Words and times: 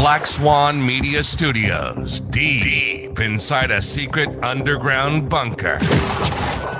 The 0.00 0.04
Black 0.04 0.26
Swan 0.26 0.86
Media 0.86 1.22
Studios, 1.22 2.20
deep 2.20 3.20
inside 3.20 3.70
a 3.70 3.82
secret 3.82 4.30
underground 4.42 5.28
bunker. 5.28 5.78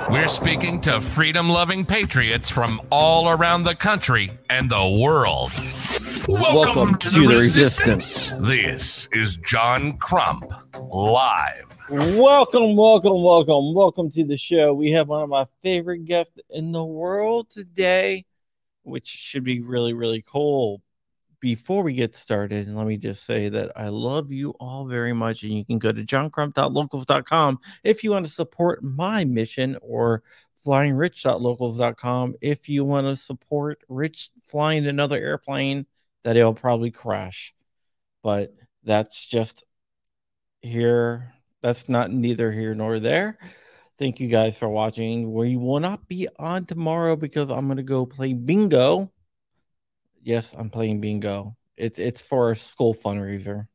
We're 0.09 0.27
speaking 0.27 0.81
to 0.81 0.99
freedom 0.99 1.47
loving 1.47 1.85
patriots 1.85 2.49
from 2.49 2.81
all 2.89 3.29
around 3.29 3.61
the 3.61 3.75
country 3.75 4.31
and 4.49 4.71
the 4.71 4.99
world. 4.99 5.51
Welcome 6.27 6.95
to 6.95 7.09
the 7.11 7.27
resistance. 7.27 8.31
This 8.39 9.07
is 9.11 9.37
John 9.37 9.97
Crump, 9.97 10.51
live. 10.89 11.67
Welcome, 11.91 12.75
welcome, 12.75 13.23
welcome, 13.23 13.75
welcome 13.75 14.09
to 14.13 14.25
the 14.25 14.37
show. 14.37 14.73
We 14.73 14.93
have 14.93 15.09
one 15.09 15.21
of 15.21 15.29
my 15.29 15.45
favorite 15.61 16.05
guests 16.05 16.39
in 16.49 16.71
the 16.71 16.83
world 16.83 17.51
today, 17.51 18.25
which 18.81 19.05
should 19.07 19.43
be 19.43 19.61
really, 19.61 19.93
really 19.93 20.23
cool. 20.27 20.81
Before 21.41 21.83
we 21.83 21.93
get 21.93 22.15
started, 22.15 22.73
let 22.73 22.85
me 22.85 22.97
just 22.97 23.25
say 23.25 23.49
that 23.49 23.71
I 23.75 23.89
love 23.89 24.31
you 24.31 24.51
all 24.59 24.85
very 24.85 25.11
much. 25.11 25.41
And 25.43 25.51
you 25.51 25.65
can 25.65 25.79
go 25.79 25.91
to 25.91 26.03
johncrump.locals.com 26.03 27.59
if 27.83 28.03
you 28.03 28.11
want 28.11 28.25
to 28.27 28.31
support 28.31 28.83
my 28.83 29.25
mission 29.25 29.77
or 29.81 30.23
flyingrich.locals.com 30.65 32.35
if 32.41 32.69
you 32.69 32.85
want 32.85 33.07
to 33.07 33.15
support 33.15 33.83
Rich 33.89 34.29
flying 34.45 34.85
another 34.85 35.17
airplane 35.17 35.87
that 36.23 36.37
it'll 36.37 36.53
probably 36.53 36.91
crash. 36.91 37.53
But 38.23 38.53
that's 38.83 39.25
just 39.25 39.63
here. 40.61 41.33
That's 41.61 41.89
not 41.89 42.11
neither 42.11 42.51
here 42.51 42.75
nor 42.75 42.99
there. 42.99 43.39
Thank 43.97 44.19
you 44.19 44.27
guys 44.27 44.57
for 44.57 44.69
watching. 44.69 45.31
We 45.33 45.55
will 45.57 45.79
not 45.79 46.07
be 46.07 46.27
on 46.37 46.65
tomorrow 46.65 47.15
because 47.15 47.49
I'm 47.49 47.65
going 47.65 47.77
to 47.77 47.83
go 47.83 48.05
play 48.05 48.33
bingo 48.33 49.11
yes, 50.21 50.53
I'm 50.57 50.69
playing 50.69 51.01
bingo. 51.01 51.55
It's 51.77 51.99
it's 51.99 52.21
for 52.21 52.51
a 52.51 52.55
school 52.55 52.93
fundraiser 52.93 53.67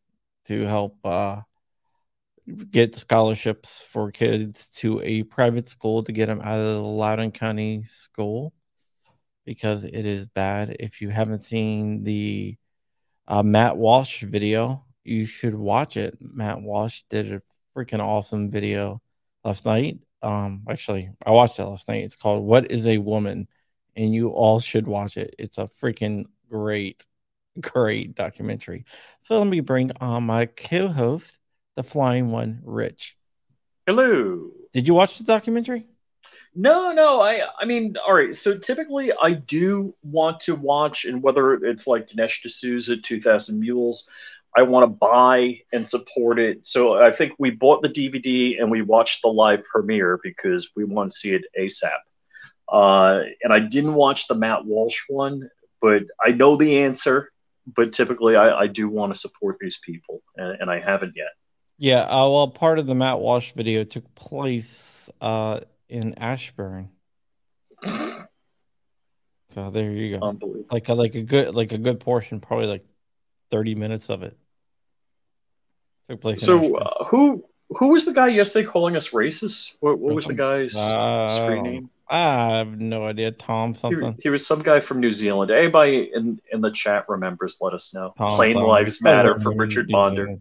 to 0.46 0.62
help 0.62 0.98
uh, 1.04 1.40
get 2.70 2.94
scholarships 2.94 3.84
for 3.90 4.12
kids 4.12 4.68
to 4.68 5.00
a 5.02 5.24
private 5.24 5.68
school 5.68 6.02
to 6.04 6.12
get 6.12 6.26
them 6.26 6.40
out 6.40 6.58
of 6.58 6.64
the 6.64 6.82
Loudoun 6.82 7.32
County 7.32 7.82
school 7.84 8.52
because 9.44 9.84
it 9.84 10.06
is 10.06 10.26
bad. 10.26 10.76
If 10.80 11.00
you 11.00 11.10
haven't 11.10 11.40
seen 11.40 12.04
the 12.04 12.56
uh, 13.28 13.42
Matt 13.42 13.76
Walsh 13.76 14.22
video, 14.22 14.84
you 15.04 15.26
should 15.26 15.54
watch 15.54 15.96
it. 15.96 16.16
Matt 16.20 16.62
Walsh 16.62 17.02
did 17.10 17.32
a 17.32 17.42
freaking 17.76 18.00
awesome 18.00 18.50
video 18.50 19.00
last 19.44 19.64
night. 19.64 19.98
Um, 20.22 20.64
actually, 20.68 21.10
I 21.24 21.30
watched 21.30 21.58
it 21.58 21.64
last 21.64 21.88
night. 21.88 22.04
It's 22.04 22.16
called 22.16 22.44
"What 22.44 22.70
Is 22.70 22.86
a 22.86 22.98
Woman," 22.98 23.48
and 23.96 24.14
you 24.14 24.30
all 24.30 24.60
should 24.60 24.86
watch 24.86 25.16
it. 25.16 25.34
It's 25.38 25.58
a 25.58 25.68
freaking 25.80 26.24
great, 26.50 27.04
great 27.60 28.14
documentary. 28.14 28.84
So 29.24 29.38
let 29.38 29.48
me 29.48 29.60
bring 29.60 29.92
on 30.00 30.24
my 30.24 30.46
co-host, 30.46 31.38
the 31.76 31.82
flying 31.82 32.30
one, 32.30 32.60
Rich. 32.64 33.16
Hello. 33.86 34.50
Did 34.72 34.88
you 34.88 34.94
watch 34.94 35.18
the 35.18 35.24
documentary? 35.24 35.86
No, 36.54 36.92
no. 36.92 37.20
I, 37.20 37.42
I 37.60 37.66
mean, 37.66 37.96
all 38.06 38.14
right. 38.14 38.34
So 38.34 38.58
typically, 38.58 39.12
I 39.20 39.32
do 39.32 39.94
want 40.02 40.40
to 40.40 40.54
watch, 40.54 41.04
and 41.04 41.22
whether 41.22 41.54
it's 41.54 41.86
like 41.86 42.06
Dinesh 42.06 42.42
D'Souza, 42.42 42.96
Two 42.96 43.20
Thousand 43.20 43.60
Mules, 43.60 44.08
I 44.56 44.62
want 44.62 44.84
to 44.84 44.86
buy 44.86 45.60
and 45.72 45.86
support 45.86 46.38
it. 46.38 46.66
So 46.66 46.94
I 46.94 47.12
think 47.12 47.34
we 47.38 47.50
bought 47.50 47.82
the 47.82 47.90
DVD 47.90 48.58
and 48.58 48.70
we 48.70 48.80
watched 48.80 49.20
the 49.20 49.28
live 49.28 49.64
premiere 49.64 50.18
because 50.22 50.70
we 50.74 50.84
want 50.84 51.12
to 51.12 51.18
see 51.18 51.34
it 51.34 51.44
ASAP. 51.60 51.90
Uh, 52.68 53.24
and 53.42 53.52
I 53.52 53.60
didn't 53.60 53.94
watch 53.94 54.26
the 54.26 54.34
Matt 54.34 54.64
Walsh 54.64 55.02
one 55.08 55.48
but 55.86 56.02
I 56.20 56.32
know 56.32 56.56
the 56.56 56.78
answer. 56.78 57.30
But 57.76 57.92
typically, 57.92 58.34
I, 58.34 58.62
I 58.62 58.66
do 58.66 58.88
want 58.88 59.14
to 59.14 59.18
support 59.18 59.58
these 59.60 59.78
people, 59.78 60.20
and, 60.36 60.60
and 60.60 60.70
I 60.70 60.80
haven't 60.80 61.14
yet. 61.16 61.28
Yeah, 61.78 62.00
uh, 62.02 62.28
well, 62.28 62.48
part 62.48 62.78
of 62.78 62.86
the 62.86 62.94
Matt 62.94 63.20
Walsh 63.20 63.52
video 63.52 63.84
took 63.84 64.12
place 64.14 65.10
uh, 65.20 65.60
in 65.88 66.14
Ashburn. 66.14 66.90
so 67.84 68.26
there 69.70 69.90
you 69.90 70.18
go. 70.18 70.26
Unbelievable. 70.26 70.66
Like 70.70 70.88
a, 70.88 70.94
like 70.94 71.14
a 71.14 71.22
good 71.22 71.54
like 71.54 71.72
a 71.72 71.78
good 71.78 72.00
portion, 72.00 72.40
probably 72.40 72.66
like 72.66 72.84
thirty 73.50 73.74
minutes 73.74 74.10
of 74.10 74.22
it 74.22 74.36
took 76.08 76.20
place. 76.20 76.42
So 76.42 76.76
uh, 76.76 77.04
who 77.04 77.44
who 77.70 77.88
was 77.88 78.04
the 78.04 78.12
guy 78.12 78.28
yesterday 78.28 78.66
calling 78.66 78.96
us 78.96 79.10
racist? 79.10 79.76
What, 79.80 79.98
what 79.98 80.14
was 80.14 80.26
the 80.26 80.34
guy's 80.34 80.76
uh, 80.76 81.28
screen 81.28 81.62
name? 81.62 81.90
I 82.08 82.58
have 82.58 82.80
no 82.80 83.04
idea. 83.04 83.32
Tom 83.32 83.74
something. 83.74 84.12
He, 84.14 84.24
he, 84.24 84.28
was 84.28 84.46
some 84.46 84.62
guy 84.62 84.80
from 84.80 85.00
New 85.00 85.10
Zealand. 85.10 85.50
Anybody 85.50 86.10
in, 86.14 86.40
in 86.52 86.60
the 86.60 86.70
chat 86.70 87.04
remembers, 87.08 87.58
let 87.60 87.74
us 87.74 87.92
know. 87.94 88.14
Tom, 88.16 88.36
Plain 88.36 88.54
Tom. 88.54 88.64
Lives 88.64 89.02
Matter 89.02 89.38
for 89.40 89.52
Richard 89.54 89.88
Monder. 89.88 90.40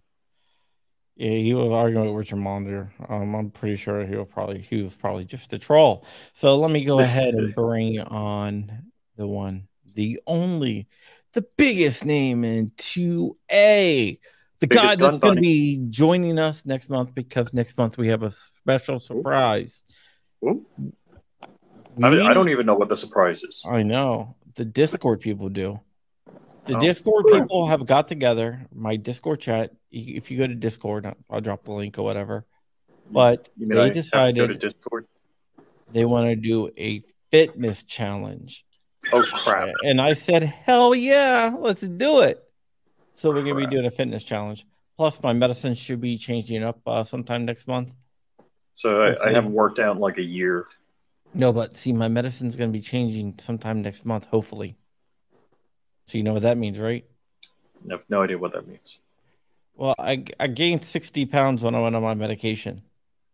Yeah, 1.15 1.31
he 1.31 1.53
was 1.53 1.71
arguing 1.71 2.07
with 2.07 2.15
Richard 2.15 2.39
Monder. 2.39 2.89
Um, 3.09 3.33
I'm 3.35 3.49
pretty 3.49 3.77
sure 3.77 4.05
he 4.05 4.15
was 4.15 4.27
probably 4.29 4.59
he 4.59 4.83
was 4.83 4.93
probably 4.93 5.25
just 5.25 5.53
a 5.53 5.59
troll. 5.59 6.05
So 6.33 6.57
let 6.57 6.69
me 6.69 6.83
go 6.83 6.99
ahead 6.99 7.33
and 7.33 7.55
bring 7.55 7.99
on 8.01 8.91
the 9.15 9.25
one, 9.25 9.67
the 9.95 10.19
only, 10.27 10.87
the 11.33 11.45
biggest 11.57 12.05
name 12.05 12.43
in 12.43 12.71
2A. 12.71 14.19
The 14.59 14.67
biggest 14.67 14.85
guy 14.85 14.95
that's 14.95 15.17
going 15.17 15.35
to 15.35 15.41
be 15.41 15.85
joining 15.89 16.37
us 16.37 16.65
next 16.65 16.89
month 16.89 17.15
because 17.15 17.53
next 17.53 17.77
month 17.77 17.97
we 17.97 18.09
have 18.09 18.23
a 18.23 18.31
special 18.31 18.99
surprise. 18.99 19.85
Ooh. 20.43 20.65
Ooh. 20.79 20.93
I, 22.01 22.07
I, 22.07 22.33
don't 22.33 22.49
even 22.49 22.65
know 22.65 22.75
what 22.75 22.89
the 22.89 22.95
surprise 22.95 23.43
is. 23.43 23.63
I 23.67 23.83
know 23.83 24.35
the 24.55 24.65
Discord 24.65 25.21
people 25.21 25.49
do. 25.49 25.79
The 26.65 26.77
oh. 26.77 26.79
Discord 26.79 27.25
people 27.31 27.67
have 27.67 27.85
got 27.85 28.07
together. 28.07 28.65
My 28.73 28.95
Discord 28.95 29.39
chat. 29.39 29.71
If 29.91 30.31
you 30.31 30.37
go 30.37 30.47
to 30.47 30.55
Discord, 30.55 31.13
I'll 31.29 31.41
drop 31.41 31.63
the 31.63 31.71
link 31.71 31.97
or 31.97 32.03
whatever. 32.03 32.45
But 33.09 33.49
they 33.57 33.79
I 33.79 33.89
decided 33.89 34.63
they 35.91 36.05
want 36.05 36.27
to 36.29 36.35
do 36.35 36.69
a 36.77 37.03
fitness 37.31 37.83
challenge. 37.83 38.65
Oh 39.13 39.21
crap! 39.21 39.69
And 39.83 40.01
I 40.01 40.13
said, 40.13 40.43
"Hell 40.43 40.95
yeah, 40.95 41.53
let's 41.57 41.81
do 41.81 42.21
it!" 42.21 42.43
So 43.13 43.29
we're 43.29 43.43
gonna 43.43 43.55
be 43.55 43.67
doing 43.67 43.85
a 43.85 43.91
fitness 43.91 44.23
challenge. 44.23 44.65
Plus, 44.97 45.21
my 45.21 45.33
medicine 45.33 45.75
should 45.75 46.01
be 46.01 46.17
changing 46.17 46.63
up 46.63 46.79
uh, 46.87 47.03
sometime 47.03 47.45
next 47.45 47.67
month. 47.67 47.91
So 48.73 49.03
I, 49.03 49.27
I 49.27 49.31
haven't 49.31 49.53
worked 49.53 49.79
out 49.79 49.95
in 49.95 50.01
like 50.01 50.17
a 50.17 50.23
year. 50.23 50.65
No, 51.35 51.51
but 51.51 51.75
see, 51.75 51.91
my 51.91 52.07
medicine's 52.07 52.55
going 52.55 52.71
to 52.71 52.73
be 52.73 52.81
changing 52.81 53.37
sometime 53.39 53.81
next 53.81 54.05
month, 54.05 54.25
hopefully. 54.27 54.73
So 56.07 56.17
you 56.17 56.23
know 56.23 56.31
what 56.33 56.43
that 56.43 56.57
means, 56.57 56.79
right? 56.79 57.03
I 57.89 57.91
have 57.91 58.03
no 58.07 58.23
idea 58.23 58.37
what 58.37 58.53
that 58.53 58.65
means. 58.65 58.99
Well, 59.75 59.95
I 59.99 60.23
I 60.39 60.47
gained 60.47 60.85
sixty 60.85 61.25
pounds 61.25 61.61
when 61.61 61.75
I 61.75 61.81
went 61.81 61.95
on 61.95 62.01
my 62.01 62.13
medication. 62.13 62.83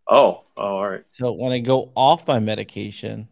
Oh, 0.08 0.44
oh, 0.58 0.64
all 0.64 0.90
right. 0.90 1.04
So 1.12 1.32
when 1.32 1.52
I 1.52 1.60
go 1.60 1.92
off 1.96 2.28
my 2.28 2.40
medication, 2.40 3.28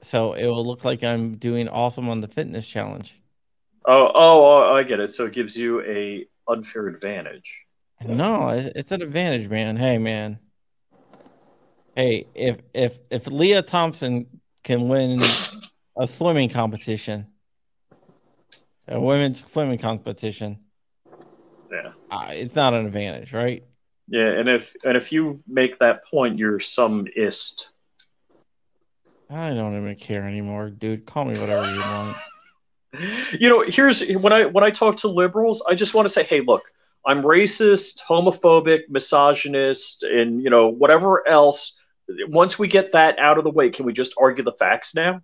so 0.00 0.32
it 0.32 0.46
will 0.46 0.64
look 0.64 0.82
like 0.82 1.04
I'm 1.04 1.36
doing 1.36 1.68
awesome 1.68 2.08
on 2.08 2.22
the 2.22 2.28
fitness 2.28 2.66
challenge. 2.66 3.20
Oh, 3.84 4.10
oh, 4.14 4.70
oh 4.70 4.74
I 4.74 4.82
get 4.84 5.00
it. 5.00 5.12
So 5.12 5.26
it 5.26 5.34
gives 5.34 5.54
you 5.54 5.82
a 5.82 6.26
unfair 6.48 6.86
advantage. 6.86 7.66
No, 8.02 8.48
it's 8.48 8.90
an 8.92 9.02
advantage, 9.02 9.50
man. 9.50 9.76
Hey, 9.76 9.98
man. 9.98 10.38
Hey, 12.00 12.28
if 12.34 12.56
if 12.72 12.98
if 13.10 13.26
Leah 13.26 13.60
Thompson 13.60 14.40
can 14.64 14.88
win 14.88 15.20
a 15.98 16.08
swimming 16.08 16.48
competition, 16.48 17.26
a 18.88 18.98
women's 18.98 19.44
swimming 19.52 19.76
competition, 19.76 20.60
yeah, 21.70 21.92
uh, 22.10 22.28
it's 22.30 22.56
not 22.56 22.72
an 22.72 22.86
advantage, 22.86 23.34
right? 23.34 23.64
Yeah, 24.08 24.28
and 24.28 24.48
if 24.48 24.74
and 24.86 24.96
if 24.96 25.12
you 25.12 25.42
make 25.46 25.78
that 25.80 26.06
point, 26.06 26.38
you're 26.38 26.58
some 26.58 27.06
ist. 27.16 27.68
I 29.28 29.52
don't 29.52 29.76
even 29.76 29.94
care 29.96 30.26
anymore, 30.26 30.70
dude. 30.70 31.04
Call 31.04 31.26
me 31.26 31.38
whatever 31.38 31.70
you 31.70 31.80
want. 31.80 32.16
You 33.38 33.48
know, 33.48 33.60
here's 33.60 34.10
when 34.14 34.32
I 34.32 34.46
when 34.46 34.64
I 34.64 34.70
talk 34.70 34.96
to 34.98 35.08
liberals, 35.08 35.62
I 35.68 35.74
just 35.74 35.92
want 35.92 36.06
to 36.06 36.12
say, 36.12 36.24
hey, 36.24 36.40
look, 36.40 36.62
I'm 37.06 37.22
racist, 37.22 38.00
homophobic, 38.02 38.88
misogynist, 38.88 40.02
and 40.02 40.42
you 40.42 40.48
know 40.48 40.66
whatever 40.66 41.28
else 41.28 41.79
once 42.28 42.58
we 42.58 42.68
get 42.68 42.92
that 42.92 43.18
out 43.18 43.38
of 43.38 43.44
the 43.44 43.50
way, 43.50 43.70
can 43.70 43.84
we 43.86 43.92
just 43.92 44.14
argue 44.18 44.44
the 44.44 44.52
facts 44.52 44.94
now? 44.94 45.20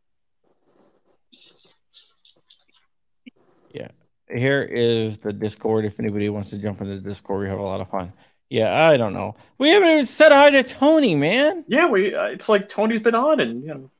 Yeah. 3.73 3.89
Here 4.29 4.63
is 4.63 5.19
the 5.19 5.33
Discord. 5.33 5.85
If 5.85 6.01
anybody 6.01 6.29
wants 6.29 6.51
to 6.51 6.59
jump 6.59 6.81
into 6.81 6.97
the 6.97 7.09
Discord, 7.09 7.41
we 7.41 7.49
have 7.49 7.59
a 7.59 7.63
lot 7.63 7.81
of 7.81 7.91
fun. 7.91 8.13
Yeah, 8.49 8.89
I 8.89 8.97
don't 8.97 9.13
know. 9.13 9.35
We 9.59 9.71
haven't 9.71 9.89
even 9.89 10.07
said 10.07 10.31
hi 10.31 10.51
to 10.51 10.63
Tony, 10.63 11.15
man. 11.15 11.65
Yeah, 11.67 11.87
we. 11.87 12.15
Uh, 12.15 12.27
it's 12.27 12.49
like 12.49 12.69
Tony's 12.69 13.03
been 13.03 13.15
on, 13.15 13.41
and 13.41 13.63
you 13.63 13.69
know, 13.69 13.91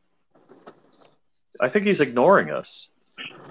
I 1.61 1.69
think 1.69 1.87
he's 1.87 2.01
ignoring 2.01 2.51
us. 2.51 2.89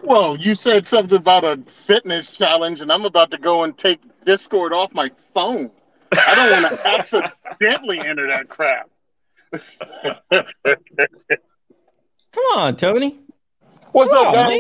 Well, 0.04 0.38
you 0.38 0.56
said 0.56 0.86
something 0.86 1.18
about 1.18 1.44
a 1.44 1.58
fitness 1.68 2.32
challenge, 2.32 2.80
and 2.80 2.92
I'm 2.92 3.06
about 3.06 3.32
to 3.32 3.38
go 3.38 3.64
and 3.64 3.78
take 3.78 4.00
Discord 4.24 4.72
off 4.72 4.94
my 4.94 5.12
phone. 5.34 5.72
I 6.14 6.36
don't 6.36 6.64
want 6.64 6.76
to 6.76 6.88
accidentally 7.60 8.00
enter 8.00 8.28
that 8.28 8.48
crap. 8.48 8.90
Come 12.34 12.44
on, 12.56 12.76
Tony. 12.76 13.20
What's 13.92 14.12
Come 14.12 14.28
up, 14.28 14.36
on, 14.36 14.50
man? 14.50 14.60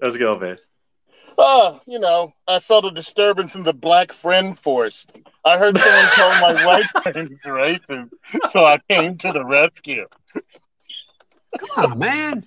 Let's 0.00 0.16
go, 0.16 0.38
man. 0.38 0.56
Oh, 1.36 1.80
you 1.86 1.98
know, 1.98 2.34
I 2.46 2.58
felt 2.58 2.84
a 2.84 2.90
disturbance 2.90 3.54
in 3.54 3.62
the 3.62 3.72
black 3.72 4.12
friend 4.12 4.58
force. 4.58 5.06
I 5.44 5.58
heard 5.58 5.76
someone 5.78 6.06
call 6.08 6.30
my 6.40 6.64
white 6.66 6.86
friends 7.02 7.44
racist, 7.46 8.10
so 8.50 8.64
I 8.64 8.78
came 8.88 9.16
to 9.18 9.32
the 9.32 9.44
rescue. 9.44 10.06
Come 11.58 11.92
on, 11.92 11.98
man. 11.98 12.46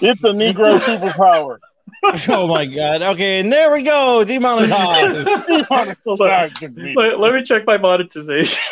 It's 0.00 0.24
a 0.24 0.28
Negro 0.28 0.78
superpower. 0.78 1.58
oh 2.28 2.46
my 2.46 2.66
god. 2.66 3.02
Okay, 3.02 3.40
and 3.40 3.52
there 3.52 3.72
we 3.72 3.82
go. 3.82 4.24
Demonetized. 4.24 5.66
Hold 6.04 6.20
on. 6.20 6.50
Let, 6.94 7.20
let 7.20 7.34
me 7.34 7.42
check 7.42 7.66
my 7.66 7.76
monetization. 7.76 8.62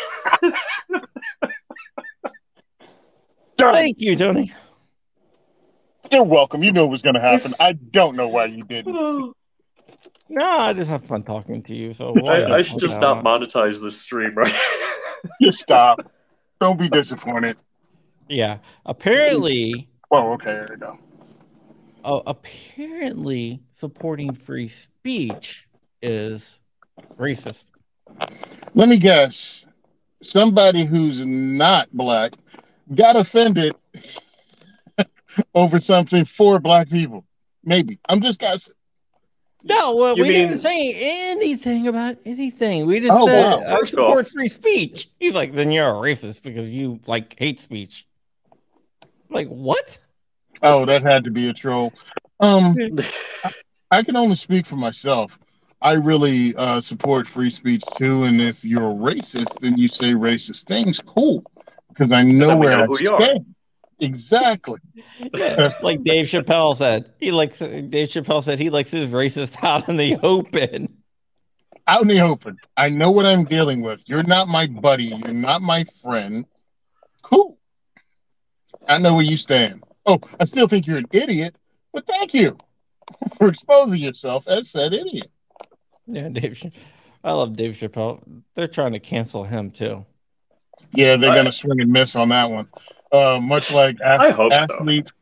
Thank 3.71 4.01
you, 4.01 4.15
Tony. 4.15 4.53
You're 6.11 6.23
welcome. 6.23 6.63
You 6.63 6.71
knew 6.71 6.83
it 6.83 6.89
was 6.89 7.01
going 7.01 7.15
to 7.15 7.21
happen. 7.21 7.53
I 7.59 7.73
don't 7.73 8.15
know 8.15 8.27
why 8.27 8.45
you 8.45 8.61
didn't. 8.61 8.93
No, 10.27 10.45
I 10.45 10.73
just 10.73 10.89
have 10.89 11.03
fun 11.03 11.23
talking 11.23 11.61
to 11.63 11.75
you. 11.75 11.93
So 11.93 12.15
I, 12.27 12.55
I 12.55 12.61
should 12.61 12.79
just 12.79 12.95
stop 12.95 13.23
monetize 13.23 13.81
this 13.81 14.01
stream, 14.01 14.33
right? 14.35 14.53
Just 15.41 15.59
stop. 15.59 16.11
Don't 16.61 16.77
be 16.77 16.87
disappointed. 16.87 17.57
Yeah. 18.29 18.59
Apparently. 18.85 19.89
Oh, 20.11 20.33
okay. 20.33 20.51
There 20.51 20.67
we 20.69 20.77
go. 20.77 20.99
Uh, 22.03 22.21
apparently, 22.27 23.63
supporting 23.71 24.33
free 24.33 24.67
speech 24.67 25.67
is 26.03 26.59
racist. 27.17 27.71
Let 28.75 28.87
me 28.87 28.97
guess. 28.97 29.65
Somebody 30.21 30.85
who's 30.85 31.25
not 31.25 31.89
black 31.91 32.33
got 32.93 33.15
offended 33.15 33.75
over 35.55 35.79
something 35.79 36.25
for 36.25 36.59
black 36.59 36.89
people. 36.89 37.25
Maybe. 37.63 37.99
I'm 38.07 38.21
just 38.21 38.39
guessing. 38.39 38.73
No, 39.63 39.95
well, 39.95 40.15
You 40.15 40.23
we 40.23 40.29
mean- 40.29 40.47
didn't 40.49 40.59
say 40.59 40.93
anything 41.31 41.87
about 41.87 42.17
anything. 42.25 42.85
We 42.85 42.99
just 42.99 43.11
Oh, 43.11 43.27
said 43.27 43.45
wow. 43.49 43.77
I 43.77 43.83
support 43.83 44.25
off- 44.25 44.31
free 44.31 44.47
speech. 44.47 45.09
He's 45.19 45.33
like, 45.33 45.53
then 45.53 45.71
you're 45.71 45.87
a 45.87 45.93
racist 45.93 46.43
because 46.43 46.69
you 46.69 46.99
like 47.07 47.35
hate 47.39 47.59
speech. 47.59 48.05
Like 49.29 49.47
what? 49.47 49.97
Oh, 50.61 50.85
that 50.85 51.01
had 51.01 51.23
to 51.23 51.31
be 51.31 51.49
a 51.49 51.53
troll. 51.53 51.91
Um, 52.39 52.77
I 53.91 54.03
can 54.03 54.15
only 54.15 54.35
speak 54.35 54.67
for 54.67 54.75
myself. 54.75 55.39
I 55.81 55.93
really 55.93 56.55
uh, 56.55 56.79
support 56.79 57.27
free 57.27 57.49
speech 57.49 57.83
too, 57.97 58.23
and 58.23 58.39
if 58.41 58.63
you're 58.63 58.91
a 58.91 58.93
racist, 58.93 59.59
then 59.61 59.77
you 59.77 59.87
say 59.87 60.11
racist 60.13 60.65
things. 60.65 60.99
Cool, 61.05 61.43
because 61.95 62.11
I 62.11 62.23
know 62.23 62.47
Then 62.49 62.59
where 62.59 62.77
know 62.77 62.83
I 62.83 62.85
who 62.87 62.99
you 62.99 63.11
are. 63.13 63.23
stand. 63.23 63.55
Exactly. 63.99 64.79
Yeah, 65.33 65.71
like 65.81 66.03
Dave 66.03 66.25
Chappelle 66.27 66.75
said. 66.75 67.11
He 67.19 67.31
likes 67.31 67.59
Dave 67.59 68.09
Chappelle 68.09 68.43
said 68.43 68.59
he 68.59 68.69
likes 68.69 68.91
his 68.91 69.09
racist 69.09 69.63
out 69.63 69.87
in 69.87 69.95
the 69.97 70.17
open. 70.21 70.97
Out 71.87 72.01
in 72.01 72.07
the 72.09 72.19
open. 72.19 72.57
I 72.75 72.89
know 72.89 73.11
what 73.11 73.25
I'm 73.25 73.45
dealing 73.45 73.81
with. 73.81 74.03
You're 74.07 74.23
not 74.23 74.47
my 74.49 74.67
buddy. 74.67 75.05
You're 75.05 75.31
not 75.33 75.61
my 75.61 75.85
friend. 76.01 76.45
Cool. 77.21 77.57
I 78.87 78.97
know 78.97 79.13
where 79.15 79.23
you 79.23 79.37
stand. 79.37 79.83
Oh, 80.05 80.19
I 80.39 80.45
still 80.45 80.67
think 80.67 80.85
you're 80.85 80.97
an 80.97 81.07
idiot, 81.11 81.55
but 81.93 82.05
thank 82.05 82.33
you 82.33 82.57
for 83.37 83.47
exposing 83.47 83.99
yourself 83.99 84.47
as 84.47 84.69
said 84.69 84.93
idiot. 84.93 85.31
Yeah, 86.07 86.29
Dave. 86.29 86.61
I 87.23 87.31
love 87.31 87.55
Dave 87.55 87.75
Chappelle. 87.75 88.21
They're 88.55 88.67
trying 88.67 88.93
to 88.93 88.99
cancel 88.99 89.43
him 89.45 89.71
too. 89.71 90.05
Yeah, 90.95 91.15
they're 91.17 91.31
I- 91.31 91.35
going 91.35 91.45
to 91.45 91.51
swing 91.51 91.79
and 91.81 91.91
miss 91.91 92.15
on 92.15 92.29
that 92.29 92.49
one. 92.49 92.67
Uh, 93.11 93.39
much 93.39 93.71
like 93.73 93.97
ath- 94.01 94.19
I 94.19 94.31
hope 94.31 94.51
so. 94.51 94.57
athletes. 94.57 95.13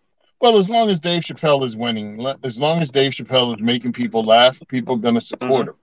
Well, 0.41 0.57
as 0.57 0.69
long 0.69 0.89
as 0.89 0.99
Dave 0.99 1.23
Chappelle 1.23 1.65
is 1.65 1.75
winning, 1.75 2.21
le- 2.21 2.37
as 2.43 2.59
long 2.59 2.81
as 2.81 2.89
Dave 2.89 3.13
Chappelle 3.13 3.55
is 3.55 3.61
making 3.61 3.93
people 3.93 4.23
laugh, 4.23 4.59
people 4.67 4.95
are 4.95 4.99
going 4.99 5.15
to 5.15 5.21
support 5.21 5.69
him. 5.69 5.75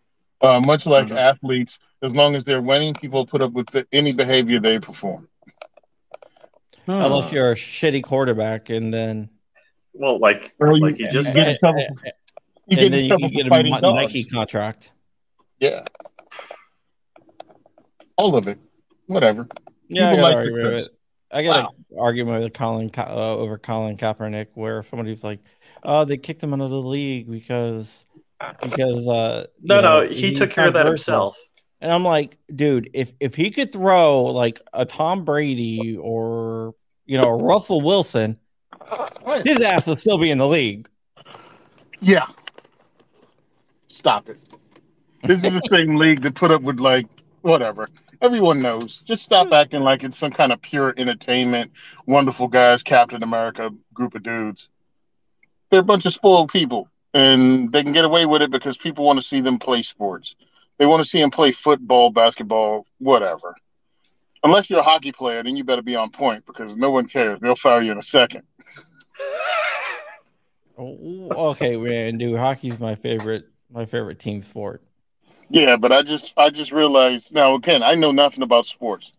Uh, 0.42 0.60
much 0.60 0.86
like 0.86 1.08
Mhm. 1.08 1.16
athletes, 1.16 1.78
as 2.02 2.14
long 2.14 2.34
as 2.34 2.44
they're 2.44 2.62
winning, 2.62 2.94
people 2.94 3.24
put 3.26 3.40
up 3.42 3.52
with 3.52 3.66
the, 3.70 3.86
any 3.92 4.12
behavior 4.12 4.58
they 4.60 4.78
perform. 4.78 5.28
Unless 6.86 7.30
you're 7.32 7.52
a 7.52 7.54
shitty 7.54 8.02
quarterback, 8.02 8.68
and 8.70 8.92
then 8.92 9.28
well, 9.92 10.18
like 10.18 10.50
Or 10.58 10.72
you- 10.76 10.82
like 10.82 10.98
you 10.98 11.06
you 11.06 11.10
just 11.12 11.34
get 11.34 11.46
in 11.48 11.54
said. 11.54 11.60
trouble. 11.60 11.86
For, 11.94 12.06
you 12.66 12.76
get 12.76 12.84
and 12.86 12.94
then 12.94 12.98
in 12.98 13.04
you 13.04 13.08
trouble 13.10 13.28
can 13.28 13.36
get 13.36 13.46
a 13.46 13.50
fighting 13.50 13.72
dogs. 13.80 13.96
Nike 14.14 14.24
contract. 14.24 14.92
Yeah, 15.60 15.84
all 18.16 18.34
of 18.36 18.48
it. 18.48 18.58
Whatever. 19.06 19.46
Yeah, 19.90 20.10
I 20.10 20.16
got 20.16 20.22
like 20.22 20.32
an 20.32 20.38
argument. 20.38 20.74
With, 20.74 20.88
I 21.32 21.42
got 21.42 21.58
an 21.58 21.98
argument 21.98 22.44
with 22.44 22.52
Colin 22.52 22.90
uh, 22.96 23.36
over 23.36 23.58
Colin 23.58 23.96
Kaepernick, 23.96 24.46
where 24.54 24.82
somebody's 24.84 25.24
like, 25.24 25.40
"Oh, 25.82 26.04
they 26.04 26.16
kicked 26.16 26.42
him 26.42 26.54
out 26.54 26.60
of 26.60 26.70
the 26.70 26.82
league 26.82 27.28
because 27.28 28.06
because 28.62 29.06
uh 29.08 29.46
you 29.60 29.68
No, 29.68 29.80
no, 29.80 30.08
he 30.08 30.32
took 30.32 30.50
care 30.50 30.68
of 30.68 30.74
that 30.74 30.86
himself. 30.86 31.36
And 31.80 31.92
I'm 31.92 32.04
like, 32.04 32.38
dude, 32.54 32.90
if 32.94 33.12
if 33.20 33.34
he 33.34 33.50
could 33.50 33.72
throw 33.72 34.22
like 34.24 34.60
a 34.72 34.84
Tom 34.84 35.24
Brady 35.24 35.96
or 35.96 36.74
you 37.06 37.18
know 37.18 37.28
a 37.28 37.36
Russell 37.36 37.80
Wilson, 37.80 38.38
his 39.44 39.60
ass 39.62 39.86
will 39.86 39.96
still 39.96 40.18
be 40.18 40.30
in 40.30 40.38
the 40.38 40.48
league. 40.48 40.88
Yeah. 42.00 42.26
Stop 43.88 44.28
it. 44.28 44.38
This 45.24 45.44
is 45.44 45.52
the 45.52 45.62
same 45.70 45.96
league 45.96 46.22
that 46.22 46.34
put 46.34 46.50
up 46.50 46.62
with 46.62 46.80
like 46.80 47.06
whatever. 47.42 47.88
Everyone 48.20 48.60
knows. 48.60 49.02
Just 49.06 49.22
stop 49.22 49.48
hmm. 49.48 49.54
acting 49.54 49.80
like 49.80 50.04
it's 50.04 50.18
some 50.18 50.32
kind 50.32 50.52
of 50.52 50.60
pure 50.60 50.92
entertainment, 50.96 51.72
wonderful 52.06 52.48
guys, 52.48 52.82
Captain 52.82 53.22
America 53.22 53.70
group 53.94 54.14
of 54.14 54.22
dudes. 54.22 54.68
They're 55.70 55.80
a 55.80 55.84
bunch 55.84 56.04
of 56.04 56.12
spoiled 56.12 56.52
people, 56.52 56.88
and 57.14 57.70
they 57.70 57.82
can 57.82 57.92
get 57.92 58.04
away 58.04 58.26
with 58.26 58.42
it 58.42 58.50
because 58.50 58.76
people 58.76 59.04
want 59.04 59.20
to 59.20 59.24
see 59.24 59.40
them 59.40 59.58
play 59.58 59.82
sports. 59.82 60.34
They 60.78 60.86
want 60.86 61.02
to 61.02 61.08
see 61.08 61.20
them 61.20 61.30
play 61.30 61.52
football, 61.52 62.10
basketball, 62.10 62.86
whatever. 62.98 63.54
Unless 64.42 64.70
you're 64.70 64.80
a 64.80 64.82
hockey 64.82 65.12
player, 65.12 65.42
then 65.42 65.56
you 65.56 65.64
better 65.64 65.82
be 65.82 65.96
on 65.96 66.10
point 66.10 66.46
because 66.46 66.76
no 66.76 66.90
one 66.90 67.06
cares. 67.06 67.38
They'll 67.40 67.54
fire 67.54 67.82
you 67.82 67.92
in 67.92 67.98
a 67.98 68.02
second. 68.02 68.42
Oh, 70.82 71.50
Okay, 71.50 71.76
man, 71.76 72.16
dude, 72.16 72.38
hockey's 72.38 72.80
my 72.80 72.94
favorite 72.94 73.44
my 73.70 73.84
favorite 73.84 74.18
team 74.18 74.40
sport. 74.40 74.82
Yeah, 75.50 75.76
but 75.76 75.92
I 75.92 76.02
just 76.02 76.32
I 76.36 76.50
just 76.50 76.72
realized 76.72 77.34
now 77.34 77.54
again 77.56 77.82
I 77.82 77.94
know 77.96 78.12
nothing 78.12 78.42
about 78.42 78.66
sports, 78.66 79.10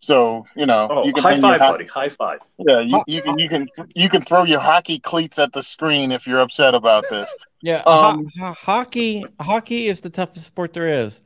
so 0.00 0.44
you 0.56 0.66
know 0.66 0.88
Oh, 0.90 1.04
you 1.06 1.12
can 1.12 1.22
high 1.22 1.40
five, 1.40 1.60
ho- 1.60 1.72
buddy! 1.72 1.86
High 1.86 2.08
five. 2.08 2.40
Yeah, 2.58 2.80
you, 2.80 3.00
you 3.06 3.22
can 3.22 3.38
you 3.38 3.48
can 3.48 3.68
you 3.94 4.08
can 4.08 4.22
throw 4.22 4.42
your 4.44 4.60
hockey 4.60 4.98
cleats 4.98 5.38
at 5.38 5.52
the 5.52 5.62
screen 5.62 6.10
if 6.12 6.26
you're 6.26 6.40
upset 6.40 6.74
about 6.74 7.04
this. 7.10 7.32
Yeah, 7.62 7.82
Um, 7.86 8.26
ho- 8.38 8.54
hockey 8.58 9.24
hockey 9.40 9.86
is 9.86 10.00
the 10.00 10.10
toughest 10.10 10.46
sport 10.46 10.72
there 10.72 10.88
is. 10.88 11.20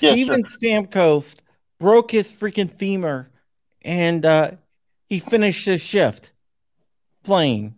Yeah, 0.00 0.12
Steven 0.12 0.42
Stamkos 0.44 1.40
broke 1.78 2.10
his 2.10 2.30
freaking 2.30 2.70
femur, 2.70 3.30
and 3.82 4.26
uh, 4.26 4.50
he 5.08 5.18
finished 5.20 5.64
his 5.64 5.82
shift 5.82 6.32
playing. 7.24 7.74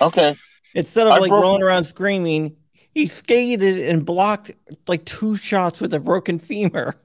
Okay, 0.00 0.36
Instead 0.74 1.06
of 1.06 1.12
I 1.14 1.18
like 1.18 1.28
broke- 1.30 1.42
rolling 1.42 1.62
around 1.62 1.84
screaming, 1.84 2.56
he 2.98 3.06
skated 3.06 3.78
and 3.78 4.04
blocked 4.04 4.50
like 4.88 5.04
two 5.04 5.36
shots 5.36 5.80
with 5.80 5.94
a 5.94 6.00
broken 6.00 6.40
femur. 6.40 6.96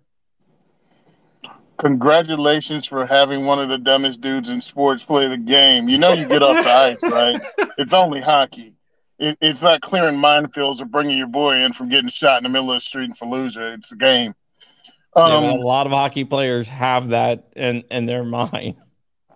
congratulations 1.78 2.88
for 2.88 3.06
having 3.06 3.46
one 3.46 3.60
of 3.60 3.70
the 3.70 3.78
dumbest 3.78 4.20
dudes 4.20 4.50
in 4.50 4.60
sports 4.60 5.04
play 5.04 5.28
the 5.28 5.38
game. 5.38 5.88
You 5.88 6.00
know 6.00 6.12
you 6.12 6.28
get 6.28 6.42
off 6.42 6.64
the 6.64 6.72
ice, 6.72 7.04
right? 7.04 7.40
It's 7.78 7.94
only 7.94 8.22
hockey. 8.22 8.74
It, 9.20 9.38
it's 9.40 9.62
not 9.62 9.82
clearing 9.82 10.16
minefields 10.16 10.82
or 10.82 10.86
bringing 10.86 11.16
your 11.16 11.28
boy 11.28 11.58
in 11.58 11.74
from 11.74 11.90
getting 11.90 12.10
shot 12.10 12.38
in 12.38 12.44
the 12.44 12.50
middle 12.50 12.72
of 12.72 12.78
the 12.78 12.82
street 12.82 13.06
in 13.06 13.14
Fallujah. 13.14 13.78
It's 13.78 13.92
a 13.92 13.96
game. 13.96 14.34
Um, 15.16 15.44
but 15.44 15.54
a 15.54 15.56
lot 15.58 15.86
of 15.86 15.92
hockey 15.92 16.24
players 16.24 16.68
have 16.70 17.10
that 17.10 17.50
in, 17.56 17.84
in 17.92 18.08
their 18.08 18.24
mind. 18.24 18.78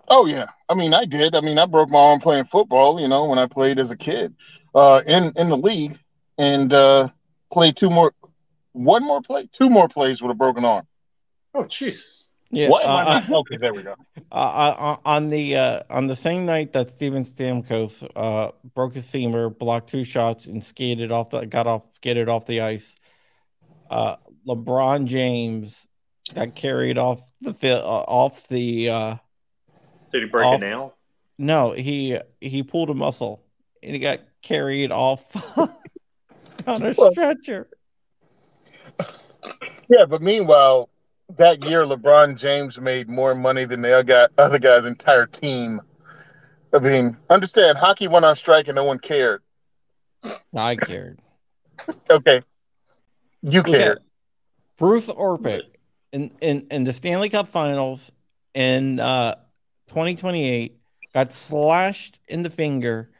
Oh 0.08 0.26
yeah, 0.26 0.46
I 0.68 0.74
mean 0.74 0.92
I 0.92 1.04
did. 1.04 1.36
I 1.36 1.40
mean 1.40 1.56
I 1.56 1.66
broke 1.66 1.88
my 1.88 2.00
arm 2.00 2.18
playing 2.18 2.46
football. 2.46 3.00
You 3.00 3.06
know 3.06 3.26
when 3.26 3.38
I 3.38 3.46
played 3.46 3.78
as 3.78 3.92
a 3.92 3.96
kid, 3.96 4.34
uh, 4.74 5.02
in 5.06 5.32
in 5.36 5.50
the 5.50 5.56
league, 5.56 6.00
and 6.38 6.72
uh, 6.72 7.08
played 7.52 7.76
two 7.76 7.90
more, 7.90 8.14
one 8.72 9.02
more 9.04 9.20
play, 9.20 9.48
two 9.52 9.68
more 9.68 9.88
plays 9.88 10.22
with 10.22 10.30
a 10.30 10.34
broken 10.34 10.64
arm. 10.64 10.86
Oh 11.54 11.64
Jesus! 11.64 12.28
Yeah, 12.50 12.68
What 12.68 12.84
am 12.84 12.90
I 12.90 13.00
uh, 13.00 13.20
not? 13.20 13.30
Okay, 13.30 13.56
there 13.56 13.74
we 13.74 13.82
go. 13.82 13.94
uh, 14.32 14.34
uh, 14.34 14.96
on 15.04 15.28
the 15.28 15.56
uh, 15.56 15.80
on 15.90 16.06
the 16.06 16.16
same 16.16 16.46
night 16.46 16.72
that 16.72 16.90
Steven 16.90 17.22
Stamkos 17.22 18.08
uh, 18.16 18.52
broke 18.74 18.94
his 18.94 19.10
femur, 19.10 19.50
blocked 19.50 19.88
two 19.90 20.04
shots, 20.04 20.46
and 20.46 20.62
skated 20.62 21.10
off 21.12 21.30
the 21.30 21.44
got 21.46 21.66
off 21.66 21.82
skated 21.96 22.28
off 22.28 22.46
the 22.46 22.60
ice. 22.60 22.94
Uh, 23.90 24.16
LeBron 24.46 25.06
James 25.06 25.86
got 26.34 26.54
carried 26.54 26.98
off 26.98 27.20
the 27.40 27.54
uh, 27.76 27.80
off 27.82 28.46
the. 28.48 28.88
Uh, 28.90 29.16
Did 30.12 30.22
he 30.22 30.28
break 30.28 30.46
Off- 30.46 30.56
a 30.56 30.58
nail? 30.58 30.94
no, 31.38 31.72
he 31.72 32.18
he 32.40 32.62
pulled 32.62 32.90
a 32.90 32.94
muscle 32.94 33.42
and 33.82 33.92
he 33.92 33.98
got 33.98 34.20
carried 34.42 34.90
off 34.90 35.22
on 36.68 36.82
a 36.82 36.94
stretcher. 36.94 37.68
Yeah, 39.88 40.04
but 40.08 40.22
meanwhile, 40.22 40.90
that 41.36 41.64
year 41.64 41.84
LeBron 41.84 42.36
James 42.36 42.78
made 42.78 43.08
more 43.08 43.34
money 43.34 43.64
than 43.64 43.82
the 43.82 44.28
other 44.38 44.58
guy's 44.58 44.84
entire 44.84 45.26
team. 45.26 45.80
I 46.72 46.78
mean, 46.78 47.16
understand, 47.30 47.78
hockey 47.78 48.08
went 48.08 48.24
on 48.24 48.36
strike 48.36 48.68
and 48.68 48.76
no 48.76 48.84
one 48.84 48.98
cared. 48.98 49.42
I 50.54 50.76
cared. 50.76 51.20
Okay. 52.10 52.42
You 53.42 53.60
Look 53.60 53.68
at 53.68 53.72
care. 53.72 53.98
Bruce 54.76 55.06
Orpik 55.06 55.62
in, 56.12 56.30
in, 56.40 56.66
in 56.70 56.84
the 56.84 56.92
Stanley 56.92 57.28
Cup 57.28 57.48
Finals 57.48 58.10
in 58.54 59.00
uh, 59.00 59.34
2028 59.88 60.76
got 61.14 61.32
slashed 61.32 62.18
in 62.28 62.42
the 62.42 62.50
finger. 62.50 63.10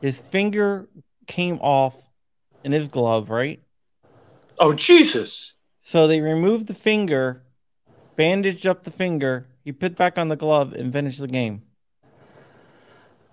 His 0.00 0.20
finger 0.20 0.88
came 1.26 1.58
off 1.60 2.03
in 2.64 2.72
his 2.72 2.88
glove, 2.88 3.30
right? 3.30 3.62
Oh 4.58 4.72
Jesus! 4.72 5.54
So 5.82 6.06
they 6.06 6.20
removed 6.20 6.66
the 6.66 6.74
finger, 6.74 7.42
bandaged 8.16 8.66
up 8.66 8.84
the 8.84 8.90
finger. 8.90 9.46
He 9.64 9.72
put 9.72 9.96
back 9.96 10.18
on 10.18 10.28
the 10.28 10.36
glove 10.36 10.72
and 10.72 10.92
finished 10.92 11.20
the 11.20 11.28
game. 11.28 11.62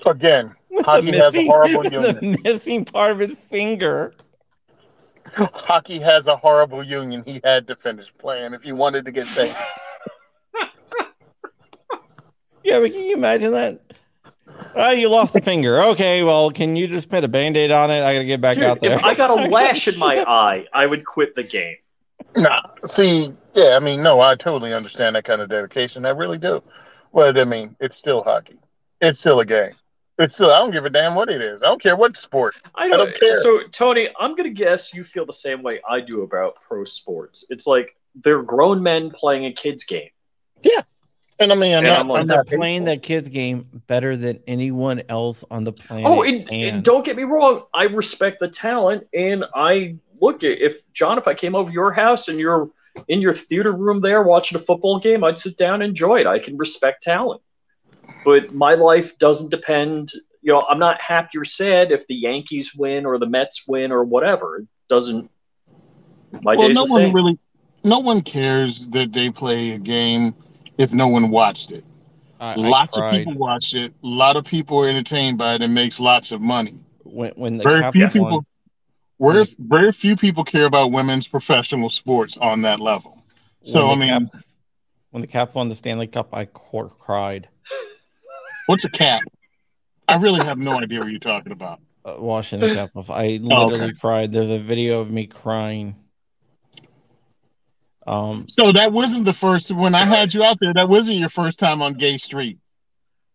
Again, 0.06 0.56
With 0.70 0.86
Hockey 0.86 1.12
has 1.18 1.36
a 1.36 1.46
horrible 1.46 1.82
with 1.82 1.92
the 2.22 2.40
missing 2.44 2.86
part 2.86 3.12
of 3.12 3.20
his 3.20 3.40
finger. 3.40 4.14
hockey 5.36 6.00
has 6.00 6.28
a 6.28 6.36
horrible 6.36 6.84
union. 6.84 7.24
He 7.26 7.42
had 7.44 7.68
to 7.68 7.76
finish 7.76 8.12
playing 8.18 8.54
if 8.54 8.64
he 8.64 8.72
wanted 8.72 9.06
to 9.06 9.12
get 9.12 9.28
paid. 9.28 9.56
Yeah, 12.64 12.80
but 12.80 12.92
can 12.92 13.02
you 13.02 13.16
imagine 13.16 13.52
that? 13.52 13.82
Oh, 14.76 14.92
you 14.92 15.10
lost 15.10 15.36
a 15.36 15.42
finger. 15.42 15.82
Okay, 15.82 16.24
well, 16.24 16.52
can 16.52 16.76
you 16.76 16.88
just 16.88 17.10
put 17.10 17.24
a 17.24 17.28
band-aid 17.28 17.72
on 17.72 17.92
it? 17.92 18.02
I 18.04 18.14
gotta 18.14 18.26
get 18.26 18.42
back 18.42 18.56
Dude, 18.56 18.64
out 18.64 18.80
there. 18.80 18.94
if 18.94 19.04
I 19.04 19.16
got 19.16 19.30
a 19.30 19.48
lash 19.50 19.88
in 19.88 19.98
my 20.00 20.24
eye, 20.26 20.66
I 20.74 20.86
would 20.86 21.06
quit 21.06 21.36
the 21.36 21.44
game. 21.44 21.76
Nah, 22.36 22.62
see, 22.86 23.34
yeah, 23.54 23.76
I 23.76 23.80
mean, 23.80 24.02
no, 24.02 24.22
I 24.22 24.36
totally 24.36 24.74
understand 24.74 25.16
that 25.16 25.26
kind 25.26 25.42
of 25.42 25.50
dedication. 25.50 26.06
I 26.06 26.10
really 26.10 26.38
do. 26.38 26.64
But 27.14 27.38
I 27.38 27.44
mean, 27.44 27.76
it's 27.80 27.98
still 27.98 28.24
hockey. 28.24 28.58
It's 29.02 29.20
still 29.20 29.40
a 29.40 29.46
game. 29.46 29.72
It's 30.18 30.36
still. 30.36 30.52
I 30.52 30.60
don't 30.60 30.72
give 30.72 30.86
a 30.86 30.90
damn 30.90 31.16
what 31.16 31.30
it 31.30 31.42
is. 31.42 31.62
I 31.62 31.66
don't 31.66 31.82
care 31.82 31.96
what 31.96 32.16
sport. 32.16 32.56
I 32.76 32.88
don't, 32.88 33.00
don't 33.00 33.20
care. 33.20 33.34
So, 33.34 33.64
Tony, 33.72 34.10
I'm 34.20 34.36
gonna 34.36 34.50
guess 34.50 34.94
you 34.94 35.04
feel 35.04 35.26
the 35.26 35.34
same 35.34 35.64
way 35.64 35.82
I 35.90 36.00
do 36.00 36.22
about 36.22 36.58
pro 36.68 36.84
sports. 36.84 37.46
It's 37.50 37.68
like 37.68 37.96
they're 38.16 38.44
grown 38.44 38.82
men 38.84 39.10
playing 39.10 39.46
a 39.46 39.52
kids 39.52 39.84
game. 39.84 40.10
And 41.42 41.52
I 41.52 41.56
mean, 41.56 41.74
I'm 41.74 41.84
not. 41.84 42.00
I'm 42.02 42.12
I'm 42.12 42.28
they're 42.28 42.38
not 42.38 42.48
playing 42.48 42.84
that 42.84 43.02
kids 43.02 43.28
game 43.28 43.68
better 43.88 44.16
than 44.16 44.40
anyone 44.46 45.02
else 45.10 45.44
on 45.50 45.64
the 45.64 45.74
planet. 45.74 46.06
Oh, 46.08 46.22
and, 46.22 46.48
and 46.52 46.84
don't 46.84 47.04
get 47.04 47.16
me 47.16 47.24
wrong, 47.24 47.64
I 47.74 47.86
respect 47.86 48.40
the 48.40 48.48
talent, 48.48 49.08
and 49.12 49.46
I 49.56 49.96
look 50.20 50.44
at 50.44 50.62
if 50.62 50.82
John, 50.94 51.18
if 51.18 51.28
I 51.28 51.34
came 51.34 51.56
over 51.56 51.72
your 51.72 51.92
house 51.92 52.28
and 52.28 52.40
you're 52.40 52.70
in 53.08 53.22
your 53.22 53.34
theater 53.34 53.74
room 53.74 54.02
there 54.02 54.22
watching 54.22 54.56
a 54.56 54.62
football 54.62 55.00
game, 55.00 55.24
I'd 55.24 55.40
sit 55.40 55.58
down 55.58 55.82
and 55.82 55.84
enjoy 55.84 56.20
it. 56.22 56.28
I 56.28 56.38
can 56.38 56.58
respect 56.58 57.02
talent, 57.02 57.42
but 58.24 58.54
my 58.54 58.76
life 58.76 59.18
doesn't 59.18 59.50
depend. 59.50 60.12
You 60.44 60.54
know, 60.54 60.62
I'm 60.70 60.80
not 60.80 61.02
happy 61.02 61.40
or 61.40 61.46
sad 61.46 61.92
if 61.92 62.06
the 62.06 62.16
Yankees 62.16 62.76
win 62.76 63.04
or 63.04 63.18
the 63.18 63.26
Mets 63.28 63.68
win 63.68 63.92
or 63.92 64.04
whatever. 64.04 64.58
It 64.58 64.68
doesn't. 64.90 65.28
My 66.44 66.56
well, 66.56 66.68
day's 66.68 66.76
no 66.76 66.86
the 66.86 66.92
one 66.92 67.02
same. 67.02 67.16
really, 67.16 67.40
no 67.84 67.98
one 67.98 68.22
cares 68.22 68.86
that 68.90 69.12
they 69.12 69.32
play 69.32 69.72
a 69.72 69.80
game 69.80 70.36
if 70.82 70.92
no 70.94 71.08
one 71.08 71.30
watched 71.30 71.72
it. 71.72 71.86
I, 72.40 72.54
I 72.54 72.56
lots 72.56 72.98
of 72.98 73.12
people 73.12 73.36
watched 73.36 73.76
it. 73.76 73.94
A 74.04 74.08
lot 74.08 74.36
of 74.36 74.46
people 74.46 74.80
are 74.80 74.90
entertained 74.90 75.38
by 75.38 75.56
it 75.56 75.62
and 75.62 75.74
makes 75.74 76.00
lots 76.00 76.32
of 76.32 76.42
money. 76.42 76.80
when 77.04 77.32
when 77.36 77.58
the 77.58 77.64
Very 77.64 77.92
few 77.92 78.04
won. 78.04 78.12
people. 78.12 78.46
Very, 79.20 79.46
very 79.60 79.92
few 79.92 80.16
people 80.16 80.44
care 80.44 80.66
about 80.66 80.92
women's 80.92 81.28
professional 81.28 81.90
sports 81.90 82.38
on 82.38 82.64
that 82.64 82.80
level. 82.80 83.24
So 83.64 83.92
I 83.92 83.96
mean, 83.96 84.10
Caps, 84.10 84.44
when 85.12 85.22
the 85.22 85.28
Caps 85.28 85.54
won 85.54 85.70
the 85.70 85.76
Stanley 85.76 86.08
Cup, 86.08 86.30
I 86.34 86.46
cried. 86.46 87.48
what's 88.66 88.84
a 88.86 88.90
cap? 88.90 89.22
I 90.08 90.16
really 90.16 90.44
have 90.44 90.58
no 90.58 90.82
idea 90.82 91.00
what 91.02 91.10
you're 91.12 91.20
talking 91.20 91.52
about. 91.52 91.80
Uh, 92.04 92.16
Washington 92.18 92.74
Capitals. 92.74 93.12
I 93.12 93.40
Oh, 93.44 93.66
literally 93.66 93.94
cried. 93.94 94.32
There's 94.32 94.50
a 94.50 94.58
video 94.58 95.02
of 95.02 95.12
me 95.12 95.28
crying. 95.28 95.96
Um, 98.08 98.46
So 98.50 98.72
that 98.72 98.92
wasn't 98.92 99.26
the 99.26 99.34
first 99.34 99.72
when 99.72 99.96
I 99.96 100.06
had 100.06 100.34
you 100.34 100.44
out 100.44 100.58
there. 100.60 100.74
That 100.74 100.90
wasn't 100.90 101.18
your 101.18 101.30
first 101.30 101.60
time 101.60 101.82
on 101.82 101.94
Gay 101.94 102.18
Street. 102.18 102.58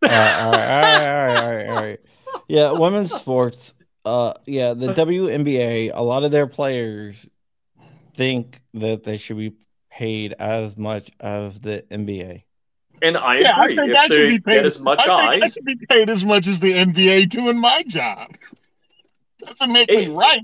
all 0.02 0.08
right, 0.10 0.42
all 0.42 0.50
right, 0.50 0.68
all 0.68 1.26
right, 1.26 1.36
all 1.36 1.54
right, 1.54 1.68
all 1.68 1.74
right. 1.74 2.00
Yeah, 2.48 2.72
women's 2.72 3.12
sports. 3.12 3.74
Uh, 4.04 4.34
yeah, 4.46 4.74
the 4.74 4.88
WNBA. 4.88 5.90
A 5.94 6.02
lot 6.02 6.24
of 6.24 6.30
their 6.30 6.46
players 6.46 7.28
think 8.14 8.60
that 8.74 9.04
they 9.04 9.16
should 9.16 9.36
be 9.36 9.54
paid 9.90 10.34
as 10.38 10.76
much 10.76 11.10
as 11.20 11.60
the 11.60 11.84
NBA. 11.90 12.42
and 13.02 13.16
I 13.16 13.38
Yeah, 13.38 13.58
I 13.58 13.66
think 13.66 13.90
if 13.90 13.96
I 13.96 14.06
should 14.08 14.28
be 14.28 14.38
paid 14.38 14.64
as 14.64 14.80
much 14.80 15.00
I, 15.00 15.32
think 15.32 15.44
I 15.44 15.46
should 15.46 15.64
be 15.64 15.76
paid 15.88 16.10
as 16.10 16.24
much 16.24 16.46
as 16.46 16.60
the 16.60 16.72
NBA 16.72 17.28
doing 17.30 17.58
my 17.58 17.82
job. 17.84 18.36
Doesn't 19.40 19.72
make 19.72 19.90
me 19.90 20.08
right. 20.08 20.42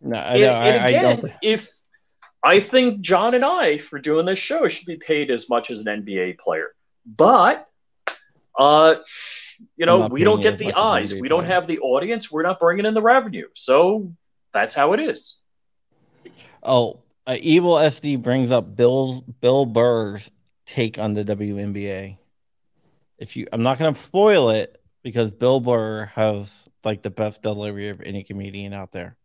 No, 0.00 0.18
I, 0.18 0.34
and, 0.34 0.40
know, 0.40 0.52
and 0.52 0.82
I, 0.82 0.86
I 0.86 1.02
don't. 1.02 1.32
if 1.42 1.75
I 2.46 2.60
think 2.60 3.00
John 3.00 3.34
and 3.34 3.44
I 3.44 3.78
for 3.78 3.98
doing 3.98 4.24
this 4.24 4.38
show 4.38 4.68
should 4.68 4.86
be 4.86 4.96
paid 4.96 5.32
as 5.32 5.50
much 5.50 5.72
as 5.72 5.84
an 5.84 6.04
NBA 6.04 6.38
player, 6.38 6.76
but 7.04 7.68
uh, 8.56 8.96
you 9.76 9.84
know 9.84 10.06
we 10.06 10.22
don't 10.22 10.40
get 10.40 10.56
the 10.56 10.66
much 10.66 10.74
as 10.74 10.78
an 10.78 10.86
eyes, 10.86 11.14
we 11.14 11.28
don't 11.28 11.40
player. 11.40 11.54
have 11.54 11.66
the 11.66 11.80
audience, 11.80 12.30
we're 12.30 12.44
not 12.44 12.60
bringing 12.60 12.86
in 12.86 12.94
the 12.94 13.02
revenue, 13.02 13.48
so 13.54 14.12
that's 14.54 14.74
how 14.74 14.92
it 14.92 15.00
is. 15.00 15.40
Oh, 16.62 17.00
uh, 17.26 17.36
evil 17.40 17.74
SD 17.74 18.22
brings 18.22 18.52
up 18.52 18.76
Bill's 18.76 19.22
Bill 19.22 19.66
Burr's 19.66 20.30
take 20.66 21.00
on 21.00 21.14
the 21.14 21.24
WNBA. 21.24 22.16
If 23.18 23.36
you, 23.36 23.48
I'm 23.52 23.64
not 23.64 23.80
going 23.80 23.92
to 23.92 24.00
spoil 24.00 24.50
it 24.50 24.80
because 25.02 25.32
Bill 25.32 25.58
Burr 25.58 26.04
has 26.14 26.68
like 26.84 27.02
the 27.02 27.10
best 27.10 27.42
delivery 27.42 27.88
of 27.88 28.02
any 28.02 28.22
comedian 28.22 28.72
out 28.72 28.92
there. 28.92 29.16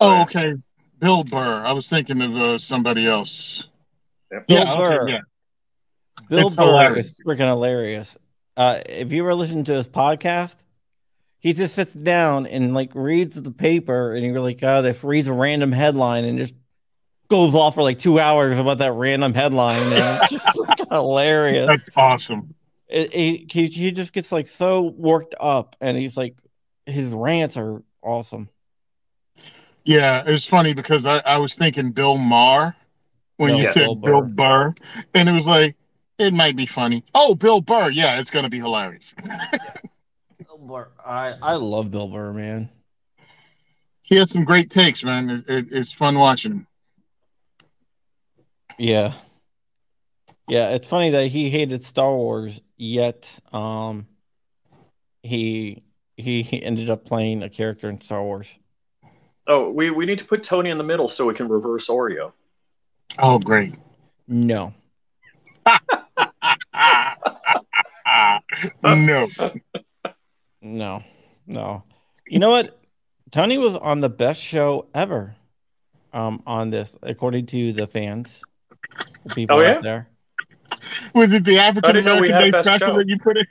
Oh, 0.00 0.22
okay. 0.22 0.54
Bill 1.02 1.24
Burr. 1.24 1.64
I 1.66 1.72
was 1.72 1.88
thinking 1.88 2.22
of 2.22 2.36
uh, 2.36 2.58
somebody 2.58 3.06
else. 3.08 3.64
Bill 4.30 4.40
Yeah, 4.46 4.72
okay, 4.72 4.78
Burr. 4.96 5.08
yeah. 5.08 5.18
Bill 6.28 6.46
It's 6.46 6.54
Burr 6.56 6.62
hilarious. 6.64 7.06
is 7.08 7.20
freaking 7.26 7.48
hilarious. 7.48 8.16
Uh, 8.56 8.80
if 8.86 9.12
you 9.12 9.22
ever 9.24 9.34
listen 9.34 9.64
to 9.64 9.72
his 9.74 9.88
podcast, 9.88 10.62
he 11.40 11.52
just 11.54 11.74
sits 11.74 11.92
down 11.92 12.46
and 12.46 12.72
like 12.72 12.92
reads 12.94 13.42
the 13.42 13.50
paper 13.50 14.14
and 14.14 14.24
you're 14.24 14.40
like, 14.40 14.60
oh, 14.62 14.80
this 14.80 15.02
reads 15.02 15.26
a 15.26 15.32
random 15.32 15.72
headline 15.72 16.24
and 16.24 16.38
just 16.38 16.54
goes 17.28 17.52
off 17.56 17.74
for 17.74 17.82
like 17.82 17.98
two 17.98 18.20
hours 18.20 18.56
about 18.56 18.78
that 18.78 18.92
random 18.92 19.34
headline. 19.34 19.82
And 19.92 20.20
it's 20.22 20.30
just 20.30 20.46
freaking 20.56 20.88
hilarious. 20.92 21.66
That's 21.66 21.88
awesome. 21.96 22.54
It, 22.86 23.12
it- 23.12 23.52
he, 23.52 23.66
he 23.66 23.90
just 23.90 24.12
gets 24.12 24.30
like 24.30 24.46
so 24.46 24.82
worked 24.82 25.34
up 25.40 25.74
and 25.80 25.96
he's 25.98 26.16
like, 26.16 26.36
his 26.86 27.12
rants 27.12 27.56
are 27.56 27.82
awesome. 28.02 28.48
Yeah, 29.84 30.22
it 30.26 30.30
was 30.30 30.44
funny 30.44 30.74
because 30.74 31.06
I, 31.06 31.18
I 31.18 31.38
was 31.38 31.54
thinking 31.56 31.90
Bill 31.92 32.16
Maher 32.18 32.74
when 33.36 33.50
No, 33.50 33.56
you 33.58 33.64
Yeah. 33.64 33.72
said 33.72 33.80
Bill 33.80 33.94
Bill 33.96 34.20
Burr. 34.22 34.70
Burr. 34.70 34.74
And 35.14 35.28
it 35.28 35.32
was 35.32 35.46
like, 35.46 35.76
it 36.18 36.32
might 36.32 36.56
be 36.56 36.66
funny. 36.66 37.04
Oh, 37.14 37.34
Bill 37.34 37.60
Burr. 37.60 37.90
Yeah, 37.90 38.20
it's 38.20 38.30
going 38.30 38.44
to 38.44 38.50
be 38.50 38.58
hilarious. 38.58 39.14
Bill 40.46 40.58
Burr, 40.58 40.88
I, 41.04 41.34
I 41.42 41.54
love 41.54 41.90
Bill 41.90 42.08
Burr, 42.08 42.32
man. 42.32 42.70
he 44.02 44.16
has 44.16 44.30
some 44.30 44.44
great 44.44 44.70
takes, 44.70 45.02
man. 45.02 45.30
It, 45.30 45.48
it, 45.48 45.66
it's 45.72 45.92
fun 45.92 46.18
watching 46.18 46.52
him. 46.52 46.66
Yeah. 48.78 49.14
Yeah, 50.48 50.70
it's 50.70 50.88
funny 50.88 51.10
that 51.10 51.28
he 51.28 51.50
hated 51.50 51.84
Star 51.84 52.14
Wars, 52.14 52.60
yet 52.76 53.38
um 53.52 54.06
he 55.22 55.82
he, 56.16 56.42
he 56.42 56.62
ended 56.62 56.90
up 56.90 57.04
playing 57.04 57.42
a 57.42 57.48
character 57.48 57.88
in 57.88 58.00
Star 58.00 58.22
Wars. 58.22 58.58
Oh, 59.46 59.70
we, 59.70 59.90
we 59.90 60.06
need 60.06 60.18
to 60.18 60.24
put 60.24 60.44
Tony 60.44 60.70
in 60.70 60.78
the 60.78 60.84
middle 60.84 61.08
so 61.08 61.26
we 61.26 61.34
can 61.34 61.48
reverse 61.48 61.88
Oreo. 61.88 62.32
Oh, 63.18 63.38
great. 63.38 63.74
No. 64.28 64.72
no. 68.82 69.28
No. 70.60 71.02
No. 71.46 71.82
You 72.26 72.38
know 72.38 72.50
what? 72.50 72.78
Tony 73.30 73.58
was 73.58 73.74
on 73.76 74.00
the 74.00 74.08
best 74.08 74.40
show 74.40 74.86
ever 74.94 75.34
um 76.12 76.42
on 76.46 76.70
this, 76.70 76.96
according 77.02 77.46
to 77.46 77.72
the 77.72 77.86
fans. 77.86 78.42
the 79.24 79.34
People 79.34 79.58
Oh, 79.58 79.62
yeah? 79.62 79.72
out 79.76 79.82
there. 79.82 80.08
Was 81.14 81.32
it 81.32 81.44
the 81.44 81.58
African 81.58 81.94
didn't 81.94 82.04
know 82.04 82.20
we 82.20 82.28
American 82.28 82.52
had 82.52 82.62
Day 82.62 82.70
special 82.70 82.88
show. 82.94 82.96
that 82.98 83.08
you 83.08 83.18
put 83.18 83.36
in? 83.38 83.46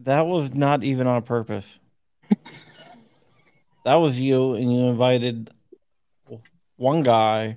That 0.00 0.26
was 0.26 0.54
not 0.54 0.82
even 0.84 1.06
on 1.06 1.22
purpose. 1.22 1.78
That 3.88 3.94
was 3.96 4.20
you, 4.20 4.52
and 4.54 4.70
you 4.70 4.84
invited 4.88 5.50
one 6.76 7.02
guy. 7.02 7.56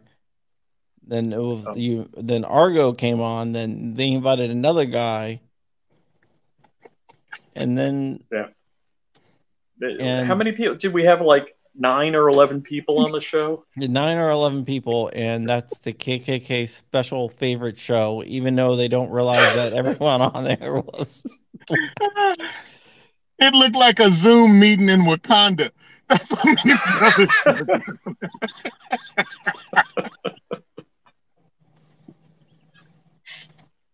Then 1.05 1.33
it 1.33 1.37
was 1.39 1.65
Oh. 1.67 1.75
you. 1.75 2.09
Then 2.15 2.45
Argo 2.45 2.93
came 2.93 3.19
on. 3.19 3.51
Then 3.51 3.95
they 3.95 4.07
invited 4.11 4.49
another 4.49 4.85
guy, 4.85 5.41
and 7.55 7.77
then 7.77 8.23
yeah. 8.31 8.47
And- 9.99 10.27
How 10.27 10.35
many 10.35 10.51
people 10.53 10.75
did 10.75 10.93
we 10.93 11.03
have? 11.05 11.21
Like 11.21 11.55
nine 11.75 12.15
or 12.15 12.29
eleven 12.29 12.61
people 12.61 12.99
on 12.99 13.11
the 13.11 13.19
show. 13.21 13.65
nine 13.75 14.17
or 14.17 14.29
eleven 14.29 14.63
people, 14.63 15.09
and 15.13 15.49
that's 15.49 15.79
the 15.79 15.91
KKK 15.91 16.67
special 16.69 17.27
favorite 17.29 17.77
show. 17.79 18.23
Even 18.25 18.55
though 18.55 18.75
they 18.77 18.87
don't 18.87 19.09
realize 19.09 19.53
that 19.55 19.73
everyone 19.81 20.21
on 20.21 20.43
there 20.45 20.75
was. 20.75 21.23
It 23.43 23.55
looked 23.55 23.75
like 23.75 23.99
a 23.99 24.11
Zoom 24.11 24.59
meeting 24.59 24.87
in 24.87 25.01
Wakanda. 25.01 25.71
That's 26.11 26.33
how 26.33 26.43
many 26.43 26.75
brothers. 26.99 27.29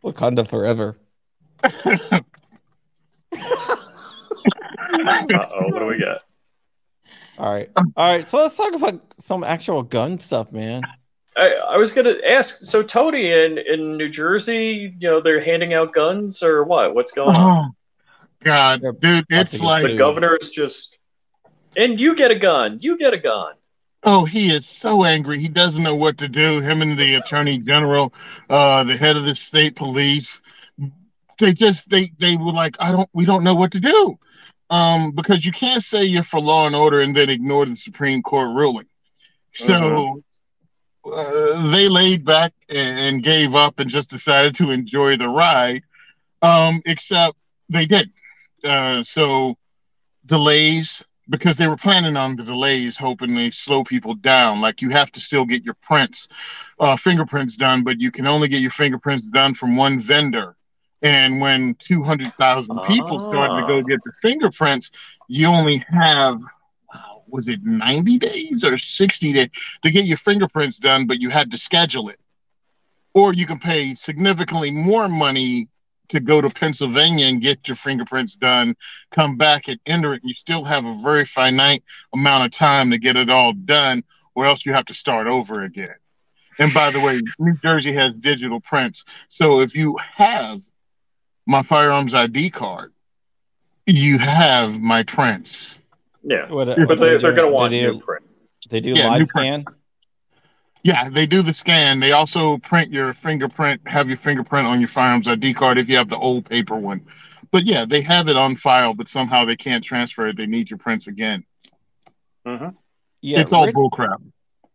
Wakanda 0.04 0.48
forever. 0.48 0.98
Uh 1.64 2.22
oh, 5.54 5.68
what 5.70 5.80
do 5.80 5.86
we 5.86 6.00
got? 6.00 6.24
All 7.38 7.54
right. 7.54 7.70
All 7.76 8.18
right. 8.18 8.28
So 8.28 8.38
let's 8.38 8.58
talk 8.58 8.74
about 8.74 9.00
some 9.20 9.44
actual 9.44 9.84
gun 9.84 10.20
stuff, 10.20 10.52
man. 10.52 10.82
I, 11.36 11.54
I 11.70 11.78
was 11.78 11.92
gonna 11.92 12.16
ask. 12.28 12.64
So 12.64 12.82
Tony 12.82 13.32
in 13.32 13.60
in 13.60 13.96
New 13.96 14.10
Jersey, 14.10 14.96
you 14.98 15.08
know, 15.08 15.22
they're 15.22 15.42
handing 15.42 15.76
out 15.76 15.94
guns 15.94 16.42
or 16.42 16.64
what? 16.64 16.96
What's 16.96 17.12
going 17.12 17.36
on? 17.36 17.66
Oh, 17.66 17.72
God, 18.44 18.82
dude, 19.00 19.26
it's 19.30 19.60
like 19.60 19.84
The 19.84 19.98
governor 19.98 20.36
is 20.36 20.50
just, 20.52 20.97
and 21.78 22.00
you 22.00 22.16
get 22.16 22.32
a 22.32 22.36
gun. 22.36 22.80
You 22.82 22.98
get 22.98 23.14
a 23.14 23.18
gun. 23.18 23.54
Oh, 24.04 24.26
he 24.26 24.54
is 24.54 24.66
so 24.66 25.06
angry. 25.06 25.40
He 25.40 25.48
doesn't 25.48 25.84
know 25.84 25.96
what 25.96 26.18
to 26.20 26.28
do. 26.28 26.60
Him 26.60 26.82
and 26.82 26.98
the 26.98 27.16
attorney 27.16 27.60
general, 27.60 28.14
uh, 28.50 28.84
the 28.84 28.98
head 28.98 29.18
of 29.18 29.26
the 29.26 29.36
state 29.36 29.76
police, 29.76 30.42
they 31.40 31.54
just 31.54 31.90
they 31.90 32.12
they 32.18 32.36
were 32.36 32.52
like, 32.52 32.76
I 32.80 32.92
don't, 32.92 33.10
we 33.14 33.26
don't 33.26 33.44
know 33.44 33.56
what 33.56 33.72
to 33.72 33.80
do, 33.80 34.18
um, 34.70 35.12
because 35.12 35.46
you 35.46 35.52
can't 35.52 35.84
say 35.84 36.04
you're 36.04 36.24
for 36.24 36.40
law 36.40 36.68
and 36.68 36.76
order 36.76 37.02
and 37.02 37.16
then 37.16 37.30
ignore 37.30 37.66
the 37.66 37.76
Supreme 37.76 38.22
Court 38.22 38.56
ruling. 38.56 38.88
So 39.54 40.22
uh, 41.12 41.72
they 41.72 41.90
laid 41.90 42.24
back 42.24 42.54
and, 42.70 43.24
gave 43.24 43.56
up 43.56 43.80
and 43.80 43.90
just 43.90 44.10
decided 44.10 44.56
to 44.56 44.72
enjoy 44.72 45.18
the 45.18 45.28
ride. 45.28 45.84
Um, 46.42 46.82
except 46.86 47.36
they 47.70 47.88
did. 47.88 48.12
Uh, 48.64 49.04
so 49.04 49.56
delays 50.26 51.04
because 51.30 51.58
they 51.58 51.68
were 51.68 51.78
planning 51.78 52.16
on 52.18 52.36
the 52.36 52.44
delays, 52.44 52.98
hoping 52.98 53.36
they 53.36 53.50
slow 53.52 53.84
people 53.84 54.16
down. 54.16 54.62
Like 54.62 54.82
you 54.82 54.90
have 54.90 55.12
to 55.14 55.20
still 55.20 55.46
get 55.46 55.64
your 55.64 55.76
prints, 55.82 56.28
uh, 56.80 56.96
fingerprints 56.96 57.58
done, 57.58 57.84
but 57.84 58.00
you 58.00 58.12
can 58.12 58.28
only 58.28 58.48
get 58.48 58.62
your 58.62 58.72
fingerprints 58.72 59.24
done 59.30 59.54
from 59.54 59.76
one 59.76 60.00
vendor. 60.00 60.56
And 61.02 61.42
when 61.42 61.76
200,000 61.80 62.82
people 62.82 63.20
started 63.20 63.56
to 63.56 63.64
go 63.64 63.80
Ah. 63.80 63.82
get 63.82 64.02
the 64.04 64.12
fingerprints, 64.22 64.92
you 65.28 65.48
only 65.48 65.84
have, 65.90 66.40
was 67.28 67.48
it 67.48 67.64
90 67.64 68.18
days 68.18 68.64
or 68.64 68.78
60 68.78 69.34
days 69.34 69.50
to 69.84 69.92
get 69.92 70.06
your 70.06 70.18
fingerprints 70.18 70.78
done, 70.78 71.08
but 71.08 71.20
you 71.20 71.30
had 71.30 71.52
to 71.52 71.58
schedule 71.58 72.10
it. 72.10 72.20
Or 73.14 73.34
you 73.34 73.46
can 73.46 73.60
pay 73.60 73.96
significantly 73.96 74.72
more 74.72 75.08
money 75.08 75.68
to 76.10 76.20
go 76.20 76.42
to 76.42 76.50
Pennsylvania 76.50 77.26
and 77.28 77.42
get 77.42 77.68
your 77.68 77.76
fingerprints 77.76 78.36
done 78.36 78.76
come 79.12 79.38
back 79.38 79.68
and 79.68 79.80
enter 79.86 80.14
it, 80.14 80.22
and 80.24 80.30
you 80.30 80.36
still 80.36 80.64
have 80.64 80.86
a 80.86 80.98
very 81.02 81.26
finite 81.26 81.84
amount 82.14 82.46
of 82.46 82.52
time 82.52 82.92
to 82.92 82.98
get 82.98 83.16
it 83.16 83.30
all 83.30 83.54
done, 83.54 84.04
or 84.36 84.46
else 84.46 84.66
you 84.66 84.74
have 84.74 84.86
to 84.86 84.94
start 84.94 85.28
over 85.28 85.64
again. 85.64 85.96
And 86.60 86.74
by 86.74 86.92
the 86.92 87.00
way, 87.00 87.22
New 87.40 87.56
Jersey 87.62 87.94
has 87.94 88.16
digital 88.16 88.60
prints. 88.60 89.06
So 89.30 89.62
if 89.62 89.76
you 89.76 89.98
have 90.16 90.60
my 91.46 91.62
firearms 91.64 92.14
ID 92.14 92.50
card, 92.50 92.94
you 93.86 94.18
have 94.18 94.80
my 94.80 95.04
prints. 95.04 95.80
Yeah, 96.24 96.52
What, 96.52 96.66
But 96.66 96.78
but 96.78 96.88
what 96.88 97.00
they, 97.00 97.10
do 97.12 97.20
they're 97.20 97.32
going 97.34 97.48
to 97.50 97.54
want 97.54 97.72
they 97.72 97.82
new 97.82 97.94
do, 97.94 98.00
print. 98.00 98.26
they 98.70 98.82
do 98.82 98.96
Yeah, 98.96 99.08
live 99.08 99.28
scan. 99.28 99.64
print. 99.64 99.77
Yeah, 100.88 101.10
they 101.10 101.26
do 101.26 101.42
the 101.42 101.54
scan. 101.54 102.00
They 102.00 102.14
also 102.14 102.60
print 102.60 102.94
your 102.94 103.14
fingerprint, 103.14 103.82
have 103.86 104.08
your 104.08 104.18
fingerprint 104.18 104.66
on 104.68 104.80
your 104.80 104.88
firearms 104.88 105.28
ID 105.28 105.54
card 105.54 105.78
if 105.78 105.90
you 105.90 105.98
have 105.98 106.08
the 106.08 106.16
old 106.16 106.46
paper 106.46 106.78
one. 106.78 107.06
But 107.52 107.66
yeah, 107.66 107.84
they 107.84 108.00
have 108.04 108.30
it 108.30 108.38
on 108.38 108.56
file, 108.56 108.94
but 108.94 109.10
somehow 109.10 109.44
they 109.44 109.58
can't 109.58 109.84
transfer 109.84 110.30
it. 110.30 110.38
They 110.38 110.46
need 110.46 110.70
your 110.70 110.80
prints 110.80 111.08
again. 111.08 111.44
hmm 112.46 112.70
Yeah, 113.20 113.42
it's 113.42 113.52
all 113.52 113.66
Rich, 113.66 113.76
bullcrap. 113.76 114.24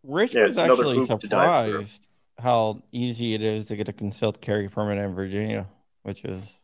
Rich 0.03 0.35
Yeah, 0.35 0.49
was 0.49 0.59
actually 0.59 0.99
hoop 0.99 1.09
to 1.21 1.27
dive 1.27 1.65
through. 1.65 1.79
surprised 1.79 2.07
how 2.37 2.83
easy 2.91 3.33
it 3.33 3.41
is 3.41 3.65
to 3.69 3.75
get 3.75 3.89
a 3.89 3.93
concealed 3.93 4.39
carry 4.39 4.69
permit 4.69 4.99
in 4.99 5.15
Virginia, 5.15 5.67
which 6.03 6.23
is 6.25 6.63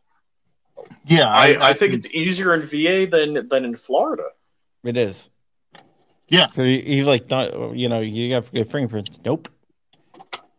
Yeah, 1.06 1.28
I, 1.28 1.70
I 1.70 1.74
think 1.74 1.94
it's 1.94 2.14
easier 2.14 2.54
in 2.54 2.68
VA 2.68 3.08
than 3.10 3.48
than 3.48 3.64
in 3.64 3.76
Florida. 3.76 4.26
it 4.84 4.96
is. 4.96 5.29
Yeah. 6.30 6.48
So 6.52 6.62
he- 6.64 6.80
he's 6.82 7.06
like, 7.06 7.28
not, 7.28 7.76
you 7.76 7.88
know, 7.88 8.00
you 8.00 8.30
got 8.30 8.46
to 8.46 8.52
get 8.52 8.70
fingerprints. 8.70 9.20
Nope. 9.24 9.48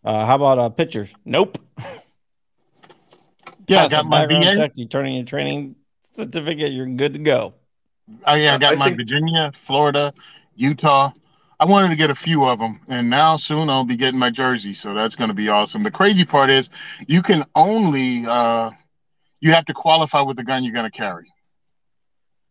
Uh, 0.03 0.25
how 0.25 0.36
about 0.36 0.60
uh, 0.60 0.69
pictures? 0.69 1.13
Nope. 1.25 1.57
yeah. 1.79 1.86
I 1.86 3.81
Pass 3.84 3.88
a 3.88 3.89
got 3.91 4.05
my 4.05 4.21
background 4.25 4.43
VA. 4.45 4.55
check. 4.55 4.71
You 4.75 4.86
turn 4.88 5.05
in 5.07 5.13
your 5.13 5.25
training 5.25 5.75
certificate. 6.13 6.71
You're 6.71 6.88
good 6.88 7.13
to 7.13 7.19
go. 7.19 7.53
Oh 8.27 8.34
yeah, 8.34 8.55
I 8.55 8.57
got 8.57 8.73
I 8.73 8.75
my 8.75 8.86
think- 8.86 8.97
Virginia, 8.97 9.51
Florida, 9.55 10.13
Utah. 10.55 11.12
I 11.60 11.65
wanted 11.65 11.89
to 11.89 11.95
get 11.95 12.10
a 12.10 12.15
few 12.15 12.45
of 12.45 12.57
them, 12.57 12.81
and 12.88 13.07
now 13.07 13.38
soon 13.38 13.69
I'll 13.69 13.84
be 13.86 13.95
getting 13.95 14.19
my 14.19 14.31
jersey, 14.31 14.73
so 14.73 14.95
that's 14.95 15.15
going 15.15 15.27
to 15.27 15.34
be 15.36 15.47
awesome. 15.47 15.84
The 15.84 15.91
crazy 15.91 16.25
part 16.25 16.49
is, 16.49 16.71
you 17.07 17.21
can 17.21 17.45
only 17.55 18.25
uh, 18.25 18.71
you 19.41 19.51
have 19.51 19.65
to 19.65 19.73
qualify 19.73 20.21
with 20.21 20.38
the 20.38 20.43
gun 20.43 20.63
you're 20.63 20.73
going 20.73 20.89
to 20.89 20.97
carry. 20.97 21.31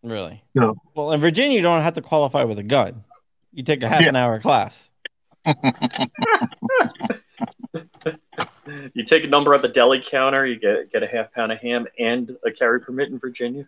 Really. 0.04 0.42
Yeah. 0.54 0.70
Well, 0.94 1.11
in 1.11 1.20
Virginia, 1.20 1.56
you 1.56 1.62
don't 1.62 1.83
have 1.83 1.94
to 1.94 2.02
qualify 2.02 2.44
with 2.44 2.61
a 2.61 2.62
gun. 2.62 3.02
You 3.52 3.62
take 3.62 3.82
a 3.82 3.88
half 3.88 4.02
Yeah. 4.02 4.08
an 4.10 4.16
hour 4.16 4.40
class. 4.40 4.88
You 8.94 9.04
take 9.04 9.24
a 9.24 9.26
number 9.26 9.52
at 9.54 9.62
the 9.62 9.68
deli 9.68 10.00
counter, 10.00 10.46
you 10.46 10.56
get 10.58 10.90
get 10.92 11.02
a 11.02 11.06
half 11.06 11.32
pound 11.32 11.50
of 11.50 11.58
ham 11.58 11.86
and 11.98 12.36
a 12.46 12.52
carry 12.52 12.80
permit 12.80 13.08
in 13.08 13.18
Virginia. 13.18 13.66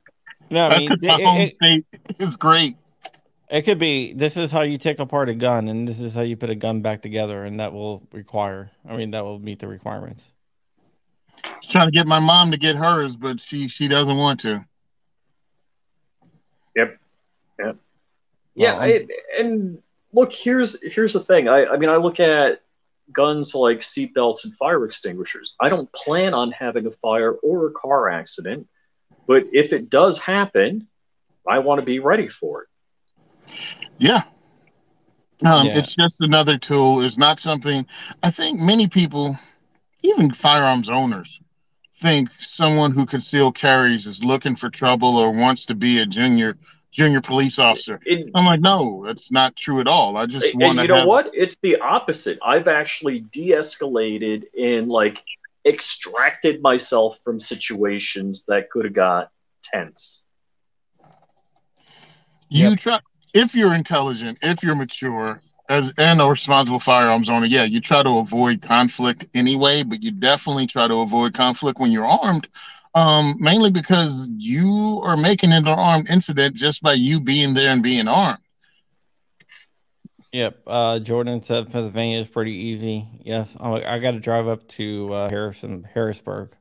No, 0.50 0.68
I 0.68 0.78
mean, 0.78 0.92
it, 0.92 1.02
my 1.02 1.20
home 1.20 1.40
it- 1.40 1.50
state 1.50 1.84
is 2.20 2.36
great. 2.36 2.76
it 3.50 3.62
could 3.62 3.78
be 3.80 4.12
this 4.12 4.36
is 4.36 4.52
how 4.52 4.60
you 4.60 4.78
take 4.78 5.00
apart 5.00 5.28
a 5.28 5.34
gun, 5.34 5.68
and 5.68 5.88
this 5.88 5.98
is 5.98 6.14
how 6.14 6.20
you 6.20 6.36
put 6.36 6.50
a 6.50 6.54
gun 6.54 6.82
back 6.82 7.02
together, 7.02 7.42
and 7.42 7.58
that 7.58 7.72
will 7.72 8.02
require. 8.12 8.70
I 8.88 8.96
mean, 8.96 9.10
that 9.12 9.24
will 9.24 9.40
meet 9.40 9.58
the 9.58 9.66
requirements. 9.66 10.28
I 11.44 11.56
was 11.58 11.66
trying 11.66 11.88
to 11.88 11.92
get 11.92 12.06
my 12.06 12.20
mom 12.20 12.52
to 12.52 12.56
get 12.58 12.76
hers, 12.76 13.16
but 13.16 13.40
she 13.40 13.66
she 13.68 13.88
doesn't 13.88 14.16
want 14.16 14.40
to. 14.40 14.64
Yeah, 18.54 18.74
Well, 18.74 18.82
I, 18.82 19.06
and 19.38 19.78
look, 20.12 20.32
here's 20.32 20.82
here's 20.82 21.14
the 21.14 21.20
thing. 21.20 21.48
I, 21.48 21.66
I 21.66 21.76
mean, 21.76 21.88
I 21.88 21.96
look 21.96 22.20
at 22.20 22.62
guns 23.12 23.54
like 23.54 23.80
seatbelts 23.80 24.44
and 24.44 24.54
fire 24.56 24.84
extinguishers. 24.84 25.54
I 25.60 25.68
don't 25.68 25.90
plan 25.92 26.34
on 26.34 26.52
having 26.52 26.86
a 26.86 26.90
fire 26.90 27.32
or 27.32 27.66
a 27.66 27.70
car 27.72 28.08
accident, 28.08 28.68
but 29.26 29.44
if 29.52 29.72
it 29.72 29.90
does 29.90 30.18
happen, 30.18 30.86
I 31.48 31.58
want 31.60 31.80
to 31.80 31.84
be 31.84 31.98
ready 31.98 32.28
for 32.28 32.62
it. 32.62 32.68
Yeah. 33.98 34.22
Um, 35.44 35.66
Yeah. 35.66 35.78
It's 35.78 35.94
just 35.94 36.20
another 36.20 36.56
tool. 36.58 37.02
It's 37.02 37.18
not 37.18 37.40
something 37.40 37.86
I 38.22 38.30
think 38.30 38.60
many 38.60 38.86
people, 38.86 39.38
even 40.02 40.32
firearms 40.32 40.88
owners, 40.88 41.40
think 42.02 42.30
someone 42.40 42.92
who 42.92 43.06
concealed 43.06 43.54
carries 43.54 44.06
is 44.06 44.22
looking 44.22 44.56
for 44.56 44.68
trouble 44.70 45.16
or 45.16 45.30
wants 45.30 45.66
to 45.66 45.74
be 45.74 45.98
a 45.98 46.06
junior 46.06 46.56
junior 46.92 47.20
police 47.20 47.58
officer. 47.58 48.00
It, 48.04 48.30
I'm 48.34 48.44
like, 48.44 48.60
no, 48.60 49.04
that's 49.06 49.32
not 49.32 49.56
true 49.56 49.80
at 49.80 49.88
all. 49.88 50.16
I 50.16 50.26
just 50.26 50.54
want 50.54 50.78
to 50.78 50.84
you 50.84 50.88
know 50.88 50.98
have. 50.98 51.06
what? 51.06 51.30
It's 51.32 51.56
the 51.62 51.76
opposite. 51.80 52.38
I've 52.44 52.68
actually 52.68 53.20
de-escalated 53.20 54.44
and 54.58 54.88
like 54.88 55.22
extracted 55.66 56.62
myself 56.62 57.18
from 57.24 57.40
situations 57.40 58.44
that 58.48 58.70
could 58.70 58.84
have 58.84 58.94
got 58.94 59.30
tense. 59.64 60.24
You 62.50 62.68
Yep. 62.70 62.76
try 62.76 63.00
if 63.34 63.54
you're 63.54 63.74
intelligent, 63.74 64.38
if 64.42 64.62
you're 64.62 64.74
mature, 64.74 65.40
as 65.68 65.92
and 65.96 66.20
a 66.20 66.26
responsible 66.26 66.78
firearms 66.78 67.30
owner, 67.30 67.46
yeah, 67.46 67.64
you 67.64 67.80
try 67.80 68.02
to 68.02 68.18
avoid 68.18 68.60
conflict 68.60 69.26
anyway, 69.34 69.82
but 69.82 70.02
you 70.02 70.10
definitely 70.10 70.66
try 70.66 70.86
to 70.86 70.96
avoid 70.96 71.34
conflict 71.34 71.78
when 71.80 71.90
you're 71.90 72.06
armed. 72.06 72.46
Um, 72.94 73.36
mainly 73.40 73.70
because 73.70 74.28
you 74.36 75.00
are 75.02 75.16
making 75.16 75.52
it 75.52 75.58
an 75.58 75.68
armed 75.68 76.10
incident 76.10 76.54
just 76.54 76.82
by 76.82 76.92
you 76.92 77.20
being 77.20 77.54
there 77.54 77.72
and 77.72 77.82
being 77.82 78.06
armed. 78.06 78.38
Yep. 80.32 80.62
Uh, 80.66 80.98
Jordan 80.98 81.42
said 81.42 81.70
Pennsylvania 81.70 82.18
is 82.18 82.28
pretty 82.28 82.52
easy. 82.52 83.08
Yes, 83.22 83.56
I'm, 83.60 83.74
I 83.74 83.98
got 83.98 84.10
to 84.12 84.20
drive 84.20 84.46
up 84.46 84.66
to 84.68 85.12
uh, 85.12 85.28
Harrison, 85.30 85.88
Harrisburg, 85.94 86.54